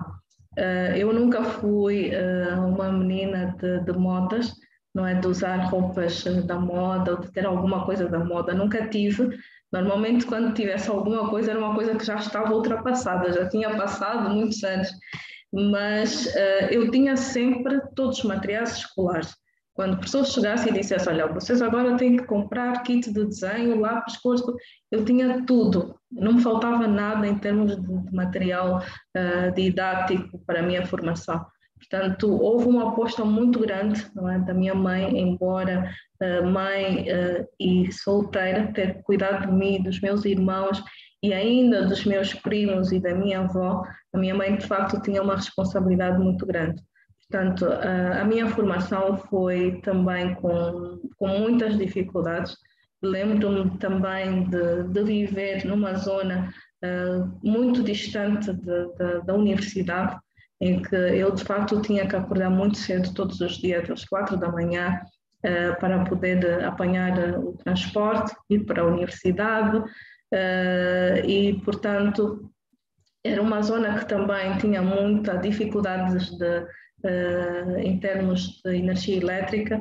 Uh, 0.58 0.96
eu 0.96 1.12
nunca 1.12 1.44
fui 1.44 2.12
uh, 2.12 2.66
uma 2.68 2.92
menina 2.92 3.56
de, 3.60 3.80
de, 3.80 3.92
modas, 3.94 4.54
não 4.94 5.06
é 5.06 5.16
de 5.16 5.28
usar 5.28 5.58
roupas 5.66 6.24
da 6.46 6.60
moda 6.60 7.14
ou 7.14 7.20
de 7.20 7.32
ter 7.32 7.46
alguma 7.46 7.86
coisa 7.86 8.08
da 8.08 8.20
moda, 8.20 8.54
nunca 8.54 8.88
tive. 8.88 9.38
Normalmente, 9.74 10.26
quando 10.26 10.54
tivesse 10.54 10.90
alguma 10.90 11.30
coisa, 11.30 11.52
era 11.52 11.60
uma 11.60 11.74
coisa 11.74 11.96
que 11.96 12.06
já 12.06 12.16
estava 12.16 12.54
ultrapassada, 12.54 13.34
já 13.34 13.50
tinha 13.50 13.76
passado 13.76 14.30
muitos 14.30 14.64
anos. 14.64 14.90
Mas 15.52 16.34
eu 16.72 16.92
tinha 16.92 17.18
sempre 17.18 17.82
todos 17.96 18.20
os 18.20 18.24
materiais 18.26 18.78
escolares 18.78 19.36
Quando 19.76 19.96
a 19.96 19.98
pessoa 19.98 20.24
chegasse 20.24 20.70
e 20.70 20.74
dissesse, 20.74 21.10
olha, 21.10 21.28
vocês 21.28 21.62
agora 21.62 21.98
têm 21.98 22.16
que 22.16 22.24
comprar 22.24 22.82
kit 22.84 23.12
de 23.12 23.26
desenho, 23.26 23.78
lápis, 23.82 24.16
cores, 24.18 24.42
eu 24.90 25.04
tinha 25.04 25.46
tudo, 25.46 26.00
não 26.10 26.34
me 26.34 26.42
faltava 26.42 26.88
nada 26.88 27.28
em 27.28 27.38
termos 27.38 27.76
de, 27.76 28.16
material 28.16 28.82
uh, 28.82 29.54
didático 29.54 30.40
para 30.48 30.62
a 30.62 30.64
minha 30.64 30.86
formação. 30.86 31.46
Portanto, 31.78 32.32
houve 32.42 32.70
uma 32.70 32.90
aposta 32.90 33.26
muito 33.26 33.60
grande 33.60 34.02
é, 34.32 34.40
da 34.40 34.54
minha 34.54 34.74
mãe, 34.74 35.20
embora 35.20 35.92
uh, 36.24 36.46
mãe 36.48 37.02
uh, 37.12 37.46
e 37.60 37.92
solteira, 37.92 38.72
ter 38.72 39.04
cuidado 39.04 39.46
de 39.46 39.52
mim, 39.52 39.84
dos 39.84 40.00
meus 40.00 40.24
irmãos 40.24 40.82
e 41.22 41.34
ainda 41.34 41.86
dos 41.86 42.06
meus 42.06 42.34
primos 42.34 42.94
e 42.94 43.00
da 43.00 43.14
minha 43.14 43.42
avó, 43.42 43.84
a 44.14 44.18
minha 44.18 44.34
mãe 44.34 44.56
de 44.56 44.66
facto 44.66 45.02
tinha 45.02 45.22
uma 45.22 45.36
responsabilidade 45.36 46.18
muito 46.18 46.46
grande. 46.46 46.82
Portanto, 47.30 47.66
a, 47.66 48.24
minha 48.24 48.48
formação 48.48 49.18
foi 49.18 49.80
também 49.82 50.36
com, 50.36 51.00
com 51.18 51.28
muitas 51.28 51.78
dificuldades. 51.78 52.56
Lembro-me 53.02 53.78
também 53.80 54.48
de, 54.50 54.84
de, 54.84 55.04
viver 55.04 55.66
numa 55.66 55.96
zona 55.96 56.54
uh, 56.84 57.40
muito 57.44 57.84
distante 57.84 58.54
de, 58.54 58.88
de, 58.96 59.26
da 59.26 59.34
universidade, 59.34 60.18
em 60.62 60.82
que 60.82 60.96
eu 60.96 61.32
de 61.32 61.44
facto 61.44 61.82
tinha 61.82 62.08
que 62.08 62.16
acordar 62.16 62.50
muito 62.50 62.78
cedo 62.78 63.14
todos 63.14 63.42
os 63.42 63.58
dias, 63.58 63.90
às 63.90 64.06
quatro 64.06 64.38
da 64.38 64.52
manhã, 64.52 65.02
uh, 65.40 65.80
para 65.80 66.06
poder 66.06 66.64
apanhar 66.64 67.40
o 67.40 67.54
transporte, 67.54 68.36
ir 68.50 68.66
para 68.66 68.82
a 68.82 68.86
universidade, 68.86 69.78
uh, 69.78 71.26
e 71.28 71.60
portanto 71.66 72.52
era 73.24 73.42
uma 73.42 73.62
zona 73.64 73.98
que 73.98 74.06
também 74.06 74.56
tinha 74.60 74.84
muita 74.84 75.38
dificuldades 75.38 76.30
de 76.38 76.66
uh, 77.06 77.78
em 77.78 78.00
termos 78.00 78.62
de 78.64 78.76
energia 78.76 79.18
elétrica. 79.18 79.78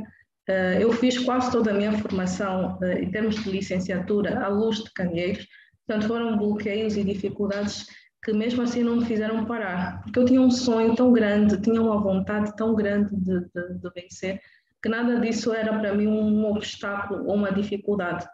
Uh, 0.48 0.78
eu 0.78 0.92
fiz 0.92 1.18
quase 1.18 1.50
toda 1.50 1.70
a 1.70 1.74
minha 1.74 1.92
formação 1.98 2.78
uh, 2.80 2.84
em 2.84 3.10
termos 3.10 3.42
de 3.42 3.50
licenciatura 3.50 4.44
à 4.44 4.48
luz 4.48 4.84
de 4.84 4.92
candeeiros, 4.92 5.46
portanto 5.86 6.06
foram 6.06 6.36
bloqueios 6.36 6.96
e 6.96 7.02
dificuldades 7.02 7.86
que 8.22 8.32
mesmo 8.32 8.62
assim 8.62 8.82
não 8.82 8.96
me 8.96 9.04
fizeram 9.04 9.44
parar, 9.44 10.02
porque 10.02 10.18
eu 10.18 10.24
tinha 10.24 10.40
um 10.40 10.50
sonho 10.50 10.94
tão 10.94 11.12
grande, 11.12 11.60
tinha 11.60 11.80
uma 11.80 12.00
vontade 12.00 12.56
tão 12.56 12.74
grande 12.74 13.14
de, 13.16 13.40
de, 13.40 13.78
de 13.78 13.90
vencer, 13.94 14.40
que 14.82 14.88
nada 14.88 15.20
disso 15.20 15.52
era 15.52 15.78
para 15.78 15.94
mim 15.94 16.06
um 16.06 16.46
obstáculo 16.46 17.26
ou 17.26 17.34
uma 17.34 17.52
dificuldade. 17.52 18.26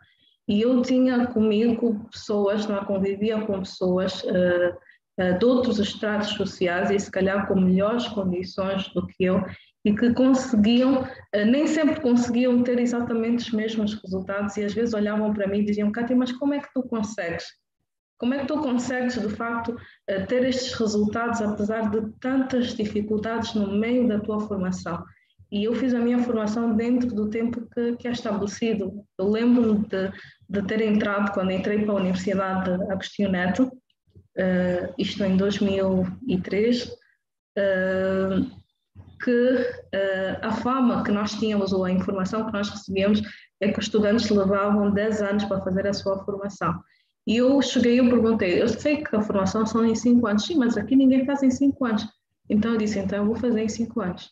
E 0.46 0.62
eu 0.62 0.80
tinha 0.82 1.26
comigo 1.26 2.08
pessoas, 2.10 2.66
não 2.66 2.84
convivia 2.84 3.40
com 3.42 3.60
pessoas 3.60 4.22
uh, 4.24 4.76
de 5.34 5.44
outros 5.44 5.78
estratos 5.78 6.30
sociais 6.30 6.90
e 6.90 6.98
se 6.98 7.10
calhar 7.10 7.46
com 7.46 7.60
melhores 7.60 8.08
condições 8.08 8.88
do 8.88 9.06
que 9.06 9.24
eu 9.24 9.44
e 9.84 9.94
que 9.94 10.12
conseguiam, 10.12 11.06
eh, 11.32 11.44
nem 11.44 11.66
sempre 11.66 12.00
conseguiam 12.00 12.62
ter 12.62 12.78
exatamente 12.78 13.44
os 13.44 13.50
mesmos 13.50 13.94
resultados 13.94 14.56
e 14.56 14.64
às 14.64 14.74
vezes 14.74 14.94
olhavam 14.94 15.32
para 15.32 15.46
mim 15.46 15.60
e 15.60 15.64
diziam, 15.64 15.90
Cátia, 15.90 16.16
mas 16.16 16.32
como 16.32 16.54
é 16.54 16.60
que 16.60 16.72
tu 16.74 16.82
consegues? 16.82 17.44
Como 18.18 18.34
é 18.34 18.40
que 18.40 18.46
tu 18.46 18.58
consegues, 18.60 19.18
de 19.18 19.28
facto, 19.30 19.74
eh, 20.06 20.26
ter 20.26 20.44
estes 20.44 20.74
resultados 20.74 21.40
apesar 21.40 21.90
de 21.90 22.12
tantas 22.20 22.74
dificuldades 22.74 23.54
no 23.54 23.72
meio 23.72 24.06
da 24.06 24.20
tua 24.20 24.40
formação? 24.40 25.02
E 25.50 25.64
eu 25.64 25.74
fiz 25.74 25.94
a 25.94 25.98
minha 25.98 26.18
formação 26.18 26.76
dentro 26.76 27.08
do 27.12 27.28
tempo 27.28 27.66
que, 27.74 27.96
que 27.96 28.06
é 28.06 28.12
estabelecido. 28.12 29.04
Eu 29.18 29.28
lembro-me 29.28 29.84
de, 29.86 30.12
de 30.48 30.62
ter 30.66 30.80
entrado, 30.82 31.32
quando 31.32 31.50
entrei 31.50 31.82
para 31.84 31.92
a 31.92 31.96
Universidade 31.96 32.70
Agostinho 32.92 33.32
Neto, 33.32 33.70
uh, 34.38 34.94
isto 34.98 35.22
em 35.24 35.36
2003, 35.36 36.84
uh, 36.84 36.90
eh, 37.56 38.40
que 39.22 39.54
uh, 39.54 40.38
a 40.40 40.52
fama 40.52 41.02
que 41.04 41.12
nós 41.12 41.32
tínhamos 41.34 41.72
ou 41.72 41.84
a 41.84 41.90
informação 41.90 42.46
que 42.46 42.52
nós 42.52 42.68
recebíamos 42.68 43.20
é 43.60 43.70
que 43.70 43.78
os 43.78 43.84
estudantes 43.86 44.30
levavam 44.30 44.90
10 44.90 45.22
anos 45.22 45.44
para 45.44 45.60
fazer 45.60 45.86
a 45.86 45.92
sua 45.92 46.24
formação. 46.24 46.80
E 47.26 47.36
eu 47.36 47.60
cheguei 47.60 48.00
e 48.00 48.08
perguntei, 48.08 48.60
eu 48.60 48.68
sei 48.68 49.04
que 49.04 49.14
a 49.14 49.20
formação 49.20 49.66
são 49.66 49.84
em 49.84 49.94
5 49.94 50.26
anos, 50.26 50.46
sim, 50.46 50.56
mas 50.56 50.76
aqui 50.76 50.96
ninguém 50.96 51.26
faz 51.26 51.42
em 51.42 51.50
5 51.50 51.84
anos. 51.84 52.08
Então 52.48 52.72
eu 52.72 52.78
disse, 52.78 52.98
então 52.98 53.18
eu 53.18 53.26
vou 53.26 53.36
fazer 53.36 53.60
em 53.60 53.68
5 53.68 54.00
anos. 54.00 54.30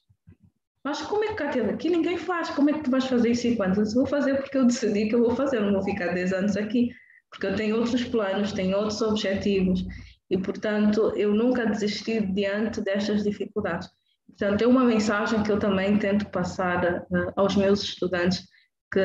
Mas 0.82 1.03
como 1.03 1.22
é 1.24 1.28
que, 1.28 1.34
Cátia, 1.34 1.68
aqui 1.68 1.90
ninguém 1.90 2.16
faz, 2.16 2.49
como 2.51 2.70
é 2.70 2.72
que 2.72 2.80
tu 2.80 2.90
vais 2.90 3.05
fazer 3.05 3.30
em 3.30 3.34
5 3.34 3.62
anos? 3.62 3.78
Eu 3.78 3.84
disse, 3.84 3.94
vou 3.94 4.07
fazer 4.07 4.36
porque 4.36 4.57
eu 4.57 4.64
decidi 4.64 5.09
que 5.09 5.14
eu 5.14 5.20
vou 5.20 5.36
fazer, 5.36 5.61
não 5.61 5.72
vou 5.72 5.82
ficar 5.82 6.14
10 6.14 6.32
anos 6.32 6.57
aqui 6.57 6.90
porque 7.31 7.47
eu 7.47 7.57
tenho 7.57 7.76
outros 7.76 8.05
planos, 8.05 8.53
tenho 8.53 8.76
outros 8.76 9.01
objetivos 9.03 9.85
e, 10.31 10.37
portanto, 10.39 11.12
eu 11.16 11.35
nunca 11.35 11.66
desisti 11.66 12.20
diante 12.20 12.81
destas 12.81 13.22
dificuldades. 13.22 13.89
Portanto, 14.29 14.62
é 14.62 14.66
uma 14.66 14.85
mensagem 14.85 15.43
que 15.43 15.51
eu 15.51 15.59
também 15.59 15.99
tento 15.99 16.26
passar 16.31 17.07
uh, 17.11 17.33
aos 17.37 17.57
meus 17.57 17.83
estudantes, 17.83 18.47
que 18.93 19.01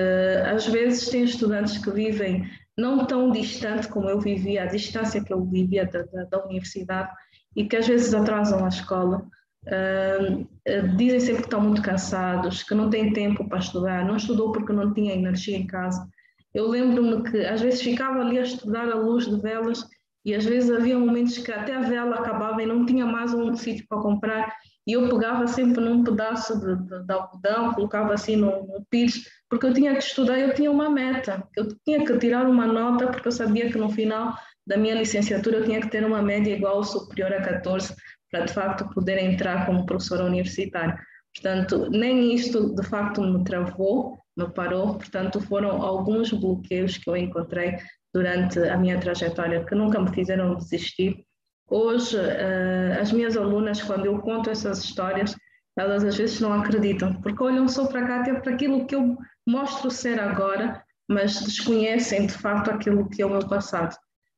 às 0.46 0.68
vezes 0.68 1.10
tem 1.10 1.24
estudantes 1.24 1.78
que 1.78 1.92
vivem 1.92 2.46
não 2.78 3.06
tão 3.06 3.32
distante 3.32 3.88
como 3.88 4.10
eu 4.10 4.20
vivia, 4.20 4.64
a 4.64 4.68
distância 4.68 5.24
que 5.24 5.34
eu 5.34 5.44
vivia 5.46 5.86
da, 5.86 6.04
da, 6.04 6.24
da 6.26 6.46
universidade, 6.46 7.12
e 7.56 7.66
que 7.66 7.76
às 7.76 7.88
vezes 7.88 8.14
atrasam 8.14 8.66
a 8.66 8.68
escola. 8.70 9.26
Uh, 9.66 10.42
uh, 10.42 10.98
dizem 10.98 11.20
sempre 11.22 11.42
que 11.44 11.48
estão 11.48 11.62
muito 11.62 11.82
cansados, 11.82 12.64
que 12.64 12.76
não 12.76 12.90
têm 12.90 13.14
tempo 13.14 13.48
para 13.48 13.60
estudar, 13.60 14.06
não 14.06 14.18
estudou 14.18 14.52
porque 14.52 14.74
não 14.74 14.94
tinha 14.94 15.14
energia 15.14 15.58
em 15.58 15.66
casa. 15.66 16.06
Eu 16.54 16.68
lembro-me 16.68 17.24
que 17.30 17.38
às 17.46 17.62
vezes 17.62 17.82
ficava 17.82 18.20
ali 18.20 18.38
a 18.38 18.44
estudar 18.44 18.90
à 18.90 18.96
luz 18.96 19.26
de 19.26 19.40
velas 19.42 19.86
e 20.26 20.34
às 20.34 20.46
vezes 20.46 20.72
havia 20.72 20.98
momentos 20.98 21.38
que 21.38 21.52
até 21.52 21.76
a 21.76 21.82
vela 21.82 22.16
acabava 22.16 22.62
e 22.62 22.66
não 22.66 22.86
tinha 22.86 23.06
mais 23.06 23.34
um 23.34 23.56
sítio 23.56 23.86
para 23.88 24.02
comprar 24.02 24.54
e 24.86 24.94
eu 24.94 25.10
pegava 25.10 25.48
sempre 25.48 25.82
num 25.82 26.04
pedaço 26.04 26.60
de, 26.60 26.76
de, 26.76 27.06
de 27.06 27.14
algodão, 27.14 27.74
colocava 27.74 28.14
assim 28.14 28.36
no, 28.36 28.68
no 28.68 28.86
pires, 28.90 29.24
porque 29.50 29.66
eu 29.66 29.74
tinha 29.74 29.94
que 29.94 30.04
estudar, 30.04 30.38
eu 30.38 30.54
tinha 30.54 30.70
uma 30.70 30.90
meta, 30.90 31.48
eu 31.56 31.68
tinha 31.86 32.06
que 32.06 32.18
tirar 32.18 32.46
uma 32.48 32.68
nota 32.68 33.08
porque 33.08 33.28
eu 33.28 33.32
sabia 33.32 33.72
que 33.72 33.78
no 33.78 33.90
final 33.90 34.36
da 34.68 34.78
minha 34.78 34.96
licenciatura 34.96 35.58
eu 35.58 35.66
tinha 35.66 35.82
que 35.82 35.90
ter 35.90 36.06
uma 36.06 36.22
média 36.22 36.56
igual 36.56 36.78
ou 36.78 36.84
superior 36.84 37.34
a 37.34 37.42
14 37.42 37.96
para 38.30 38.46
de 38.46 38.54
facto 38.54 38.90
poder 38.94 39.18
entrar 39.20 39.66
como 39.66 39.86
professora 39.86 40.26
universitária. 40.26 40.98
Portanto, 41.34 41.90
nem 41.90 42.34
isto 42.34 42.76
de 42.76 42.84
facto 42.84 43.22
me 43.22 43.44
travou, 43.44 44.18
me 44.38 44.50
parou, 44.50 44.96
portanto, 44.96 45.42
foram 45.42 45.82
alguns 45.82 46.32
bloqueios 46.32 46.98
que 46.98 47.10
eu 47.10 47.18
encontrei 47.18 47.78
durante 48.14 48.60
a 48.60 48.78
minha 48.78 49.00
trajetória 49.00 49.66
que 49.66 49.76
nunca 49.76 50.00
me 50.00 50.14
fizeram 50.14 50.56
desistir. 50.56 51.26
Hoje, 51.70 52.18
uh, 52.18 53.02
as 53.02 53.12
minhas 53.12 53.36
alunas, 53.36 53.82
quando 53.82 54.06
eu 54.06 54.20
conto 54.20 54.50
essas 54.50 54.84
histórias, 54.84 55.36
elas 55.76 56.04
às 56.04 56.16
vezes 56.16 56.40
não 56.40 56.54
acreditam, 56.54 57.20
porque 57.22 57.44
olham 57.44 57.68
só 57.68 57.88
para 57.88 58.06
cá 58.06 58.22
até 58.22 58.34
para 58.36 58.54
aquilo 58.54 58.86
que 58.86 58.94
eu 58.94 59.18
mostro 59.48 59.90
ser 59.90 60.20
agora, 60.20 60.84
mas 61.08 61.42
desconhecem 61.42 62.28
de 62.28 62.34
facto 62.34 62.70
aquilo 62.70 63.10
que 63.10 63.22
é 63.22 63.26
o 63.26 63.30
meu 63.30 63.48
passado. 63.48 63.96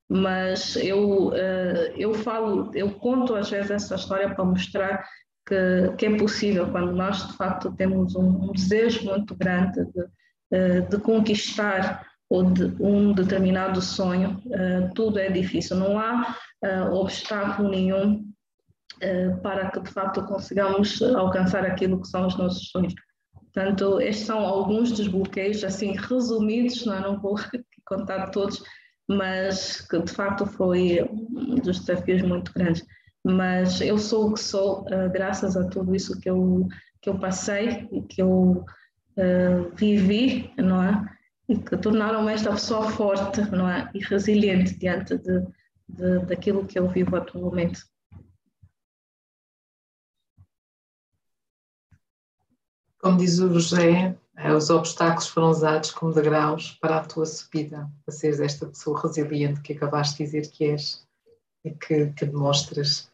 Mas 0.09 0.75
eu, 0.77 1.29
uh, 1.29 1.91
eu 1.97 2.13
falo, 2.13 2.71
eu 2.73 2.91
conto 2.91 3.35
às 3.35 3.49
vezes 3.49 3.71
essa 3.71 3.95
história 3.95 4.33
para 4.33 4.45
mostrar 4.45 5.03
que, 5.45 5.95
que 5.97 6.05
é 6.07 6.17
possível 6.17 6.69
quando 6.71 6.91
nós, 6.91 7.27
de 7.27 7.37
facto, 7.37 7.71
temos 7.73 8.15
um, 8.15 8.49
um 8.49 8.51
desejo 8.51 9.05
muito 9.05 9.35
grande 9.35 9.85
de, 9.85 10.05
eh, 10.51 10.81
de 10.81 10.97
conquistar 10.99 12.05
ou 12.29 12.43
de 12.43 12.65
um 12.79 13.13
determinado 13.13 13.81
sonho, 13.81 14.41
uh, 14.47 14.93
tudo 14.95 15.19
é 15.19 15.29
difícil. 15.29 15.77
Não 15.77 15.99
há 15.99 16.35
uh, 16.63 16.93
obstáculo 16.93 17.69
nenhum 17.69 18.25
para 19.43 19.69
que, 19.69 19.81
de 19.81 19.91
facto, 19.91 20.23
consigamos 20.23 21.01
alcançar 21.01 21.65
aquilo 21.65 22.01
que 22.01 22.07
são 22.07 22.25
os 22.27 22.37
nossos 22.37 22.69
sonhos. 22.69 22.93
Portanto, 23.53 23.99
estes 23.99 24.25
são 24.25 24.39
alguns 24.39 24.93
dos 24.93 25.09
bloqueios, 25.09 25.65
assim, 25.65 25.97
resumidos, 25.97 26.85
não, 26.85 26.93
é? 26.93 27.01
não 27.01 27.19
vou 27.19 27.35
contar 27.85 28.29
todos, 28.29 28.63
mas 29.07 29.81
que, 29.81 29.99
de 29.99 30.11
facto, 30.11 30.45
foi 30.45 31.03
um 31.11 31.55
dos 31.55 31.79
desafios 31.81 32.21
muito 32.21 32.53
grandes 32.53 32.85
mas 33.25 33.81
eu 33.81 33.97
sou 33.97 34.29
o 34.29 34.33
que 34.35 34.39
sou 34.39 34.81
uh, 34.81 35.11
graças 35.11 35.57
a 35.57 35.67
tudo 35.67 35.95
isso 35.95 36.19
que 36.19 36.29
eu, 36.29 36.67
que 37.01 37.09
eu 37.09 37.17
passei 37.17 37.89
e 37.91 38.03
que 38.03 38.21
eu 38.21 38.63
uh, 39.17 39.75
vivi, 39.75 40.53
não 40.57 40.83
é? 40.83 41.17
E 41.49 41.57
que 41.57 41.75
tornaram-me 41.75 42.31
esta 42.31 42.51
pessoa 42.51 42.87
forte, 42.91 43.41
não 43.49 43.67
é? 43.67 43.89
E 43.95 43.99
resiliente 43.99 44.77
diante 44.77 45.17
de, 45.17 45.41
de, 45.89 46.19
daquilo 46.27 46.67
que 46.67 46.77
eu 46.77 46.87
vivo 46.87 47.15
atualmente. 47.15 47.83
Como 52.99 53.17
diz 53.17 53.39
o 53.39 53.51
José, 53.51 54.15
eh, 54.37 54.53
os 54.53 54.69
obstáculos 54.69 55.27
foram 55.27 55.49
usados 55.49 55.91
como 55.91 56.13
degraus 56.13 56.71
para 56.73 56.97
a 56.97 57.05
tua 57.05 57.25
subida, 57.25 57.89
para 58.03 58.15
seres 58.15 58.39
esta 58.39 58.67
pessoa 58.67 59.01
resiliente 59.01 59.61
que 59.61 59.73
acabaste 59.73 60.17
de 60.17 60.25
dizer 60.25 60.51
que 60.51 60.65
és 60.65 61.05
e 61.63 61.71
que, 61.71 62.11
que 62.13 62.25
demonstras 62.25 63.11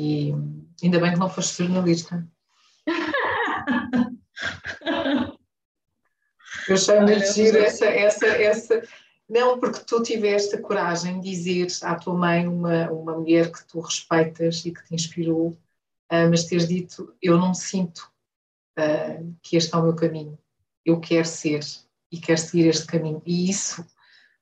e 0.00 0.34
ainda 0.82 0.98
bem 0.98 1.12
que 1.12 1.18
não 1.18 1.28
foste 1.28 1.62
jornalista. 1.62 2.26
Eu 6.66 6.74
achei 6.74 7.00
muito 7.00 7.32
giro 7.32 7.58
essa, 7.58 7.84
essa, 7.84 8.26
essa. 8.26 8.82
Não, 9.28 9.58
porque 9.60 9.80
tu 9.80 10.02
tiveste 10.02 10.56
a 10.56 10.62
coragem 10.62 11.20
de 11.20 11.30
dizer 11.30 11.66
à 11.82 11.94
tua 11.94 12.14
mãe, 12.14 12.48
uma, 12.48 12.90
uma 12.90 13.18
mulher 13.18 13.52
que 13.52 13.64
tu 13.66 13.80
respeitas 13.80 14.64
e 14.64 14.72
que 14.72 14.84
te 14.84 14.94
inspirou, 14.94 15.48
uh, 15.48 16.28
mas 16.30 16.44
teres 16.44 16.66
dito: 16.66 17.14
Eu 17.20 17.38
não 17.38 17.52
sinto 17.52 18.10
uh, 18.78 19.36
que 19.42 19.56
este 19.56 19.74
é 19.74 19.78
o 19.78 19.82
meu 19.82 19.94
caminho. 19.94 20.38
Eu 20.84 20.98
quero 20.98 21.26
ser 21.26 21.60
e 22.10 22.18
quero 22.18 22.40
seguir 22.40 22.68
este 22.68 22.86
caminho. 22.86 23.22
E 23.26 23.50
isso 23.50 23.84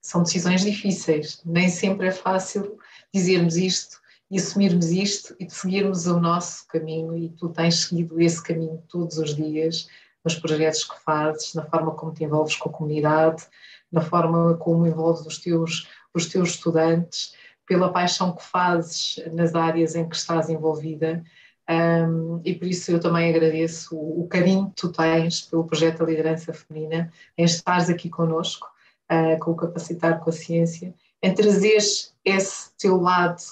são 0.01 0.23
decisões 0.23 0.63
difíceis. 0.63 1.43
Nem 1.45 1.69
sempre 1.69 2.07
é 2.07 2.13
fácil 2.13 2.79
dizermos 3.13 3.57
isto 3.57 4.01
e 4.31 4.39
assumirmos 4.39 4.91
isto 4.91 5.35
e 5.39 5.47
de 5.47 5.53
seguirmos 5.55 6.07
o 6.07 6.20
nosso 6.20 6.66
caminho. 6.68 7.16
E 7.16 7.31
tu 7.31 7.49
tens 7.49 7.81
seguido 7.81 8.20
esse 8.20 8.43
caminho 8.43 8.83
todos 8.89 9.18
os 9.18 9.35
dias, 9.35 9.89
nos 10.24 10.35
projetos 10.35 10.85
que 10.85 11.01
fazes, 11.01 11.55
na 11.55 11.64
forma 11.64 11.93
como 11.93 12.12
te 12.12 12.24
envolves 12.24 12.57
com 12.57 12.68
a 12.68 12.72
comunidade, 12.72 13.47
na 13.91 14.01
forma 14.01 14.57
como 14.59 14.87
envolves 14.87 15.24
os 15.24 15.39
teus, 15.39 15.89
os 16.12 16.26
teus 16.26 16.51
estudantes, 16.51 17.35
pela 17.66 17.93
paixão 17.93 18.35
que 18.35 18.45
fazes 18.45 19.22
nas 19.33 19.55
áreas 19.55 19.95
em 19.95 20.09
que 20.09 20.16
estás 20.16 20.49
envolvida. 20.49 21.22
Um, 21.70 22.41
e 22.45 22.55
por 22.55 22.66
isso 22.66 22.91
eu 22.91 22.99
também 22.99 23.29
agradeço 23.29 23.95
o, 23.95 24.22
o, 24.22 24.26
carinho 24.29 24.70
que 24.70 24.76
tu 24.76 24.89
tens 24.91 25.43
pelo 25.43 25.64
projeto 25.64 25.99
da 25.99 26.07
liderança 26.07 26.53
feminina, 26.55 27.12
em 27.37 27.45
estares 27.45 27.91
aqui 27.91 28.09
connosco, 28.09 28.66
uh, 29.12 29.39
com 29.39 29.51
o 29.51 29.57
Capacitar 29.57 30.18
com 30.18 30.31
a 30.31 30.33
Ciência, 30.33 30.95
em 31.22 31.35
trazeres 31.35 32.14
esse 32.24 32.70
teu 32.79 32.99
lado 32.99 33.43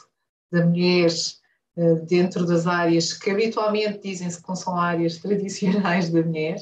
da 0.51 0.64
mulher 0.64 1.11
uh, 1.76 2.07
dentro 2.07 2.47
das 2.47 2.66
áreas 2.66 3.12
que 3.12 3.30
habitualmente 3.30 4.01
dizem-se 4.03 4.42
que 4.42 4.57
são 4.57 4.78
áreas 4.78 5.18
tradicionais 5.20 6.11
da 6.11 6.22
mulher, 6.22 6.57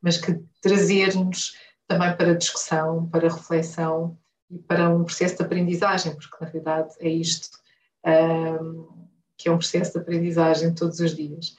mas 0.00 0.18
que 0.18 0.38
trazer-nos 0.60 1.54
também 1.86 2.16
para 2.16 2.36
discussão, 2.36 3.06
para 3.08 3.28
reflexão 3.28 4.16
e 4.50 4.58
para 4.58 4.88
um 4.88 5.04
processo 5.04 5.36
de 5.36 5.42
aprendizagem, 5.42 6.14
porque 6.14 6.36
na 6.40 6.46
realidade 6.46 6.94
é 7.00 7.08
isto 7.08 7.58
um, 8.06 9.08
que 9.36 9.48
é 9.48 9.52
um 9.52 9.58
processo 9.58 9.92
de 9.92 9.98
aprendizagem 9.98 10.74
todos 10.74 11.00
os 11.00 11.14
dias. 11.14 11.56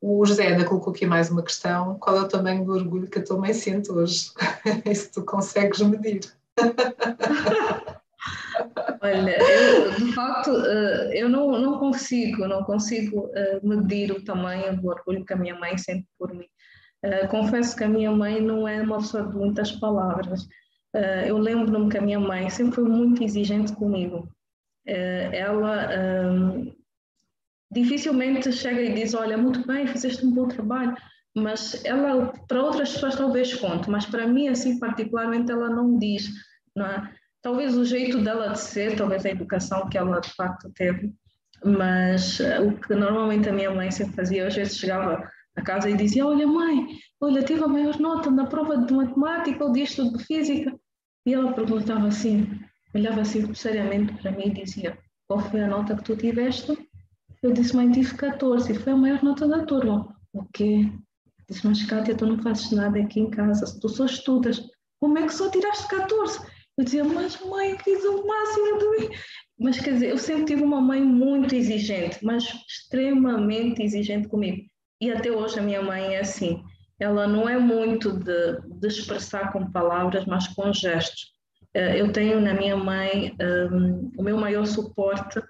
O 0.00 0.24
José 0.24 0.46
ainda 0.46 0.64
colocou 0.64 0.92
aqui 0.92 1.06
mais 1.06 1.30
uma 1.30 1.42
questão: 1.42 1.98
qual 1.98 2.16
é 2.16 2.20
o 2.20 2.28
tamanho 2.28 2.64
do 2.64 2.72
orgulho 2.72 3.08
que 3.08 3.18
a 3.18 3.24
tua 3.24 3.38
mãe 3.38 3.52
sente 3.52 3.90
hoje? 3.90 4.30
Isso 4.86 5.10
tu 5.12 5.22
consegues 5.24 5.80
medir. 5.80 6.20
Olha, 9.00 9.38
eu, 9.38 9.94
de 9.94 10.12
facto, 10.12 10.50
eh, 10.50 11.22
eu 11.22 11.28
não, 11.28 11.58
não 11.60 11.78
consigo, 11.78 12.46
não 12.46 12.64
consigo 12.64 13.30
eh, 13.34 13.60
medir 13.62 14.10
o 14.12 14.24
tamanho 14.24 14.80
do 14.80 14.88
orgulho 14.88 15.24
que 15.24 15.32
a 15.32 15.36
minha 15.36 15.54
mãe 15.58 15.76
sente 15.78 16.06
por 16.18 16.34
mim. 16.34 16.46
Eh, 17.02 17.26
confesso 17.28 17.76
que 17.76 17.84
a 17.84 17.88
minha 17.88 18.10
mãe 18.10 18.40
não 18.40 18.66
é 18.66 18.82
uma 18.82 18.98
pessoa 18.98 19.26
de 19.26 19.34
muitas 19.34 19.72
palavras. 19.72 20.46
eu 21.28 21.38
lembro-me 21.38 21.90
que 21.90 21.98
a 21.98 22.00
minha 22.00 22.18
mãe 22.18 22.50
sempre 22.50 22.76
foi 22.76 22.84
muito 22.84 23.22
exigente 23.22 23.72
comigo. 23.74 24.28
ela 24.86 25.72
dificilmente 27.70 28.50
chega 28.52 28.80
e 28.82 28.94
diz: 28.94 29.14
Olha, 29.14 29.36
muito 29.36 29.66
bem, 29.66 29.86
fizeste 29.86 30.24
um 30.24 30.32
bom 30.32 30.48
trabalho, 30.48 30.96
mas 31.36 31.84
ela, 31.84 32.32
para 32.48 32.62
outras 32.62 32.92
pessoas, 32.92 33.16
talvez 33.16 33.54
conte, 33.54 33.90
mas 33.90 34.06
para 34.06 34.26
mim, 34.26 34.48
assim, 34.48 34.78
particularmente, 34.78 35.52
ela 35.52 35.68
não 35.68 35.98
diz, 35.98 36.30
não 36.74 36.86
é? 36.86 37.14
Talvez 37.42 37.76
o 37.76 37.84
jeito 37.84 38.22
dela 38.22 38.48
de 38.48 38.60
ser, 38.60 38.96
talvez 38.96 39.24
a 39.24 39.30
educação 39.30 39.88
que 39.88 39.96
ela 39.96 40.20
de 40.20 40.30
facto 40.34 40.70
teve, 40.74 41.14
mas 41.64 42.40
uh, 42.40 42.66
o 42.66 42.80
que 42.80 42.94
normalmente 42.94 43.48
a 43.48 43.52
minha 43.52 43.70
mãe 43.70 43.90
sempre 43.90 44.14
fazia, 44.14 44.46
às 44.46 44.54
vezes 44.54 44.76
chegava 44.76 45.28
a 45.56 45.62
casa 45.62 45.90
e 45.90 45.96
dizia: 45.96 46.26
Olha, 46.26 46.46
mãe, 46.46 46.86
olha, 47.20 47.42
tive 47.42 47.64
a 47.64 47.68
maior 47.68 47.98
nota 47.98 48.30
na 48.30 48.46
prova 48.46 48.78
de 48.78 48.92
matemática 48.92 49.64
ou 49.64 49.72
disto 49.72 50.16
de 50.16 50.24
física. 50.24 50.74
E 51.26 51.34
ela 51.34 51.52
perguntava 51.52 52.06
assim, 52.06 52.48
olhava 52.94 53.20
assim 53.20 53.52
seriamente 53.54 54.14
para 54.14 54.32
mim 54.32 54.46
e 54.46 54.64
dizia: 54.64 54.98
Qual 55.26 55.40
foi 55.40 55.60
a 55.60 55.68
nota 55.68 55.96
que 55.96 56.04
tu 56.04 56.16
tiveste? 56.16 56.76
Eu 57.42 57.52
disse, 57.52 57.76
mãe, 57.76 57.90
tive 57.92 58.14
14 58.16 58.72
e 58.72 58.74
foi 58.74 58.92
a 58.92 58.96
maior 58.96 59.22
nota 59.22 59.46
da 59.46 59.64
turma. 59.64 60.16
O 60.32 60.44
quê? 60.52 60.90
Disse, 61.48 61.66
mas 61.66 61.84
Kátia, 61.84 62.16
tu 62.16 62.26
não 62.26 62.42
fazes 62.42 62.72
nada 62.72 62.98
aqui 62.98 63.20
em 63.20 63.30
casa, 63.30 63.78
tu 63.80 63.88
só 63.88 64.06
estudas. 64.06 64.60
Como 65.00 65.16
é 65.18 65.22
que 65.22 65.32
só 65.32 65.48
tiraste 65.48 65.86
14? 65.88 66.40
Eu 66.78 66.84
dizia, 66.84 67.04
mas 67.04 67.38
mãe, 67.44 67.76
fiz 67.78 68.02
o 68.04 68.26
máximo 68.26 68.78
de 68.78 68.88
mim. 68.90 69.14
Mas 69.58 69.80
quer 69.80 69.94
dizer, 69.94 70.10
eu 70.10 70.18
sempre 70.18 70.44
tive 70.44 70.62
uma 70.62 70.80
mãe 70.80 71.02
muito 71.02 71.54
exigente, 71.54 72.24
mas 72.24 72.44
extremamente 72.68 73.82
exigente 73.82 74.28
comigo. 74.28 74.62
E 75.00 75.10
até 75.10 75.30
hoje 75.30 75.58
a 75.58 75.62
minha 75.62 75.82
mãe 75.82 76.14
é 76.14 76.20
assim. 76.20 76.62
Ela 77.00 77.26
não 77.26 77.48
é 77.48 77.58
muito 77.58 78.12
de, 78.12 78.60
de 78.80 78.86
expressar 78.86 79.52
com 79.52 79.70
palavras, 79.70 80.24
mas 80.24 80.48
com 80.48 80.72
gestos. 80.72 81.32
Eh, 81.74 82.00
eu 82.00 82.12
tenho 82.12 82.40
na 82.40 82.54
minha 82.54 82.76
mãe 82.76 83.36
um, 83.72 84.10
o 84.16 84.22
meu 84.22 84.36
maior 84.38 84.64
suporte 84.64 85.40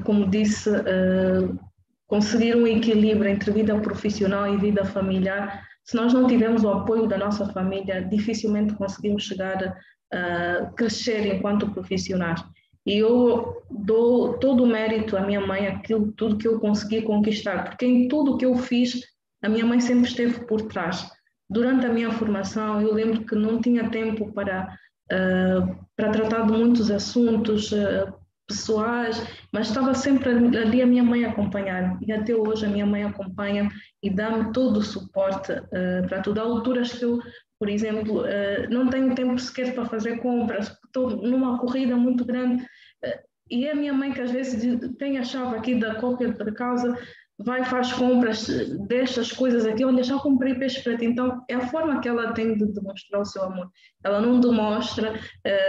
como 0.00 0.28
disse, 0.28 0.70
uh, 0.70 1.58
conseguir 2.06 2.56
um 2.56 2.66
equilíbrio 2.66 3.30
entre 3.30 3.50
vida 3.50 3.78
profissional 3.80 4.52
e 4.52 4.56
vida 4.56 4.84
familiar. 4.84 5.66
Se 5.84 5.96
nós 5.96 6.12
não 6.12 6.26
tivermos 6.26 6.64
o 6.64 6.70
apoio 6.70 7.06
da 7.06 7.18
nossa 7.18 7.46
família, 7.52 8.02
dificilmente 8.02 8.74
conseguimos 8.74 9.24
chegar 9.24 9.76
a 10.12 10.66
crescer 10.76 11.34
enquanto 11.34 11.70
profissionais. 11.70 12.42
E 12.84 12.98
eu 12.98 13.62
dou 13.70 14.34
todo 14.38 14.64
o 14.64 14.66
mérito 14.66 15.16
à 15.16 15.20
minha 15.20 15.40
mãe, 15.40 15.66
aquilo 15.68 16.12
tudo 16.12 16.36
que 16.36 16.48
eu 16.48 16.58
consegui 16.58 17.02
conquistar, 17.02 17.64
porque 17.64 17.86
em 17.86 18.08
tudo 18.08 18.36
que 18.36 18.44
eu 18.44 18.56
fiz, 18.56 19.00
a 19.42 19.48
minha 19.48 19.64
mãe 19.64 19.80
sempre 19.80 20.08
esteve 20.08 20.44
por 20.46 20.62
trás. 20.62 21.08
Durante 21.48 21.86
a 21.86 21.92
minha 21.92 22.10
formação, 22.10 22.80
eu 22.80 22.92
lembro 22.92 23.24
que 23.24 23.34
não 23.36 23.60
tinha 23.60 23.88
tempo 23.90 24.32
para, 24.32 24.76
uh, 25.12 25.76
para 25.96 26.10
tratar 26.10 26.46
de 26.46 26.52
muitos 26.52 26.90
assuntos, 26.90 27.70
uh, 27.70 28.12
pessoais, 28.48 29.22
mas 29.52 29.68
estava 29.68 29.94
sempre 29.94 30.30
ali 30.30 30.82
a 30.82 30.86
minha 30.86 31.02
mãe 31.02 31.24
acompanhar 31.24 31.98
e 32.06 32.12
até 32.12 32.34
hoje 32.34 32.66
a 32.66 32.68
minha 32.68 32.86
mãe 32.86 33.04
acompanha 33.04 33.70
e 34.02 34.10
dá-me 34.10 34.52
todo 34.52 34.78
o 34.78 34.82
suporte 34.82 35.52
uh, 35.52 36.08
para 36.08 36.20
tudo. 36.20 36.40
Há 36.40 36.44
alturas 36.44 36.92
que 36.92 37.04
eu, 37.04 37.18
por 37.62 37.68
exemplo, 37.68 38.22
uh, 38.22 38.68
não 38.70 38.90
tenho 38.90 39.14
tempo 39.14 39.38
sequer 39.38 39.72
para 39.72 39.84
fazer 39.84 40.18
compras, 40.18 40.76
estou 40.84 41.10
numa 41.10 41.60
corrida 41.60 41.94
muito 41.94 42.24
grande 42.24 42.64
uh, 42.64 43.18
e 43.48 43.68
é 43.68 43.70
a 43.70 43.76
minha 43.76 43.92
mãe 43.92 44.10
que 44.10 44.20
às 44.20 44.32
vezes 44.32 44.80
tem 44.98 45.16
a 45.16 45.22
chave 45.22 45.54
aqui 45.56 45.76
da 45.76 45.92
da 45.92 46.52
casa 46.52 46.98
vai, 47.38 47.64
faz 47.64 47.92
compras, 47.92 48.48
destas 48.88 49.30
coisas 49.30 49.64
aqui, 49.64 49.84
olha, 49.84 50.02
já 50.02 50.18
comprei 50.18 50.56
peixe 50.56 50.82
para 50.82 50.96
ti. 50.96 51.04
Então, 51.04 51.40
é 51.48 51.54
a 51.54 51.68
forma 51.68 52.00
que 52.00 52.08
ela 52.08 52.32
tem 52.32 52.56
de 52.56 52.66
demonstrar 52.72 53.20
o 53.20 53.24
seu 53.24 53.44
amor. 53.44 53.70
Ela 54.02 54.20
não 54.20 54.40
demonstra 54.40 55.14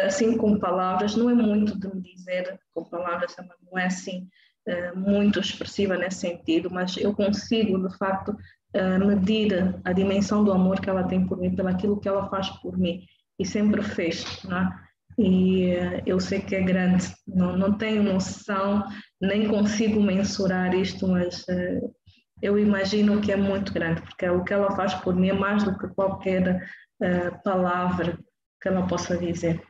assim 0.03 0.35
com 0.35 0.57
palavras, 0.57 1.15
não 1.15 1.29
é 1.29 1.33
muito 1.35 1.79
de 1.79 1.87
me 1.95 2.01
dizer 2.01 2.59
com 2.73 2.83
palavras, 2.85 3.35
não 3.71 3.77
é 3.77 3.85
assim 3.85 4.27
muito 4.95 5.39
expressiva 5.39 5.95
nesse 5.95 6.21
sentido, 6.21 6.69
mas 6.71 6.97
eu 6.97 7.13
consigo, 7.13 7.87
de 7.87 7.97
facto, 7.97 8.35
uh, 8.75 9.05
medir 9.05 9.75
a 9.83 9.93
dimensão 9.93 10.43
do 10.43 10.51
amor 10.51 10.79
que 10.79 10.89
ela 10.89 11.03
tem 11.03 11.25
por 11.25 11.37
mim, 11.37 11.55
pelo 11.55 11.69
aquilo 11.69 11.99
que 11.99 12.07
ela 12.07 12.29
faz 12.29 12.49
por 12.61 12.77
mim. 12.77 13.01
E 13.39 13.45
sempre 13.45 13.81
fez, 13.81 14.43
não 14.43 14.57
é? 14.57 14.83
e 15.17 15.73
eu 16.07 16.19
sei 16.19 16.41
que 16.41 16.55
é 16.55 16.61
grande, 16.61 17.13
não, 17.27 17.55
não 17.55 17.77
tenho 17.77 18.01
noção 18.01 18.83
nem 19.21 19.47
consigo 19.47 20.01
mensurar 20.01 20.73
isto, 20.73 21.07
mas 21.07 21.41
uh, 21.43 21.93
eu 22.41 22.57
imagino 22.57 23.21
que 23.21 23.31
é 23.31 23.35
muito 23.35 23.71
grande, 23.73 24.01
porque 24.01 24.27
o 24.27 24.43
que 24.43 24.53
ela 24.53 24.75
faz 24.75 24.93
por 24.95 25.15
mim 25.15 25.29
é 25.29 25.33
mais 25.33 25.63
do 25.63 25.77
que 25.77 25.87
qualquer 25.89 26.61
palavra 27.43 28.17
que 28.61 28.69
ela 28.69 28.87
possa 28.87 29.17
dizer. 29.17 29.61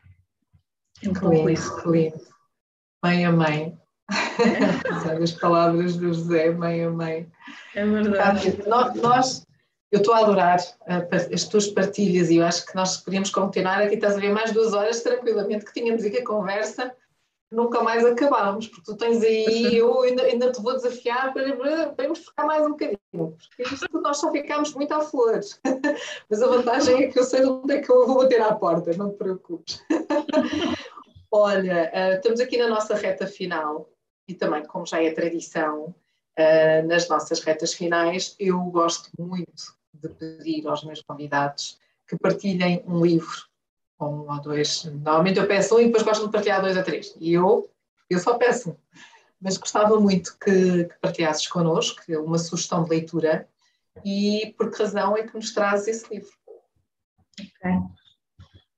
Um 1.08 1.14
pouco 1.14 1.50
isso. 1.50 1.92
Lindo. 1.92 2.20
Mãe 3.04 3.26
a 3.26 3.32
mãe. 3.32 3.78
As 5.24 5.32
palavras 5.32 5.96
do 5.96 6.14
José, 6.14 6.52
mãe 6.52 6.84
a 6.84 6.90
mãe. 6.90 7.32
É 7.76 7.86
verdade. 7.86 8.62
Nós, 8.68 8.94
nós 8.96 9.48
eu 9.92 10.00
estou 10.00 10.16
a 10.16 10.20
adorar 10.20 10.60
uh, 10.60 11.34
as 11.34 11.44
tuas 11.44 11.68
partilhas 11.68 12.32
e 12.32 12.38
eu 12.38 12.46
acho 12.46 12.66
que 12.66 12.76
nós 12.76 12.98
podíamos 12.98 13.30
continuar 13.30 13.80
aqui, 13.80 13.94
estás 13.94 14.16
a 14.16 14.20
ver, 14.20 14.34
mais 14.34 14.52
duas 14.52 14.74
horas 14.74 15.04
tranquilamente, 15.04 15.66
que 15.66 15.74
tínhamos 15.74 16.04
aqui 16.04 16.18
a 16.18 16.26
conversa 16.26 16.92
nunca 17.52 17.84
mais 17.84 18.04
acabámos, 18.04 18.68
porque 18.68 18.84
tu 18.84 18.98
tens 18.98 19.22
aí, 19.22 19.46
eu 19.78 20.02
ainda, 20.02 20.24
ainda 20.24 20.52
te 20.52 20.60
vou 20.60 20.74
desafiar 20.74 21.32
para, 21.32 21.56
para, 21.94 22.04
irmos 22.06 22.26
ficar 22.26 22.46
mais 22.46 22.66
um 22.66 22.72
bocadinho, 22.72 22.98
porque 23.12 23.62
isto 23.72 24.02
nós 24.02 24.18
só 24.18 24.32
ficámos 24.32 24.74
muito 24.74 24.92
à 24.94 25.02
flor. 25.02 25.40
Mas 26.28 26.42
a 26.42 26.48
vantagem 26.48 27.04
é 27.04 27.08
que 27.08 27.20
eu 27.20 27.24
sei 27.24 27.46
onde 27.46 27.76
é 27.76 27.82
que 27.82 27.92
eu 27.92 28.08
vou 28.08 28.18
bater 28.18 28.42
à 28.42 28.56
porta, 28.56 28.92
não 28.98 29.12
te 29.12 29.18
preocupes. 29.18 29.80
Olha, 31.32 31.92
uh, 31.94 32.16
estamos 32.16 32.40
aqui 32.40 32.58
na 32.58 32.68
nossa 32.68 32.96
reta 32.96 33.28
final 33.28 33.93
e 34.28 34.34
também, 34.34 34.66
como 34.66 34.86
já 34.86 35.02
é 35.02 35.12
tradição, 35.12 35.86
uh, 35.86 36.88
nas 36.88 37.08
nossas 37.10 37.40
retas 37.42 37.74
finais, 37.74 38.36
eu 38.40 38.60
gosto 38.66 39.10
muito 39.18 39.76
de 39.94 40.10
pedir 40.10 40.68
aos 40.68 40.84
meus 40.84 41.02
convidados 41.02 41.78
que 42.08 42.18
partilhem 42.18 42.84
um 42.86 43.04
livro 43.04 43.54
um 44.00 44.32
ou 44.32 44.42
dois. 44.42 44.86
Normalmente 44.86 45.40
eu 45.40 45.48
peço 45.48 45.76
um 45.76 45.80
e 45.80 45.86
depois 45.86 46.04
gosto 46.04 46.26
de 46.26 46.32
partilhar 46.32 46.62
dois 46.62 46.78
a 46.78 46.84
três. 46.84 47.16
E 47.20 47.34
eu, 47.34 47.70
eu 48.10 48.20
só 48.20 48.38
peço. 48.38 48.76
Mas 49.40 49.58
gostava 49.58 50.00
muito 50.00 50.38
que, 50.40 50.86
que 50.86 51.00
partilhasses 51.02 51.48
connosco 51.48 52.02
uma 52.20 52.38
sugestão 52.38 52.84
de 52.84 52.90
leitura 52.90 53.48
e 54.04 54.54
por 54.58 54.72
que 54.72 54.82
razão 54.82 55.18
é 55.18 55.24
que 55.24 55.36
nos 55.36 55.54
trazes 55.54 55.88
esse 55.88 56.14
livro. 56.14 56.32
Ok. 57.40 57.72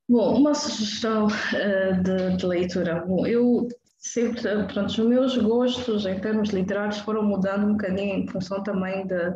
Bom, 0.08 0.38
uma 0.38 0.54
sugestão 0.54 1.28
uh, 1.28 2.04
de, 2.04 2.38
de, 2.38 2.46
leitura. 2.46 3.04
Bom, 3.06 3.26
eu 3.26 3.68
sempre, 4.06 4.41
pronto, 4.72 4.88
os 4.88 4.97
meus 4.99 5.38
gostos 5.38 6.06
em 6.06 6.20
termos 6.20 6.49
literários 6.49 6.99
foram 6.99 7.24
mudando 7.24 7.66
um 7.66 7.72
bocadinho 7.72 8.16
em 8.16 8.28
função 8.28 8.62
também 8.62 9.06
de, 9.08 9.34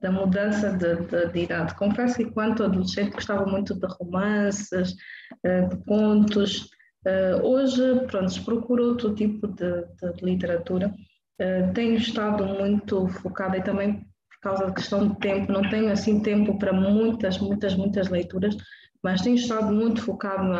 da 0.00 0.12
mudança 0.12 0.72
de, 0.72 0.96
de, 1.06 1.32
de, 1.32 1.40
idade. 1.40 1.74
Confesso 1.74 2.16
que, 2.16 2.24
enquanto 2.24 2.62
adolescente, 2.62 3.14
gostava 3.14 3.46
muito 3.46 3.74
de 3.74 3.86
romances, 3.98 4.94
uh, 5.44 5.68
de 5.68 5.84
contos. 5.84 6.68
Uh, 7.06 7.42
hoje, 7.42 7.82
pronto, 8.08 8.44
procuro 8.44 8.88
outro 8.88 9.14
tipo 9.14 9.48
de, 9.48 9.84
de 10.16 10.24
literatura. 10.24 10.94
Uh, 11.40 11.72
tenho 11.72 11.94
estado 11.94 12.44
muito 12.44 13.08
focada 13.08 13.56
e 13.56 13.62
também 13.62 13.94
por 13.94 14.40
causa 14.42 14.66
da 14.66 14.72
questão 14.72 15.08
de 15.08 15.18
tempo, 15.18 15.52
não 15.52 15.68
tenho 15.68 15.92
assim 15.92 16.20
tempo 16.20 16.58
para 16.58 16.72
muitas, 16.72 17.38
muitas, 17.38 17.74
muitas 17.74 18.08
leituras, 18.08 18.56
mas 19.02 19.22
tenho 19.22 19.36
estado 19.36 19.72
muito 19.72 20.02
focado 20.02 20.52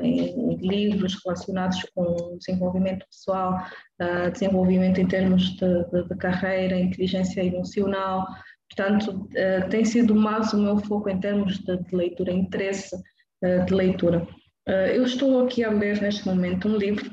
em 0.00 0.56
livros 0.56 1.18
relacionados 1.24 1.84
com 1.94 2.36
desenvolvimento 2.38 3.04
pessoal, 3.06 3.58
desenvolvimento 4.32 5.00
em 5.00 5.06
termos 5.06 5.56
de, 5.56 5.84
de, 5.90 6.08
de, 6.08 6.16
carreira, 6.16 6.78
inteligência 6.78 7.42
emocional. 7.44 8.26
Portanto, 8.70 9.28
tem 9.70 9.84
sido 9.84 10.14
mais 10.14 10.52
o 10.52 10.62
meu 10.62 10.78
foco 10.78 11.08
em 11.08 11.18
termos 11.18 11.58
de, 11.58 11.76
de 11.76 11.96
leitura, 11.96 12.32
interesse 12.32 12.96
de 13.42 13.74
leitura. 13.74 14.26
eu 14.94 15.02
estou 15.02 15.44
aqui 15.44 15.64
a 15.64 15.70
ler 15.70 16.00
neste 16.00 16.24
momento 16.26 16.68
um 16.68 16.76
livro, 16.76 17.10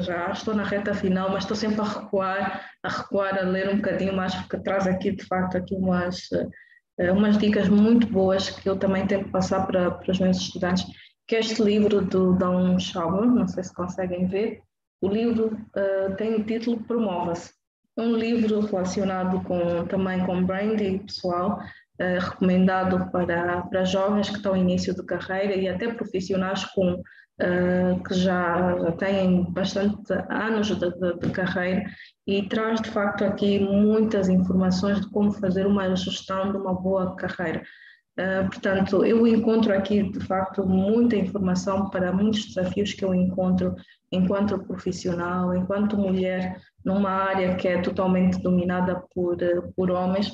já 0.00 0.30
estou 0.30 0.54
na 0.54 0.64
reta 0.64 0.94
final, 0.94 1.30
mas 1.30 1.44
estou 1.44 1.56
sempre 1.56 1.80
a 1.80 1.84
recuar, 1.84 2.70
a 2.82 2.88
recuar, 2.88 3.38
a 3.38 3.42
ler 3.42 3.68
um 3.68 3.76
bocadinho 3.76 4.14
mais, 4.14 4.34
porque 4.34 4.58
traz 4.58 4.86
aqui, 4.86 5.12
de 5.12 5.24
facto, 5.24 5.56
aqui 5.56 5.74
umas 5.74 6.30
eh, 6.32 6.46
umas 6.98 7.38
dicas 7.38 7.68
muito 7.68 8.06
boas 8.06 8.50
que 8.50 8.68
eu 8.68 8.76
também 8.76 9.06
tento 9.06 9.30
passar 9.30 9.66
para, 9.66 9.90
para 9.90 10.12
os 10.12 10.18
meus 10.18 10.36
estudantes, 10.36 10.84
que 11.26 11.36
é 11.36 11.40
este 11.40 11.62
livro 11.62 12.02
do 12.02 12.34
Don 12.34 12.78
Schauber, 12.78 13.24
não 13.26 13.46
sei 13.48 13.64
se 13.64 13.74
conseguem 13.74 14.26
ver. 14.26 14.60
O 15.00 15.08
livro 15.08 15.58
uh, 15.76 16.14
tem 16.16 16.34
o 16.34 16.44
título 16.44 16.82
Promova-se. 16.84 17.52
É 17.96 18.02
um 18.02 18.14
livro 18.14 18.60
relacionado 18.60 19.42
com, 19.44 19.86
também 19.86 20.24
com 20.24 20.44
branding 20.44 20.98
pessoal, 20.98 21.58
uh, 22.00 22.20
recomendado 22.20 23.10
para, 23.10 23.62
para 23.62 23.84
jovens 23.84 24.28
que 24.30 24.36
estão 24.36 24.56
em 24.56 24.60
início 24.60 24.94
de 24.94 25.04
carreira 25.04 25.54
e 25.54 25.68
até 25.68 25.92
profissionais 25.92 26.64
com 26.66 27.02
uh, 27.42 28.02
que 28.04 28.14
já, 28.14 28.78
já 28.78 28.92
têm 28.92 29.44
bastante 29.50 30.12
anos 30.30 30.68
de, 30.68 30.90
de, 30.90 31.18
de, 31.18 31.30
carreira 31.30 31.84
e 32.26 32.48
traz 32.48 32.80
de 32.80 32.90
facto 32.90 33.24
aqui 33.24 33.58
muitas 33.58 34.28
informações 34.28 35.00
de 35.00 35.10
como 35.10 35.32
fazer 35.32 35.66
uma 35.66 35.94
gestão 35.96 36.52
de 36.52 36.58
uma 36.58 36.74
boa 36.74 37.16
carreira. 37.16 37.62
Uh, 38.18 38.48
portanto, 38.48 39.04
eu 39.04 39.26
encontro 39.26 39.72
aqui 39.74 40.02
de 40.02 40.20
facto 40.20 40.66
muita 40.66 41.16
informação 41.16 41.90
para 41.90 42.12
muitos 42.12 42.46
desafios 42.46 42.92
que 42.92 43.04
eu 43.04 43.14
encontro 43.14 43.74
enquanto 44.12 44.62
profissional, 44.64 45.54
enquanto 45.56 45.96
mulher 45.96 46.60
numa 46.84 47.10
área 47.10 47.56
que 47.56 47.66
é 47.66 47.80
totalmente 47.80 48.40
dominada 48.42 49.02
por, 49.14 49.36
por 49.74 49.90
homens. 49.90 50.30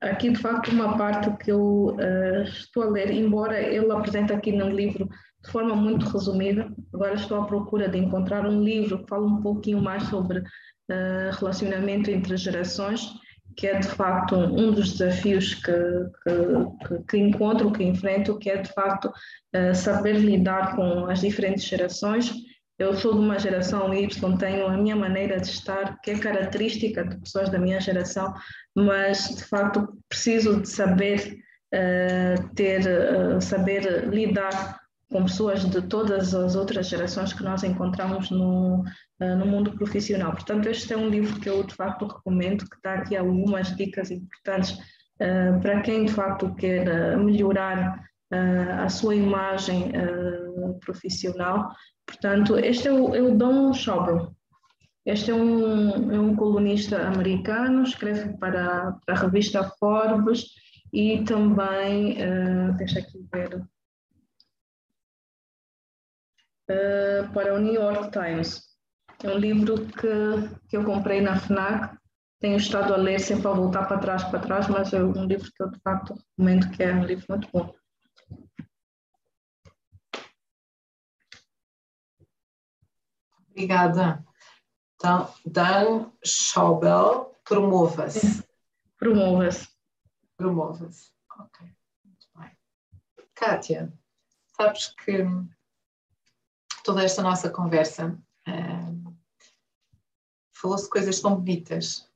Aqui, 0.00 0.30
de 0.30 0.38
facto, 0.38 0.70
uma 0.70 0.96
parte 0.96 1.28
que 1.42 1.50
eu 1.50 1.96
uh, 1.96 2.42
estou 2.42 2.84
a 2.84 2.90
ler, 2.90 3.10
embora 3.10 3.60
ele 3.60 3.90
apresente 3.90 4.32
aqui 4.32 4.52
no 4.52 4.68
livro 4.68 5.08
de 5.44 5.50
forma 5.50 5.74
muito 5.74 6.06
resumida. 6.08 6.70
Agora 6.92 7.14
estou 7.14 7.40
à 7.40 7.46
procura 7.46 7.88
de 7.88 7.98
encontrar 7.98 8.46
um 8.46 8.62
livro 8.62 8.98
que 8.98 9.08
fala 9.08 9.26
um 9.26 9.40
pouquinho 9.40 9.82
mais 9.82 10.04
sobre 10.04 10.38
uh, 10.38 11.36
relacionamento 11.38 12.10
entre 12.10 12.36
gerações, 12.36 13.12
que 13.56 13.66
é 13.66 13.78
de 13.78 13.88
facto 13.88 14.36
um 14.36 14.70
dos 14.70 14.92
desafios 14.92 15.54
que, 15.54 15.72
que, 15.72 16.98
que 17.08 17.18
encontro, 17.18 17.72
que 17.72 17.82
enfrento, 17.82 18.38
que 18.38 18.50
é 18.50 18.58
de 18.58 18.72
facto 18.72 19.06
uh, 19.08 19.74
saber 19.74 20.16
lidar 20.16 20.76
com 20.76 21.06
as 21.06 21.20
diferentes 21.20 21.64
gerações. 21.64 22.32
Eu 22.78 22.94
sou 22.94 23.12
de 23.12 23.18
uma 23.18 23.38
geração 23.38 23.92
Y, 23.92 24.36
tenho 24.38 24.68
a 24.68 24.76
minha 24.76 24.94
maneira 24.94 25.40
de 25.40 25.48
estar, 25.48 26.00
que 26.00 26.12
é 26.12 26.18
característica 26.18 27.04
de 27.04 27.18
pessoas 27.18 27.50
da 27.50 27.58
minha 27.58 27.80
geração, 27.80 28.32
mas 28.74 29.34
de 29.34 29.44
facto 29.44 29.98
preciso 30.08 30.60
de 30.60 30.68
saber 30.68 31.38
uh, 31.74 32.54
ter, 32.54 32.80
uh, 32.82 33.40
saber 33.40 34.08
lidar 34.08 34.78
com 35.10 35.24
pessoas 35.24 35.64
de 35.64 35.82
todas 35.88 36.32
as 36.34 36.54
outras 36.54 36.88
gerações 36.88 37.32
que 37.32 37.42
nós 37.42 37.64
encontramos 37.64 38.30
no, 38.30 38.84
uh, 38.84 39.36
no 39.36 39.46
mundo 39.46 39.72
profissional. 39.72 40.30
Portanto, 40.30 40.68
este 40.68 40.92
é 40.92 40.96
um 40.96 41.08
livro 41.08 41.40
que 41.40 41.48
eu 41.48 41.64
de 41.64 41.74
facto 41.74 42.06
recomendo, 42.06 42.64
que 42.64 42.76
dá 42.84 42.94
aqui 42.94 43.16
algumas 43.16 43.74
dicas 43.74 44.10
importantes 44.12 44.78
para 45.18 45.80
quem 45.80 46.04
de 46.04 46.12
facto 46.12 46.54
quer 46.54 47.16
uh, 48.32 48.82
a 48.84 48.88
sua 48.88 49.14
imagem 49.14 49.92
profissional. 50.80 51.72
Portanto, 52.06 52.58
este 52.58 52.88
é 52.88 52.92
o, 52.92 53.14
é 53.14 53.22
o 53.22 53.36
Don 53.36 53.72
Schauber. 53.72 54.28
Este 55.04 55.30
é 55.30 55.34
um, 55.34 56.12
é 56.12 56.20
um 56.20 56.36
colunista 56.36 57.06
americano, 57.06 57.82
escreve 57.82 58.36
para, 58.38 58.92
para 59.06 59.14
a 59.14 59.18
revista 59.18 59.64
Forbes 59.78 60.46
e 60.92 61.24
também, 61.24 62.16
deixa 62.76 62.98
aqui 62.98 63.26
ver, 63.32 63.62
uh, 66.68 67.32
para 67.32 67.54
o 67.54 67.58
New 67.58 67.74
York 67.74 68.10
Times. 68.10 68.68
É 69.22 69.30
um 69.30 69.38
livro 69.38 69.86
que, 69.86 70.58
que 70.68 70.76
eu 70.76 70.84
comprei 70.84 71.20
na 71.20 71.36
FNAC, 71.36 71.96
tenho 72.40 72.56
estado 72.56 72.94
a 72.94 72.96
ler 72.96 73.18
sempre 73.18 73.48
a 73.48 73.52
voltar 73.52 73.86
para 73.86 73.98
trás, 73.98 74.22
para 74.24 74.38
trás, 74.38 74.68
mas 74.68 74.92
é 74.92 75.02
um 75.02 75.24
livro 75.24 75.50
que 75.54 75.62
eu 75.62 75.70
de 75.70 75.80
facto 75.80 76.14
recomendo, 76.14 76.70
que 76.70 76.82
é 76.82 76.94
um 76.94 77.04
livro 77.04 77.26
muito 77.28 77.48
bom. 77.52 77.74
Obrigada. 83.58 84.24
Então, 84.94 85.34
Dan 85.44 86.12
Schaubel, 86.24 87.34
promova-se. 87.44 88.44
Promova-se. 88.96 89.68
Promova-se. 90.36 91.10
Ok, 91.40 91.66
muito 92.04 92.26
bem. 92.36 92.56
Kátia, 93.34 93.92
sabes 94.56 94.94
que 95.04 95.24
toda 96.84 97.02
esta 97.02 97.20
nossa 97.20 97.50
conversa, 97.50 98.16
uh, 98.46 99.16
falou-se 100.52 100.88
coisas 100.88 101.20
tão 101.20 101.34
bonitas 101.34 102.08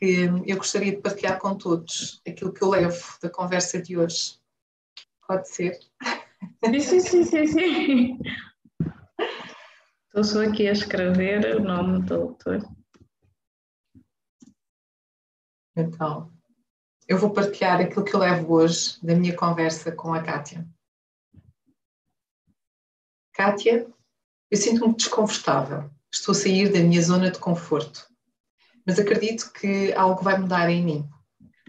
que 0.00 0.24
eu 0.46 0.56
gostaria 0.56 0.96
de 0.96 1.00
partilhar 1.00 1.38
com 1.38 1.56
todos 1.56 2.20
aquilo 2.26 2.52
que 2.52 2.62
eu 2.62 2.70
levo 2.70 3.18
da 3.22 3.30
conversa 3.30 3.80
de 3.80 3.96
hoje. 3.96 4.40
Pode 5.28 5.48
ser? 5.48 5.78
Sim, 6.64 6.80
sim, 6.80 7.24
sim, 7.24 7.46
sim. 7.46 8.18
Estou 10.16 10.24
só 10.24 10.48
aqui 10.48 10.66
a 10.66 10.72
escrever 10.72 11.56
o 11.56 11.62
nome 11.62 12.00
do 12.00 12.14
autor. 12.14 12.66
Então, 15.76 16.32
eu 17.06 17.18
vou 17.18 17.34
partilhar 17.34 17.82
aquilo 17.82 18.02
que 18.02 18.14
eu 18.14 18.20
levo 18.20 18.54
hoje 18.54 18.98
da 19.04 19.14
minha 19.14 19.36
conversa 19.36 19.92
com 19.92 20.14
a 20.14 20.22
Kátia. 20.22 20.66
Kátia, 23.34 23.86
eu 24.50 24.56
sinto-me 24.56 24.96
desconfortável. 24.96 25.90
Estou 26.10 26.32
a 26.32 26.34
sair 26.34 26.72
da 26.72 26.80
minha 26.80 27.02
zona 27.02 27.30
de 27.30 27.38
conforto. 27.38 28.08
Mas 28.86 28.98
acredito 28.98 29.52
que 29.52 29.92
algo 29.92 30.22
vai 30.22 30.38
mudar 30.38 30.70
em 30.70 30.82
mim. 30.82 31.10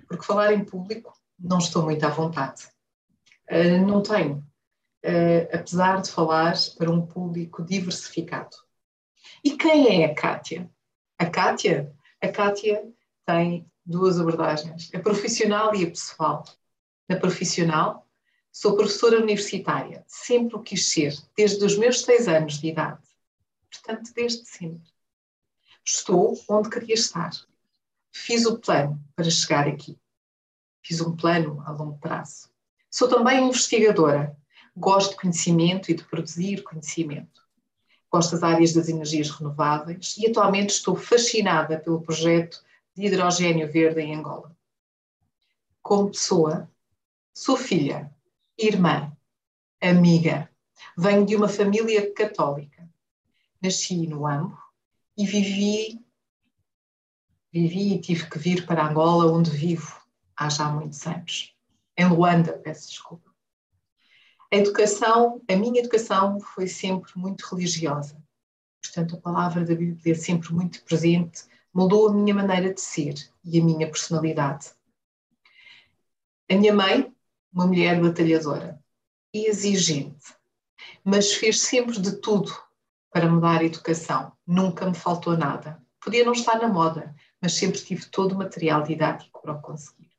Porque 0.07 0.23
falar 0.23 0.53
em 0.53 0.63
público 0.63 1.11
não 1.37 1.57
estou 1.57 1.83
muito 1.83 2.05
à 2.05 2.09
vontade. 2.09 2.63
Uh, 3.51 3.85
não 3.85 4.01
tenho. 4.01 4.41
Uh, 5.05 5.47
apesar 5.53 6.01
de 6.01 6.11
falar 6.11 6.55
para 6.77 6.91
um 6.91 7.05
público 7.05 7.63
diversificado. 7.63 8.57
E 9.43 9.55
quem 9.55 10.03
é 10.03 10.05
a 10.05 10.15
Kátia? 10.15 10.69
A 11.17 11.25
Kátia? 11.27 11.93
A 12.21 12.27
Kátia 12.27 12.83
tem 13.25 13.69
duas 13.85 14.19
abordagens, 14.19 14.91
a 14.93 14.99
profissional 14.99 15.73
e 15.75 15.83
a 15.83 15.87
pessoal. 15.87 16.43
Na 17.07 17.15
profissional, 17.15 18.07
Sou 18.59 18.75
professora 18.75 19.21
universitária, 19.21 20.03
sempre 20.07 20.55
o 20.55 20.63
quis 20.63 20.89
ser, 20.89 21.15
desde 21.35 21.63
os 21.63 21.77
meus 21.77 22.01
seis 22.01 22.27
anos 22.27 22.57
de 22.57 22.69
idade. 22.69 23.03
Portanto, 23.69 24.11
desde 24.15 24.47
sempre. 24.47 24.91
Estou 25.85 26.35
onde 26.49 26.67
queria 26.67 26.95
estar. 26.95 27.29
Fiz 28.11 28.47
o 28.47 28.57
plano 28.57 28.99
para 29.15 29.29
chegar 29.29 29.67
aqui. 29.67 29.95
Fiz 30.81 31.01
um 31.01 31.15
plano 31.15 31.61
a 31.67 31.71
longo 31.71 31.99
prazo. 31.99 32.49
Sou 32.89 33.07
também 33.07 33.47
investigadora. 33.47 34.35
Gosto 34.80 35.11
de 35.11 35.17
conhecimento 35.17 35.89
e 35.89 35.95
de 35.95 36.03
produzir 36.03 36.61
conhecimento. 36.61 37.41
Gosto 38.11 38.34
das 38.34 38.43
áreas 38.43 38.73
das 38.73 38.88
energias 38.88 39.32
renováveis 39.32 40.15
e 40.17 40.28
atualmente 40.28 40.69
estou 40.69 40.95
fascinada 40.95 41.80
pelo 41.80 42.01
projeto 42.01 42.63
de 42.95 43.05
hidrogênio 43.05 43.71
verde 43.71 44.01
em 44.01 44.15
Angola. 44.15 44.55
Como 45.82 46.11
pessoa, 46.11 46.69
sou 47.34 47.57
filha 47.57 48.13
irmã, 48.57 49.11
amiga. 49.82 50.47
Venho 50.95 51.25
de 51.25 51.36
uma 51.36 51.47
família 51.47 52.13
católica. 52.13 52.88
Nasci 53.61 54.05
no 54.05 54.28
Ambo 54.28 54.57
e 55.17 55.25
vivi, 55.25 55.99
vivi 57.51 57.93
e 57.93 57.99
tive 57.99 58.30
que 58.30 58.38
vir 58.38 58.67
para 58.67 58.88
Angola, 58.88 59.32
onde 59.32 59.49
vivo 59.49 59.99
há 60.36 60.49
já 60.49 60.69
muitos 60.69 61.05
anos. 61.07 61.55
Em 61.97 62.07
Luanda, 62.07 62.53
peço 62.53 62.89
desculpa. 62.89 63.26
A 64.49 64.55
educação, 64.55 65.41
a 65.49 65.55
minha 65.57 65.81
educação 65.81 66.39
foi 66.39 66.67
sempre 66.67 67.11
muito 67.17 67.45
religiosa. 67.53 68.17
Portanto, 68.81 69.17
a 69.17 69.19
palavra 69.19 69.65
da 69.65 69.75
Bíblia 69.75 70.15
sempre 70.15 70.53
muito 70.53 70.81
presente 70.83 71.43
moldou 71.73 72.07
a 72.07 72.13
minha 72.13 72.33
maneira 72.33 72.73
de 72.73 72.79
ser 72.79 73.13
e 73.43 73.59
a 73.59 73.63
minha 73.63 73.87
personalidade. 73.87 74.71
A 76.49 76.55
minha 76.55 76.73
mãe, 76.73 77.13
uma 77.51 77.67
mulher 77.67 78.01
batalhadora, 78.01 78.81
exigente, 79.33 80.33
mas 81.03 81.33
fez 81.33 81.59
sempre 81.61 81.99
de 81.99 82.13
tudo 82.21 82.51
para 83.11 83.29
me 83.29 83.41
dar 83.41 83.65
educação. 83.65 84.31
Nunca 84.45 84.85
me 84.85 84.95
faltou 84.95 85.35
nada. 85.35 85.83
Podia 85.99 86.23
não 86.23 86.31
estar 86.31 86.57
na 86.57 86.69
moda, 86.69 87.13
mas 87.41 87.53
sempre 87.53 87.81
tive 87.81 88.05
todo 88.05 88.31
o 88.31 88.37
material 88.37 88.81
didático 88.83 89.41
para 89.41 89.53
o 89.53 89.61
conseguir. 89.61 90.09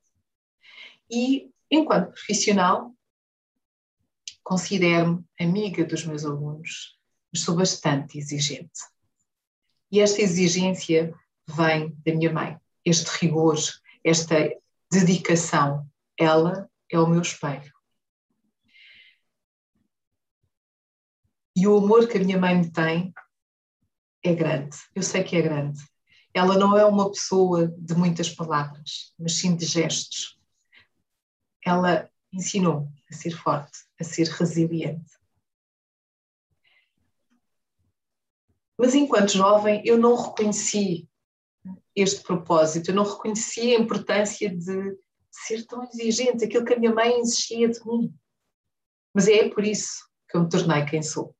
E, 1.11 1.51
enquanto 1.71 2.13
profissional, 2.13 2.95
considero-me 4.49 5.23
amiga 5.39 5.85
dos 5.85 6.07
meus 6.07 6.25
alunos, 6.25 6.99
mas 7.31 7.43
sou 7.43 7.55
bastante 7.55 8.17
exigente. 8.17 8.81
E 9.93 10.01
esta 10.01 10.23
exigência 10.23 11.15
vem 11.47 11.95
da 12.03 12.15
minha 12.15 12.33
mãe. 12.33 12.59
Este 12.83 13.11
rigor, 13.21 13.59
esta 14.03 14.37
dedicação, 14.91 15.87
ela 16.19 16.67
é 16.91 16.99
o 16.99 17.07
meu 17.07 17.21
espelho. 17.21 17.71
E 21.55 21.67
o 21.67 21.77
amor 21.77 22.09
que 22.09 22.17
a 22.17 22.21
minha 22.21 22.39
mãe 22.39 22.57
me 22.57 22.73
tem 22.73 23.13
é 24.25 24.35
grande. 24.35 24.79
Eu 24.95 25.03
sei 25.03 25.25
que 25.25 25.37
é 25.37 25.43
grande. 25.43 25.79
Ela 26.33 26.57
não 26.57 26.75
é 26.75 26.87
uma 26.87 27.11
pessoa 27.11 27.69
de 27.69 27.95
muitas 27.95 28.31
palavras, 28.31 29.13
mas 29.19 29.35
sim 29.35 29.55
de 29.55 29.67
gestos. 29.67 30.41
Ela 31.63 32.09
ensinou 32.33 32.91
a 33.11 33.15
ser 33.15 33.33
forte, 33.33 33.88
a 34.01 34.05
ser 34.05 34.29
resiliente. 34.29 35.19
Mas 38.79 38.95
enquanto 38.95 39.33
jovem, 39.33 39.83
eu 39.85 39.99
não 39.99 40.15
reconheci 40.15 41.09
este 41.95 42.23
propósito, 42.23 42.91
eu 42.91 42.95
não 42.95 43.03
reconheci 43.03 43.75
a 43.75 43.81
importância 43.81 44.49
de 44.49 44.97
ser 45.31 45.67
tão 45.67 45.83
exigente, 45.85 46.45
aquilo 46.45 46.65
que 46.65 46.75
a 46.75 46.79
minha 46.79 46.95
mãe 46.95 47.19
exigia 47.19 47.69
de 47.69 47.85
mim. 47.85 48.15
Mas 49.13 49.27
é 49.27 49.49
por 49.49 49.65
isso 49.65 50.09
que 50.29 50.37
eu 50.37 50.43
me 50.43 50.49
tornei 50.49 50.85
quem 50.85 51.03
sou. 51.03 51.35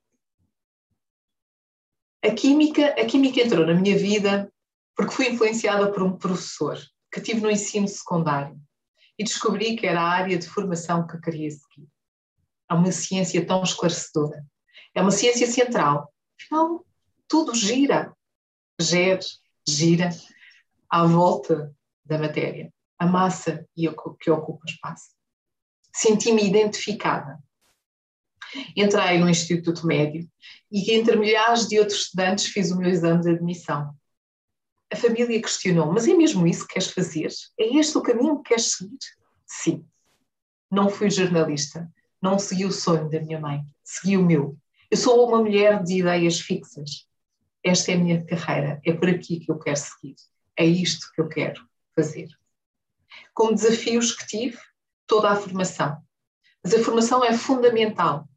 A 2.25 2.31
química, 2.33 2.89
a 2.89 3.07
química 3.07 3.41
entrou 3.41 3.65
na 3.65 3.75
minha 3.75 3.97
vida 3.97 4.53
porque 4.97 5.15
fui 5.15 5.29
influenciada 5.29 5.93
por 5.93 6.03
um 6.03 6.19
professor 6.19 6.77
que 7.13 7.21
tive 7.21 7.41
no 7.41 7.51
ensino 7.51 7.87
secundário 7.87 8.61
e 9.17 9.23
descobri 9.23 9.77
que 9.77 9.87
era 9.87 10.01
a 10.01 10.11
área 10.11 10.37
de 10.37 10.49
formação 10.49 11.07
que 11.07 11.21
queria 11.21 11.51
seguir. 11.51 11.89
É 12.71 12.75
uma 12.75 12.93
ciência 12.93 13.45
tão 13.47 13.63
esclarecedora. 13.63 14.45
É 14.95 15.01
uma 15.01 15.11
ciência 15.11 15.47
central. 15.47 16.13
Afinal, 16.41 16.85
tudo 17.27 17.55
gira, 17.55 18.15
gera, 18.81 19.21
gira 19.67 20.11
à 20.89 21.05
volta 21.05 21.75
da 22.05 22.19
matéria, 22.19 22.73
a 22.99 23.07
massa 23.07 23.67
que 23.75 23.89
ocupa 24.31 24.61
o 24.65 24.71
espaço. 24.71 25.11
Senti-me 25.93 26.47
identificada 26.47 27.39
Entrei 28.77 29.19
no 29.19 29.29
Instituto 29.29 29.87
Médio 29.87 30.29
e, 30.71 30.93
entre 30.95 31.17
milhares 31.17 31.69
de 31.69 31.79
outros 31.79 32.03
estudantes, 32.03 32.47
fiz 32.47 32.71
o 32.71 32.79
meu 32.79 32.89
exame 32.89 33.23
de 33.23 33.31
admissão. 33.31 33.95
A 34.91 34.97
família 34.97 35.41
questionou: 35.41 35.93
Mas 35.93 36.09
é 36.09 36.15
mesmo 36.15 36.47
isso 36.47 36.67
que 36.67 36.75
queres 36.75 36.91
fazer? 36.91 37.29
É 37.59 37.77
este 37.77 37.99
o 37.99 38.03
caminho 38.03 38.43
que 38.43 38.51
queres 38.51 38.73
seguir? 38.73 38.99
Sim. 39.47 39.85
Não 40.71 40.89
fui 40.89 41.11
jornalista, 41.11 41.91
não 42.21 42.39
segui 42.39 42.65
o 42.65 42.73
sonho 42.73 43.09
da 43.09 43.21
minha 43.21 43.41
mãe, 43.41 43.63
segui 43.85 44.17
o 44.17 44.25
meu. 44.25 44.57
Eu 44.91 44.97
sou 44.97 45.27
uma 45.29 45.39
mulher 45.39 45.83
de 45.83 45.99
ideias 45.99 46.41
fixas. 46.41 47.07
Esta 47.63 47.93
é 47.93 47.95
a 47.95 47.99
minha 47.99 48.25
carreira, 48.25 48.81
é 48.85 48.93
por 48.93 49.09
aqui 49.09 49.41
que 49.41 49.51
eu 49.51 49.59
quero 49.59 49.77
seguir, 49.77 50.15
é 50.57 50.65
isto 50.65 51.11
que 51.13 51.21
eu 51.21 51.29
quero 51.29 51.67
fazer. 51.95 52.29
Como 53.35 53.55
desafios 53.55 54.13
que 54.13 54.27
tive, 54.27 54.59
toda 55.07 55.31
a 55.31 55.37
formação. 55.37 56.01
Mas 56.63 56.75
a 56.75 56.83
formação 56.83 57.25
é 57.25 57.37
fundamental 57.37 58.29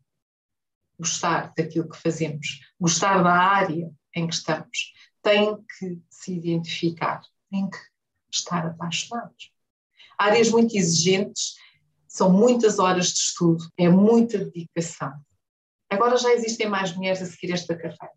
gostar 0.99 1.51
daquilo 1.57 1.89
que 1.89 1.97
fazemos, 1.97 2.59
gostar 2.79 3.23
da 3.23 3.33
área 3.33 3.91
em 4.15 4.27
que 4.27 4.33
estamos, 4.33 4.93
tem 5.21 5.55
que 5.55 5.99
se 6.09 6.33
identificar, 6.33 7.21
tem 7.49 7.69
que 7.69 7.77
estar 8.31 8.65
apaixonados. 8.65 9.51
Áreas 10.17 10.49
muito 10.49 10.77
exigentes, 10.77 11.55
são 12.11 12.29
muitas 12.29 12.77
horas 12.77 13.07
de 13.07 13.19
estudo, 13.19 13.63
é 13.77 13.87
muita 13.87 14.37
dedicação. 14.37 15.13
Agora 15.89 16.17
já 16.17 16.33
existem 16.33 16.67
mais 16.67 16.93
mulheres 16.93 17.21
a 17.21 17.25
seguir 17.25 17.53
esta 17.53 17.73
carreira. 17.73 18.11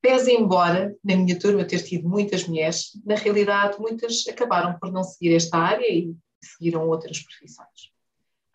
Pese 0.00 0.32
embora, 0.32 0.96
na 1.04 1.14
minha 1.16 1.38
turma, 1.38 1.66
ter 1.66 1.82
tido 1.82 2.08
muitas 2.08 2.48
mulheres, 2.48 2.98
na 3.04 3.16
realidade 3.16 3.78
muitas 3.78 4.26
acabaram 4.26 4.78
por 4.78 4.90
não 4.90 5.04
seguir 5.04 5.34
esta 5.34 5.58
área 5.58 5.86
e 5.86 6.16
seguiram 6.42 6.88
outras 6.88 7.22
profissões. 7.22 7.92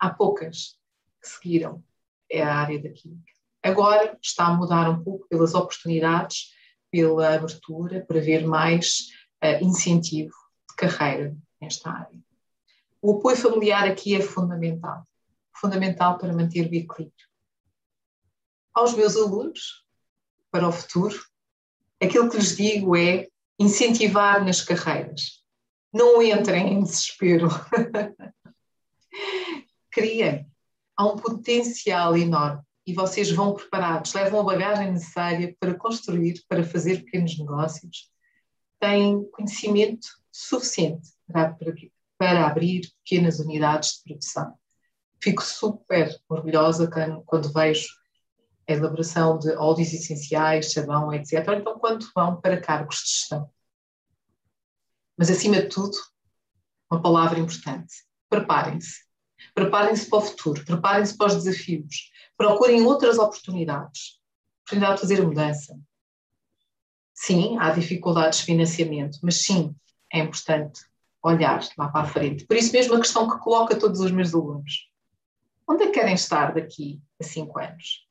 Há 0.00 0.10
poucas 0.10 0.76
que 1.22 1.28
seguiram 1.28 1.80
a 2.34 2.44
área 2.44 2.82
da 2.82 2.90
química. 2.90 3.32
Agora 3.62 4.18
está 4.20 4.46
a 4.46 4.54
mudar 4.54 4.90
um 4.90 5.00
pouco 5.00 5.28
pelas 5.28 5.54
oportunidades, 5.54 6.52
pela 6.90 7.36
abertura, 7.36 8.04
para 8.04 8.20
ver 8.20 8.44
mais 8.44 9.10
uh, 9.44 9.64
incentivo 9.64 10.34
de 10.68 10.74
carreira 10.74 11.36
nesta 11.60 11.88
área. 11.88 12.25
O 13.06 13.18
apoio 13.18 13.36
familiar 13.36 13.84
aqui 13.88 14.16
é 14.16 14.20
fundamental, 14.20 15.04
fundamental 15.54 16.18
para 16.18 16.32
manter 16.32 16.62
o 16.62 16.74
equilíbrio. 16.74 17.12
Aos 18.74 18.94
meus 18.94 19.14
alunos, 19.14 19.86
para 20.50 20.66
o 20.66 20.72
futuro, 20.72 21.16
aquilo 22.02 22.28
que 22.28 22.36
lhes 22.36 22.56
digo 22.56 22.96
é 22.96 23.28
incentivar 23.60 24.44
nas 24.44 24.60
carreiras. 24.60 25.44
Não 25.92 26.20
entrem 26.20 26.72
em 26.72 26.82
desespero. 26.82 27.46
Criem. 29.92 30.50
Há 30.96 31.06
um 31.06 31.16
potencial 31.16 32.16
enorme 32.16 32.60
e 32.84 32.92
vocês 32.92 33.30
vão 33.30 33.54
preparados, 33.54 34.14
levam 34.14 34.40
a 34.40 34.44
bagagem 34.52 34.90
necessária 34.90 35.54
para 35.60 35.76
construir, 35.76 36.42
para 36.48 36.64
fazer 36.64 37.04
pequenos 37.04 37.38
negócios, 37.38 38.10
têm 38.80 39.22
conhecimento 39.30 40.08
suficiente 40.32 41.08
para, 41.32 41.56
para, 42.18 42.46
abrir 42.46 42.82
pequenas 43.04 43.38
unidades 43.40 43.96
de 43.96 44.04
produção. 44.04 44.54
Fico 45.22 45.42
super 45.42 46.14
orgulhosa 46.28 46.90
quando, 47.26 47.52
vejo 47.52 47.88
a 48.68 48.72
elaboração 48.72 49.38
de 49.38 49.50
óleos 49.56 49.92
essenciais, 49.92 50.72
sabão, 50.72 51.12
etc. 51.12 51.46
Então, 51.58 51.78
quando 51.78 52.06
vão 52.14 52.40
para 52.40 52.60
cargos 52.60 52.96
de 52.96 53.10
gestão. 53.10 53.50
Mas, 55.16 55.30
acima 55.30 55.56
de 55.56 55.68
tudo, 55.68 55.96
uma 56.90 57.00
palavra 57.00 57.38
importante: 57.38 57.94
preparem-se. 58.28 59.06
Preparem-se 59.54 60.08
para 60.08 60.18
o 60.18 60.22
futuro, 60.22 60.64
preparem-se 60.64 61.16
para 61.16 61.28
os 61.28 61.44
desafios, 61.44 62.10
procurem 62.36 62.82
outras 62.82 63.18
oportunidades. 63.18 64.18
Oportunidade 64.62 64.96
de 64.96 65.00
fazer 65.00 65.22
mudança. 65.22 65.78
Sim, 67.14 67.56
há 67.58 67.70
dificuldades 67.70 68.40
de 68.40 68.44
financiamento, 68.46 69.18
mas 69.22 69.42
sim, 69.42 69.74
é 70.12 70.18
importante 70.18 70.80
olhar 71.26 71.66
lá 71.76 71.88
para 71.88 72.02
a 72.02 72.08
frente. 72.08 72.46
Por 72.46 72.56
isso 72.56 72.72
mesmo 72.72 72.94
a 72.94 73.00
questão 73.00 73.28
que 73.28 73.38
coloco 73.38 73.72
a 73.72 73.78
todos 73.78 74.00
os 74.00 74.10
meus 74.10 74.34
alunos. 74.34 74.90
Onde 75.68 75.84
é 75.84 75.86
que 75.86 75.92
querem 75.94 76.14
estar 76.14 76.54
daqui 76.54 77.02
a 77.20 77.24
cinco 77.24 77.58
anos? 77.58 78.06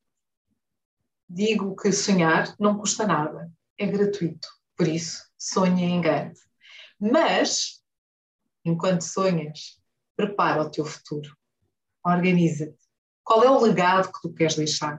Digo 1.28 1.76
que 1.76 1.92
sonhar 1.92 2.54
não 2.60 2.78
custa 2.78 3.08
nada, 3.08 3.52
é 3.78 3.88
gratuito. 3.88 4.48
Por 4.76 4.88
isso, 4.88 5.24
sonhem 5.38 5.96
em 5.96 6.02
grande. 6.02 6.40
Mas, 7.00 7.82
enquanto 8.64 9.02
sonhas, 9.02 9.82
prepara 10.16 10.62
o 10.62 10.70
teu 10.70 10.86
futuro. 10.86 11.36
Organiza-te. 12.06 12.78
Qual 13.24 13.44
é 13.44 13.50
o 13.50 13.60
legado 13.60 14.12
que 14.12 14.22
tu 14.22 14.34
queres 14.34 14.56
deixar? 14.56 14.98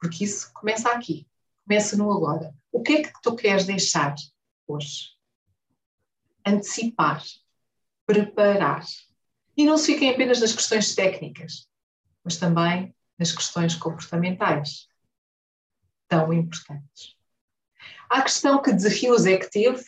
Porque 0.00 0.24
isso 0.24 0.50
começa 0.54 0.90
aqui, 0.90 1.26
começa 1.66 1.96
no 1.96 2.10
agora. 2.10 2.54
O 2.72 2.82
que 2.82 2.94
é 2.94 3.02
que 3.02 3.12
tu 3.22 3.34
queres 3.34 3.66
deixar 3.66 4.14
hoje? 4.66 5.10
Antecipar, 6.44 7.22
preparar. 8.06 8.84
E 9.56 9.64
não 9.64 9.76
se 9.76 9.92
fiquem 9.92 10.10
apenas 10.10 10.40
nas 10.40 10.52
questões 10.52 10.94
técnicas, 10.94 11.68
mas 12.22 12.36
também 12.36 12.94
nas 13.18 13.32
questões 13.32 13.74
comportamentais, 13.74 14.88
tão 16.08 16.32
importantes. 16.32 17.16
A 18.08 18.22
questão 18.22 18.62
que 18.62 18.72
desafios 18.72 19.26
é 19.26 19.36
que 19.36 19.50
teve? 19.50 19.84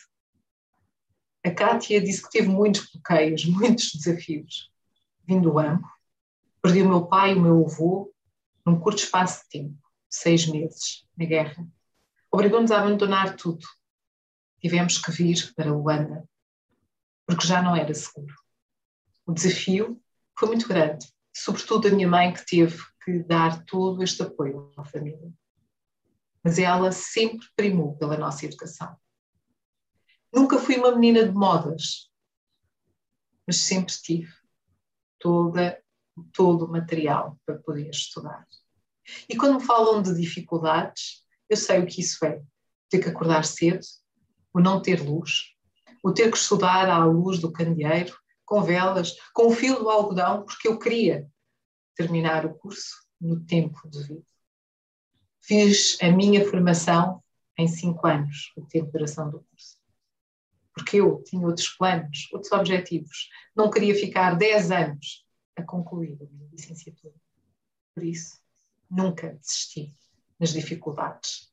A 1.45 1.51
Kátia 1.51 2.01
disse 2.01 2.23
que 2.23 2.31
teve 2.31 2.47
muitos 2.47 2.89
bloqueios, 2.91 3.45
muitos 3.45 3.93
desafios. 3.93 4.71
Vindo 5.25 5.51
do 5.51 5.59
amo, 5.59 5.87
Perdi 6.61 6.81
o 6.81 6.89
meu 6.89 7.05
pai 7.05 7.31
e 7.31 7.35
o 7.35 7.41
meu 7.41 7.65
avô 7.65 8.13
num 8.65 8.77
curto 8.77 9.01
espaço 9.01 9.43
de 9.43 9.49
tempo, 9.49 9.77
seis 10.09 10.45
meses, 10.45 11.07
na 11.17 11.25
guerra. 11.25 11.65
Obrigou-nos 12.29 12.69
a 12.71 12.81
abandonar 12.81 13.37
tudo. 13.37 13.65
Tivemos 14.59 14.97
que 14.97 15.09
vir 15.09 15.53
para 15.55 15.71
Luanda, 15.71 16.27
porque 17.29 17.45
já 17.45 17.61
não 17.61 17.75
era 17.75 17.93
seguro. 17.93 18.33
O 19.23 19.31
desafio 19.31 20.01
foi 20.35 20.47
muito 20.47 20.67
grande, 20.67 21.07
sobretudo 21.31 21.87
a 21.87 21.91
minha 21.91 22.07
mãe 22.07 22.33
que 22.33 22.43
teve 22.43 22.83
que 23.05 23.19
dar 23.19 23.63
todo 23.65 24.01
este 24.01 24.23
apoio 24.23 24.73
à 24.75 24.83
família. 24.83 25.31
Mas 26.43 26.57
ela 26.57 26.91
sempre 26.91 27.47
primou 27.55 27.95
pela 27.97 28.17
nossa 28.17 28.47
educação. 28.47 28.97
Nunca 30.33 30.57
fui 30.57 30.77
uma 30.77 30.95
menina 30.95 31.23
de 31.23 31.31
modas, 31.31 32.09
mas 33.45 33.57
sempre 33.57 33.93
tive 33.93 34.33
toda, 35.19 35.79
todo 36.33 36.65
o 36.65 36.71
material 36.71 37.39
para 37.45 37.59
poder 37.59 37.91
estudar. 37.91 38.47
E 39.29 39.37
quando 39.37 39.59
me 39.59 39.65
falam 39.67 40.01
de 40.01 40.15
dificuldades, 40.15 41.23
eu 41.47 41.57
sei 41.57 41.79
o 41.79 41.85
que 41.85 42.01
isso 42.01 42.25
é. 42.25 42.41
Ter 42.89 42.97
que 42.97 43.09
acordar 43.09 43.45
cedo, 43.45 43.85
o 44.51 44.59
não 44.59 44.81
ter 44.81 45.03
luz, 45.03 45.58
o 46.03 46.11
ter 46.11 46.31
que 46.31 46.37
estudar 46.37 46.89
à 46.89 47.05
luz 47.05 47.39
do 47.39 47.51
candeeiro, 47.51 48.17
com 48.45 48.63
velas, 48.63 49.15
com 49.33 49.47
o 49.47 49.51
fio 49.51 49.79
do 49.79 49.89
algodão, 49.89 50.43
porque 50.43 50.67
eu 50.67 50.79
queria 50.79 51.27
terminar 51.95 52.45
o 52.45 52.55
curso 52.55 52.95
no 53.19 53.45
tempo 53.45 53.87
devido. 53.87 54.25
Fiz 55.41 55.97
a 56.01 56.11
minha 56.11 56.47
formação 56.49 57.23
em 57.57 57.67
cinco 57.67 58.07
anos, 58.07 58.51
o 58.55 58.65
tempo 58.65 58.85
de 58.85 58.91
duração 58.93 59.29
do 59.29 59.41
curso. 59.41 59.77
Porque 60.73 60.97
eu 60.97 61.21
tinha 61.23 61.45
outros 61.45 61.67
planos, 61.69 62.29
outros 62.31 62.51
objetivos. 62.51 63.29
Não 63.55 63.69
queria 63.69 63.93
ficar 63.93 64.35
dez 64.35 64.71
anos 64.71 65.25
a 65.55 65.63
concluir 65.63 66.17
a 66.21 66.25
minha 66.25 66.49
licenciatura. 66.51 67.15
Por 67.93 68.03
isso, 68.03 68.39
nunca 68.89 69.33
desisti 69.33 69.93
nas 70.39 70.53
dificuldades. 70.53 71.51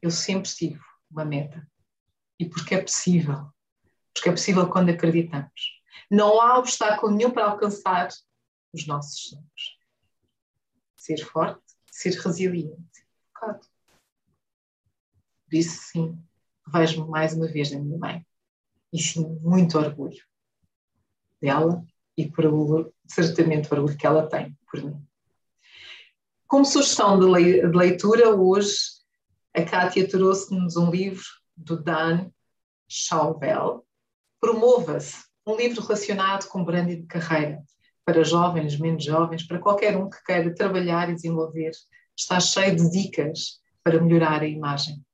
Eu 0.00 0.10
sempre 0.10 0.48
tive 0.48 0.80
uma 1.10 1.24
meta. 1.24 1.66
E 2.38 2.48
porque 2.48 2.74
é 2.74 2.82
possível. 2.82 3.48
Porque 4.16 4.30
é 4.30 4.32
possível 4.32 4.68
quando 4.68 4.88
acreditamos. 4.88 5.82
Não 6.10 6.40
há 6.40 6.58
obstáculo 6.58 7.14
nenhum 7.14 7.30
para 7.30 7.50
alcançar 7.50 8.08
os 8.72 8.86
nossos 8.86 9.28
sonhos. 9.28 9.78
Ser 10.96 11.18
forte, 11.18 11.62
ser 11.90 12.14
resiliente. 12.14 13.06
Claro. 13.34 13.60
Por 15.44 15.54
isso, 15.54 15.82
sim, 15.92 16.18
vejo-me 16.72 17.10
mais 17.10 17.34
uma 17.34 17.46
vez 17.46 17.70
na 17.70 17.78
minha 17.78 17.98
mãe. 17.98 18.26
E 18.92 18.98
sim, 18.98 19.38
muito 19.42 19.78
orgulho 19.78 20.24
dela 21.40 21.84
e 22.16 22.26
por 22.26 22.92
certamente 23.06 23.70
o 23.70 23.76
orgulho 23.76 23.98
que 23.98 24.06
ela 24.06 24.26
tem 24.26 24.56
por 24.70 24.82
mim. 24.82 25.06
Como 26.46 26.64
sugestão 26.64 27.18
de 27.20 27.26
leitura, 27.76 28.34
hoje 28.34 28.96
a 29.54 29.62
Kátia 29.62 30.08
trouxe-nos 30.08 30.76
um 30.76 30.90
livro 30.90 31.24
do 31.54 31.82
Dan 31.82 32.30
Schauvel, 32.88 33.85
Promova-se, 34.46 35.24
um 35.44 35.56
livro 35.56 35.82
relacionado 35.82 36.46
com 36.46 36.62
branding 36.62 37.00
de 37.00 37.06
carreira, 37.08 37.64
para 38.04 38.22
jovens, 38.22 38.78
menos 38.78 39.02
jovens, 39.02 39.44
para 39.44 39.58
qualquer 39.58 39.96
um 39.96 40.08
que 40.08 40.22
queira 40.22 40.54
trabalhar 40.54 41.10
e 41.10 41.16
desenvolver. 41.16 41.72
Está 42.16 42.38
cheio 42.38 42.76
de 42.76 42.88
dicas 42.88 43.60
para 43.82 44.00
melhorar 44.00 44.42
a 44.42 44.46
imagem 44.46 45.04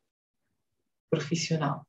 profissional. 1.09 1.87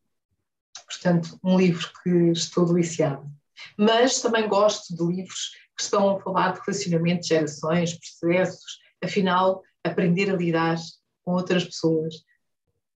Portanto, 0.86 1.38
um 1.44 1.58
livro 1.58 1.86
que 2.02 2.10
estou 2.32 2.66
deliciada. 2.66 3.30
Mas 3.78 4.22
também 4.22 4.48
gosto 4.48 4.96
de 4.96 5.04
livros 5.04 5.52
que 5.76 5.84
estão 5.84 6.16
a 6.16 6.22
falar 6.22 6.54
de 6.54 6.62
relacionamento 6.66 7.24
de 7.24 7.28
gerações, 7.28 8.00
processos, 8.00 8.80
afinal, 9.04 9.62
aprender 9.84 10.32
a 10.32 10.38
lidar 10.38 10.78
com 11.26 11.34
outras 11.34 11.66
pessoas, 11.66 12.24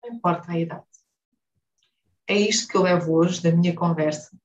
não 0.03 0.13
importa 0.13 0.53
a 0.53 0.59
idade. 0.59 0.94
É 2.27 2.35
isto 2.35 2.68
que 2.68 2.77
eu 2.77 2.83
levo 2.83 3.12
hoje 3.14 3.43
da 3.43 3.53
minha 3.53 3.75
conversa 3.75 4.37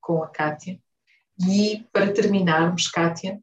com 0.00 0.22
a 0.22 0.28
Kátia. 0.28 0.80
E 1.38 1.86
para 1.92 2.12
terminarmos, 2.12 2.88
Kátia, 2.88 3.40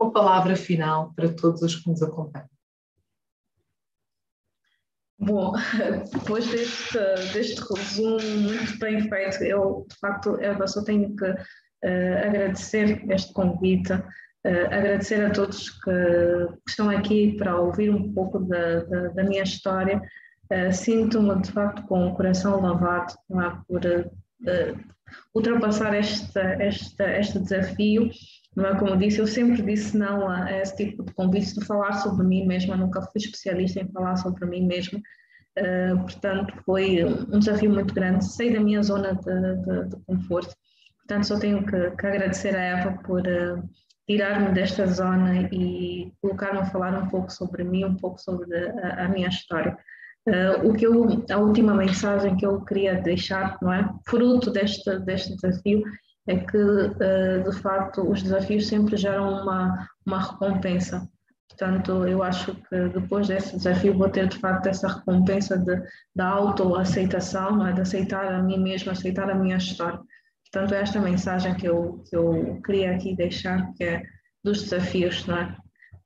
uma 0.00 0.10
palavra 0.10 0.56
final 0.56 1.12
para 1.14 1.32
todos 1.32 1.62
os 1.62 1.76
que 1.76 1.88
nos 1.88 2.02
acompanham. 2.02 2.48
Bom, 5.18 5.52
depois 6.12 6.46
deste, 6.46 6.98
deste 7.32 7.60
resumo 7.72 8.18
muito 8.42 8.78
bem 8.78 9.08
feito, 9.08 9.44
eu 9.44 9.86
de 9.88 9.96
facto 9.98 10.36
eu 10.40 10.68
só 10.68 10.84
tenho 10.84 11.16
que 11.16 11.24
uh, 11.24 12.26
agradecer 12.26 13.02
este 13.10 13.32
convite, 13.32 13.92
uh, 13.92 14.66
agradecer 14.70 15.24
a 15.24 15.30
todos 15.30 15.70
que, 15.70 15.90
que, 15.90 16.70
estão 16.70 16.90
aqui 16.90 17.34
para 17.38 17.58
ouvir 17.58 17.90
um 17.90 18.12
pouco 18.12 18.40
da, 18.40 18.80
da, 18.84 19.08
da 19.08 19.24
minha 19.24 19.42
história. 19.42 20.02
Uh, 20.50 20.72
Sinto-me 20.72 21.40
de 21.42 21.50
facto 21.50 21.82
com 21.86 22.06
o 22.06 22.14
coração 22.14 22.60
lavado 22.60 23.14
é, 23.30 23.50
por 23.66 23.80
ultrapassar 25.34 25.94
este, 25.94 26.38
este, 26.60 27.02
este 27.02 27.38
desafio. 27.38 28.10
Não 28.54 28.66
é? 28.66 28.78
Como 28.78 28.96
disse, 28.96 29.18
eu 29.18 29.26
sempre 29.26 29.62
disse 29.62 29.96
não 29.96 30.28
a, 30.28 30.50
esse 30.50 30.76
tipo 30.76 31.04
de 31.04 31.12
convites 31.12 31.52
de 31.52 31.64
falar 31.64 31.92
sobre 31.94 32.26
mim 32.26 32.46
mesma, 32.46 32.76
nunca 32.76 33.02
fui 33.02 33.12
especialista 33.16 33.80
em 33.80 33.92
falar 33.92 34.16
sobre 34.16 34.46
mim 34.46 34.66
mesma. 34.66 34.98
Uh, 35.58 35.98
portanto, 36.00 36.54
foi 36.64 37.04
um 37.04 37.38
desafio 37.38 37.70
muito 37.70 37.94
grande. 37.94 38.24
Saí 38.24 38.52
da 38.52 38.60
minha 38.60 38.82
zona 38.82 39.14
de, 39.14 39.56
de, 39.56 39.88
de 39.88 39.96
conforto. 40.06 40.54
Portanto, 40.98 41.26
só 41.26 41.38
tenho 41.38 41.64
que, 41.64 41.90
que 41.90 42.06
agradecer 42.06 42.56
a 42.56 42.60
Eva 42.60 42.98
por 43.04 43.20
uh, 43.20 43.62
tirar-me 44.06 44.52
desta 44.52 44.86
zona 44.86 45.48
e 45.52 46.12
colocar-me 46.20 46.60
a 46.60 46.66
falar 46.66 46.94
um 47.02 47.08
pouco 47.08 47.30
sobre 47.30 47.64
mim, 47.64 47.84
um 47.84 47.96
pouco 47.96 48.18
sobre 48.20 48.54
a, 48.56 49.04
a 49.04 49.08
minha 49.08 49.28
história. 49.28 49.76
Uh, 50.26 50.68
o 50.68 50.74
que 50.74 50.86
eu, 50.86 51.24
a 51.30 51.36
última 51.36 51.74
mensagem 51.74 52.36
que 52.36 52.44
eu 52.44 52.60
queria 52.64 53.00
deixar, 53.00 53.56
não 53.62 53.72
é? 53.72 53.88
Fruto 54.08 54.50
deste, 54.50 54.98
deste 55.00 55.36
desafio, 55.36 55.84
é 56.26 56.36
que, 56.36 56.56
uh, 56.56 57.50
de 57.50 57.56
facto, 57.60 58.02
os 58.02 58.22
desafios 58.22 58.66
sempre 58.66 58.96
geram 58.96 59.42
uma, 59.42 59.88
uma 60.04 60.20
recompensa. 60.20 61.08
Portanto, 61.48 62.04
eu 62.06 62.22
acho 62.22 62.54
que 62.54 62.88
depois 62.88 63.28
desse 63.28 63.56
desafio 63.56 63.96
vou 63.96 64.10
ter, 64.10 64.28
de 64.28 64.38
facto, 64.38 64.66
essa 64.66 64.88
recompensa 64.88 65.56
de, 65.56 65.80
da 66.14 66.28
autoaceitação, 66.28 67.56
não 67.56 67.66
é? 67.68 67.72
de 67.72 67.80
aceitar 67.80 68.26
a 68.26 68.42
mim 68.42 68.58
mesma, 68.58 68.92
aceitar 68.92 69.30
a 69.30 69.34
minha 69.34 69.56
história. 69.56 69.98
Portanto, 70.52 70.74
é 70.74 70.82
esta 70.82 71.00
mensagem 71.00 71.54
que 71.54 71.66
eu, 71.66 72.04
que 72.08 72.16
eu 72.16 72.60
queria 72.64 72.94
aqui 72.94 73.16
deixar, 73.16 73.72
que 73.74 73.84
é 73.84 74.02
dos 74.44 74.62
desafios, 74.64 75.26
não 75.26 75.38
é? 75.38 75.56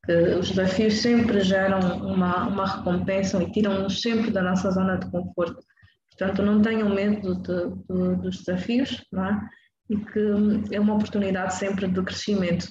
Que 0.05 0.13
os 0.13 0.51
desafios 0.51 0.95
sempre 0.95 1.41
geram 1.41 1.81
uma, 1.99 2.49
uma 2.49 2.67
recompensa 2.67 3.43
e 3.43 3.51
tiram-nos 3.51 4.01
sempre 4.01 4.31
da 4.31 4.43
nossa 4.43 4.71
zona 4.71 4.97
de 4.97 5.11
conforto. 5.11 5.63
Portanto, 6.17 6.43
não 6.43 6.61
tenham 6.61 6.89
medo 6.89 7.35
de, 7.37 7.69
de, 7.69 8.17
dos 8.17 8.39
desafios, 8.39 9.05
não 9.13 9.25
é? 9.25 9.41
E 9.89 9.97
que 9.97 10.75
é 10.75 10.81
uma 10.81 10.95
oportunidade 10.95 11.55
sempre 11.55 11.89
de 11.89 12.03
crescimento 12.03 12.69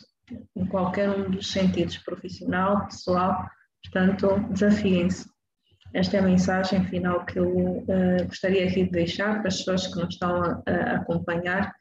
em 0.56 0.66
qualquer 0.66 1.10
um 1.10 1.30
dos 1.30 1.52
sentidos, 1.52 1.98
profissional, 1.98 2.86
pessoal. 2.86 3.50
Portanto, 3.84 4.48
desafiem-se. 4.52 5.28
Esta 5.94 6.18
é 6.18 6.20
a 6.20 6.24
mensagem 6.24 6.86
final 6.86 7.26
que 7.26 7.40
eu 7.40 7.50
uh, 7.50 8.26
gostaria 8.28 8.68
aqui 8.68 8.84
de 8.84 8.92
deixar 8.92 9.40
para 9.40 9.48
as 9.48 9.58
pessoas 9.58 9.88
que 9.88 10.00
nos 10.00 10.14
estão 10.14 10.44
a, 10.44 10.62
a 10.68 10.96
acompanhar. 10.98 11.74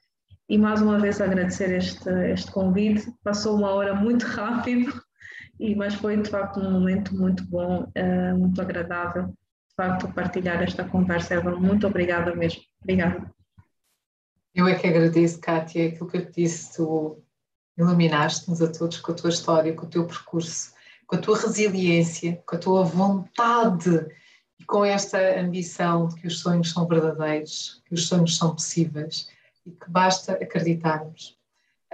E 0.48 0.56
mais 0.56 0.80
uma 0.80 0.98
vez 0.98 1.20
agradecer 1.20 1.70
este, 1.76 2.08
este 2.32 2.50
convite. 2.50 3.06
Passou 3.22 3.56
uma 3.56 3.70
hora 3.70 3.94
muito 3.94 4.24
rápido, 4.26 4.90
e, 5.58 5.74
mas 5.74 5.94
foi 5.94 6.16
de 6.16 6.30
facto 6.30 6.60
um 6.60 6.70
momento 6.70 7.14
muito 7.14 7.44
bom, 7.44 7.82
uh, 7.84 8.38
muito 8.38 8.60
agradável, 8.60 9.26
de 9.26 9.74
facto, 9.76 10.12
partilhar 10.12 10.62
esta 10.62 10.84
conversa. 10.84 11.34
Eva, 11.34 11.50
muito 11.56 11.86
obrigada 11.86 12.34
mesmo. 12.34 12.62
Obrigada. 12.82 13.30
Eu 14.54 14.66
é 14.66 14.74
que 14.74 14.86
agradeço, 14.86 15.40
Kátia, 15.40 15.88
aquilo 15.88 16.08
que 16.08 16.16
eu 16.16 16.26
te 16.26 16.42
disse, 16.42 16.76
tu 16.76 17.22
iluminaste-nos 17.76 18.60
a 18.60 18.70
todos 18.70 19.00
com 19.00 19.12
a 19.12 19.14
tua 19.14 19.30
história, 19.30 19.74
com 19.74 19.86
o 19.86 19.88
teu 19.88 20.06
percurso, 20.06 20.72
com 21.06 21.16
a 21.16 21.18
tua 21.18 21.38
resiliência, 21.38 22.42
com 22.44 22.56
a 22.56 22.58
tua 22.58 22.84
vontade 22.84 24.06
e 24.58 24.64
com 24.64 24.84
esta 24.84 25.40
ambição 25.40 26.08
de 26.08 26.16
que 26.16 26.26
os 26.26 26.40
sonhos 26.40 26.72
são 26.72 26.86
verdadeiros, 26.86 27.82
que 27.86 27.94
os 27.94 28.08
sonhos 28.08 28.36
são 28.36 28.54
possíveis 28.54 29.28
e 29.64 29.70
que 29.70 29.90
basta 29.90 30.32
acreditarmos. 30.32 31.38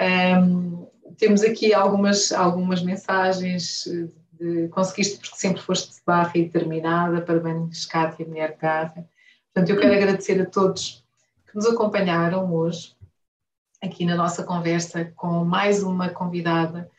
Um, 0.01 0.87
temos 1.19 1.43
aqui 1.43 1.73
algumas, 1.73 2.33
algumas 2.33 2.83
mensagens 2.83 3.87
de 4.33 4.69
conseguiste 4.69 5.19
porque 5.19 5.37
sempre 5.37 5.63
foste 5.63 6.01
barra 6.05 6.33
e 6.35 6.45
determinada, 6.45 7.23
parabéns 7.23 7.87
Cátia, 7.87 8.27
mulher 8.27 8.57
garra. 8.61 9.09
Portanto, 9.53 9.71
eu 9.71 9.81
quero 9.81 9.95
agradecer 9.95 10.41
a 10.41 10.47
todos 10.47 11.05
que 11.47 11.55
nos 11.55 11.67
acompanharam 11.67 12.53
hoje 12.53 12.95
aqui 13.83 14.05
na 14.05 14.17
nossa 14.17 14.43
conversa 14.43 15.05
com 15.17 15.45
mais 15.45 15.83
uma 15.83 16.09
convidada 16.09 16.91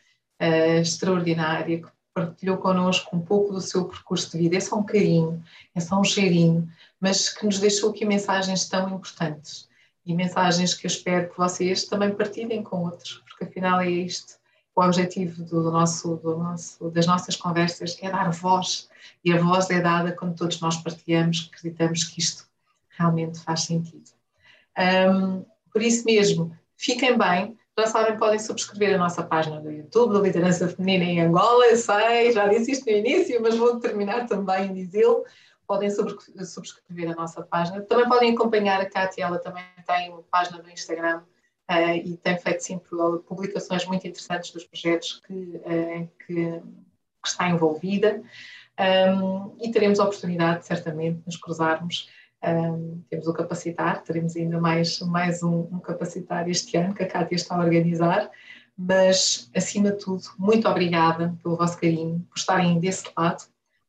uh, 0.42 0.80
extraordinária 0.80 1.82
que 1.82 1.88
partilhou 2.14 2.58
connosco 2.58 3.16
um 3.16 3.20
pouco 3.20 3.52
do 3.52 3.60
seu 3.60 3.86
percurso 3.86 4.32
de 4.32 4.38
vida. 4.38 4.56
É 4.56 4.60
só 4.60 4.78
um 4.78 4.84
carinho, 4.84 5.44
é 5.74 5.80
só 5.82 6.00
um 6.00 6.04
cheirinho, 6.04 6.70
mas 7.00 7.28
que 7.28 7.46
nos 7.46 7.60
deixou 7.60 7.90
aqui 7.90 8.06
mensagens 8.06 8.70
tão 8.70 8.96
importantes 8.96 9.68
e 10.06 10.14
mensagens 10.14 10.74
que 10.74 10.86
eu 10.86 10.90
espero 10.90 11.30
que 11.30 11.38
vocês 11.38 11.86
também 11.86 12.16
partilhem 12.16 12.64
com 12.64 12.86
outros 12.86 13.25
porque 13.36 13.46
afinal 13.46 13.82
é 13.82 13.90
isto. 13.90 14.36
O 14.76 14.84
objetivo 14.84 15.44
do 15.44 15.72
nosso, 15.72 16.18
do 16.18 16.38
nosso, 16.38 16.90
das 16.90 17.06
nossas 17.06 17.36
conversas 17.36 17.98
é 18.02 18.10
dar 18.10 18.30
voz, 18.32 18.90
e 19.24 19.32
a 19.32 19.38
voz 19.38 19.70
é 19.70 19.80
dada 19.80 20.12
quando 20.12 20.36
todos 20.36 20.60
nós 20.60 20.78
partilhamos, 20.78 21.50
acreditamos 21.54 22.04
que 22.04 22.20
isto 22.20 22.46
realmente 22.90 23.40
faz 23.40 23.62
sentido. 23.64 24.10
Um, 24.78 25.46
por 25.72 25.82
isso 25.82 26.06
mesmo, 26.06 26.54
fiquem 26.76 27.18
bem, 27.18 27.58
já 27.78 27.88
sabem, 27.88 28.18
podem 28.18 28.40
subscrever 28.40 28.96
a 28.96 28.98
nossa 28.98 29.24
página 29.24 29.62
do 29.62 29.72
YouTube 29.72 30.14
da 30.14 30.20
Liderança 30.20 30.68
Feminina 30.68 31.04
em 31.06 31.22
Angola, 31.22 31.68
eu 31.68 31.78
sei, 31.78 32.32
já 32.34 32.48
disse 32.48 32.72
isto 32.72 32.86
no 32.86 32.98
início, 32.98 33.42
mas 33.42 33.58
vou 33.58 33.80
terminar 33.80 34.28
também 34.28 34.68
em 34.68 34.74
dizê-lo. 34.74 35.24
Podem 35.68 35.90
subscrever 35.90 37.12
a 37.12 37.16
nossa 37.16 37.42
página. 37.42 37.82
Também 37.82 38.08
podem 38.08 38.34
acompanhar 38.34 38.80
a 38.80 38.86
Cátia, 38.86 39.24
ela 39.24 39.40
também 39.40 39.64
tem 39.86 40.12
uma 40.12 40.22
página 40.24 40.62
no 40.62 40.70
Instagram 40.70 41.24
e 42.04 42.18
tem 42.18 42.38
feito 42.38 42.64
sempre 42.64 42.90
publicações 43.28 43.86
muito 43.86 44.08
interessantes 44.08 44.52
dos 44.52 44.64
projetos 44.66 45.22
que, 45.26 45.34
uh, 45.34 46.10
que, 46.26 46.36
que, 46.36 47.28
está 47.28 47.50
envolvida. 47.50 48.22
Um, 48.80 49.56
e 49.60 49.72
teremos 49.72 50.00
a 50.00 50.04
oportunidade, 50.04 50.66
certamente, 50.66 51.20
de 51.20 51.26
nos 51.26 51.38
cruzarmos. 51.38 52.10
Um, 52.44 53.02
temos 53.10 53.28
o 53.28 53.34
Capacitar, 53.34 54.04
teremos 54.04 54.36
ainda 54.36 54.60
mais, 54.60 55.00
mais 55.00 55.42
um, 55.42 55.62
um 55.72 55.80
Capacitar 55.80 56.48
este 56.48 56.78
ano, 56.78 56.94
que 56.94 57.04
a 57.04 57.08
Cátia 57.08 57.36
está 57.36 57.56
a 57.56 57.60
organizar. 57.60 58.30
Mas, 58.78 59.50
acima 59.56 59.92
de 59.92 60.04
tudo, 60.04 60.24
muito 60.38 60.68
obrigada 60.68 61.36
pelo 61.42 61.56
vosso 61.56 61.80
carinho, 61.80 62.20
por 62.30 62.38
estarem 62.38 62.80
desse 62.80 63.06
lado. 63.18 63.44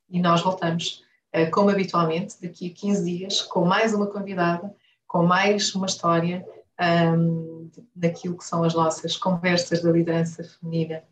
E 0.09 0.20
nós 0.20 0.41
voltamos, 0.41 1.05
uh, 1.35 1.51
como 1.51 1.68
habitualmente, 1.68 2.41
daqui 2.41 2.70
a 2.70 2.81
15 2.81 3.05
dias, 3.05 3.43
com 3.43 3.66
mais 3.66 3.93
uma 3.93 4.07
convidada, 4.07 4.74
com 5.07 5.24
mais 5.24 5.74
uma 5.74 5.87
história 5.87 6.47
um, 6.81 7.70
daquilo 7.95 8.37
que 8.37 8.45
são 8.45 8.62
as 8.62 8.74
nossas 8.74 9.16
conversas 9.16 9.83
da 9.83 9.91
liderança 9.91 10.45
feminina. 10.45 11.03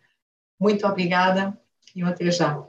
Muito 0.58 0.86
obrigada 0.86 1.58
e 1.94 2.02
até 2.02 2.30
já. 2.30 2.66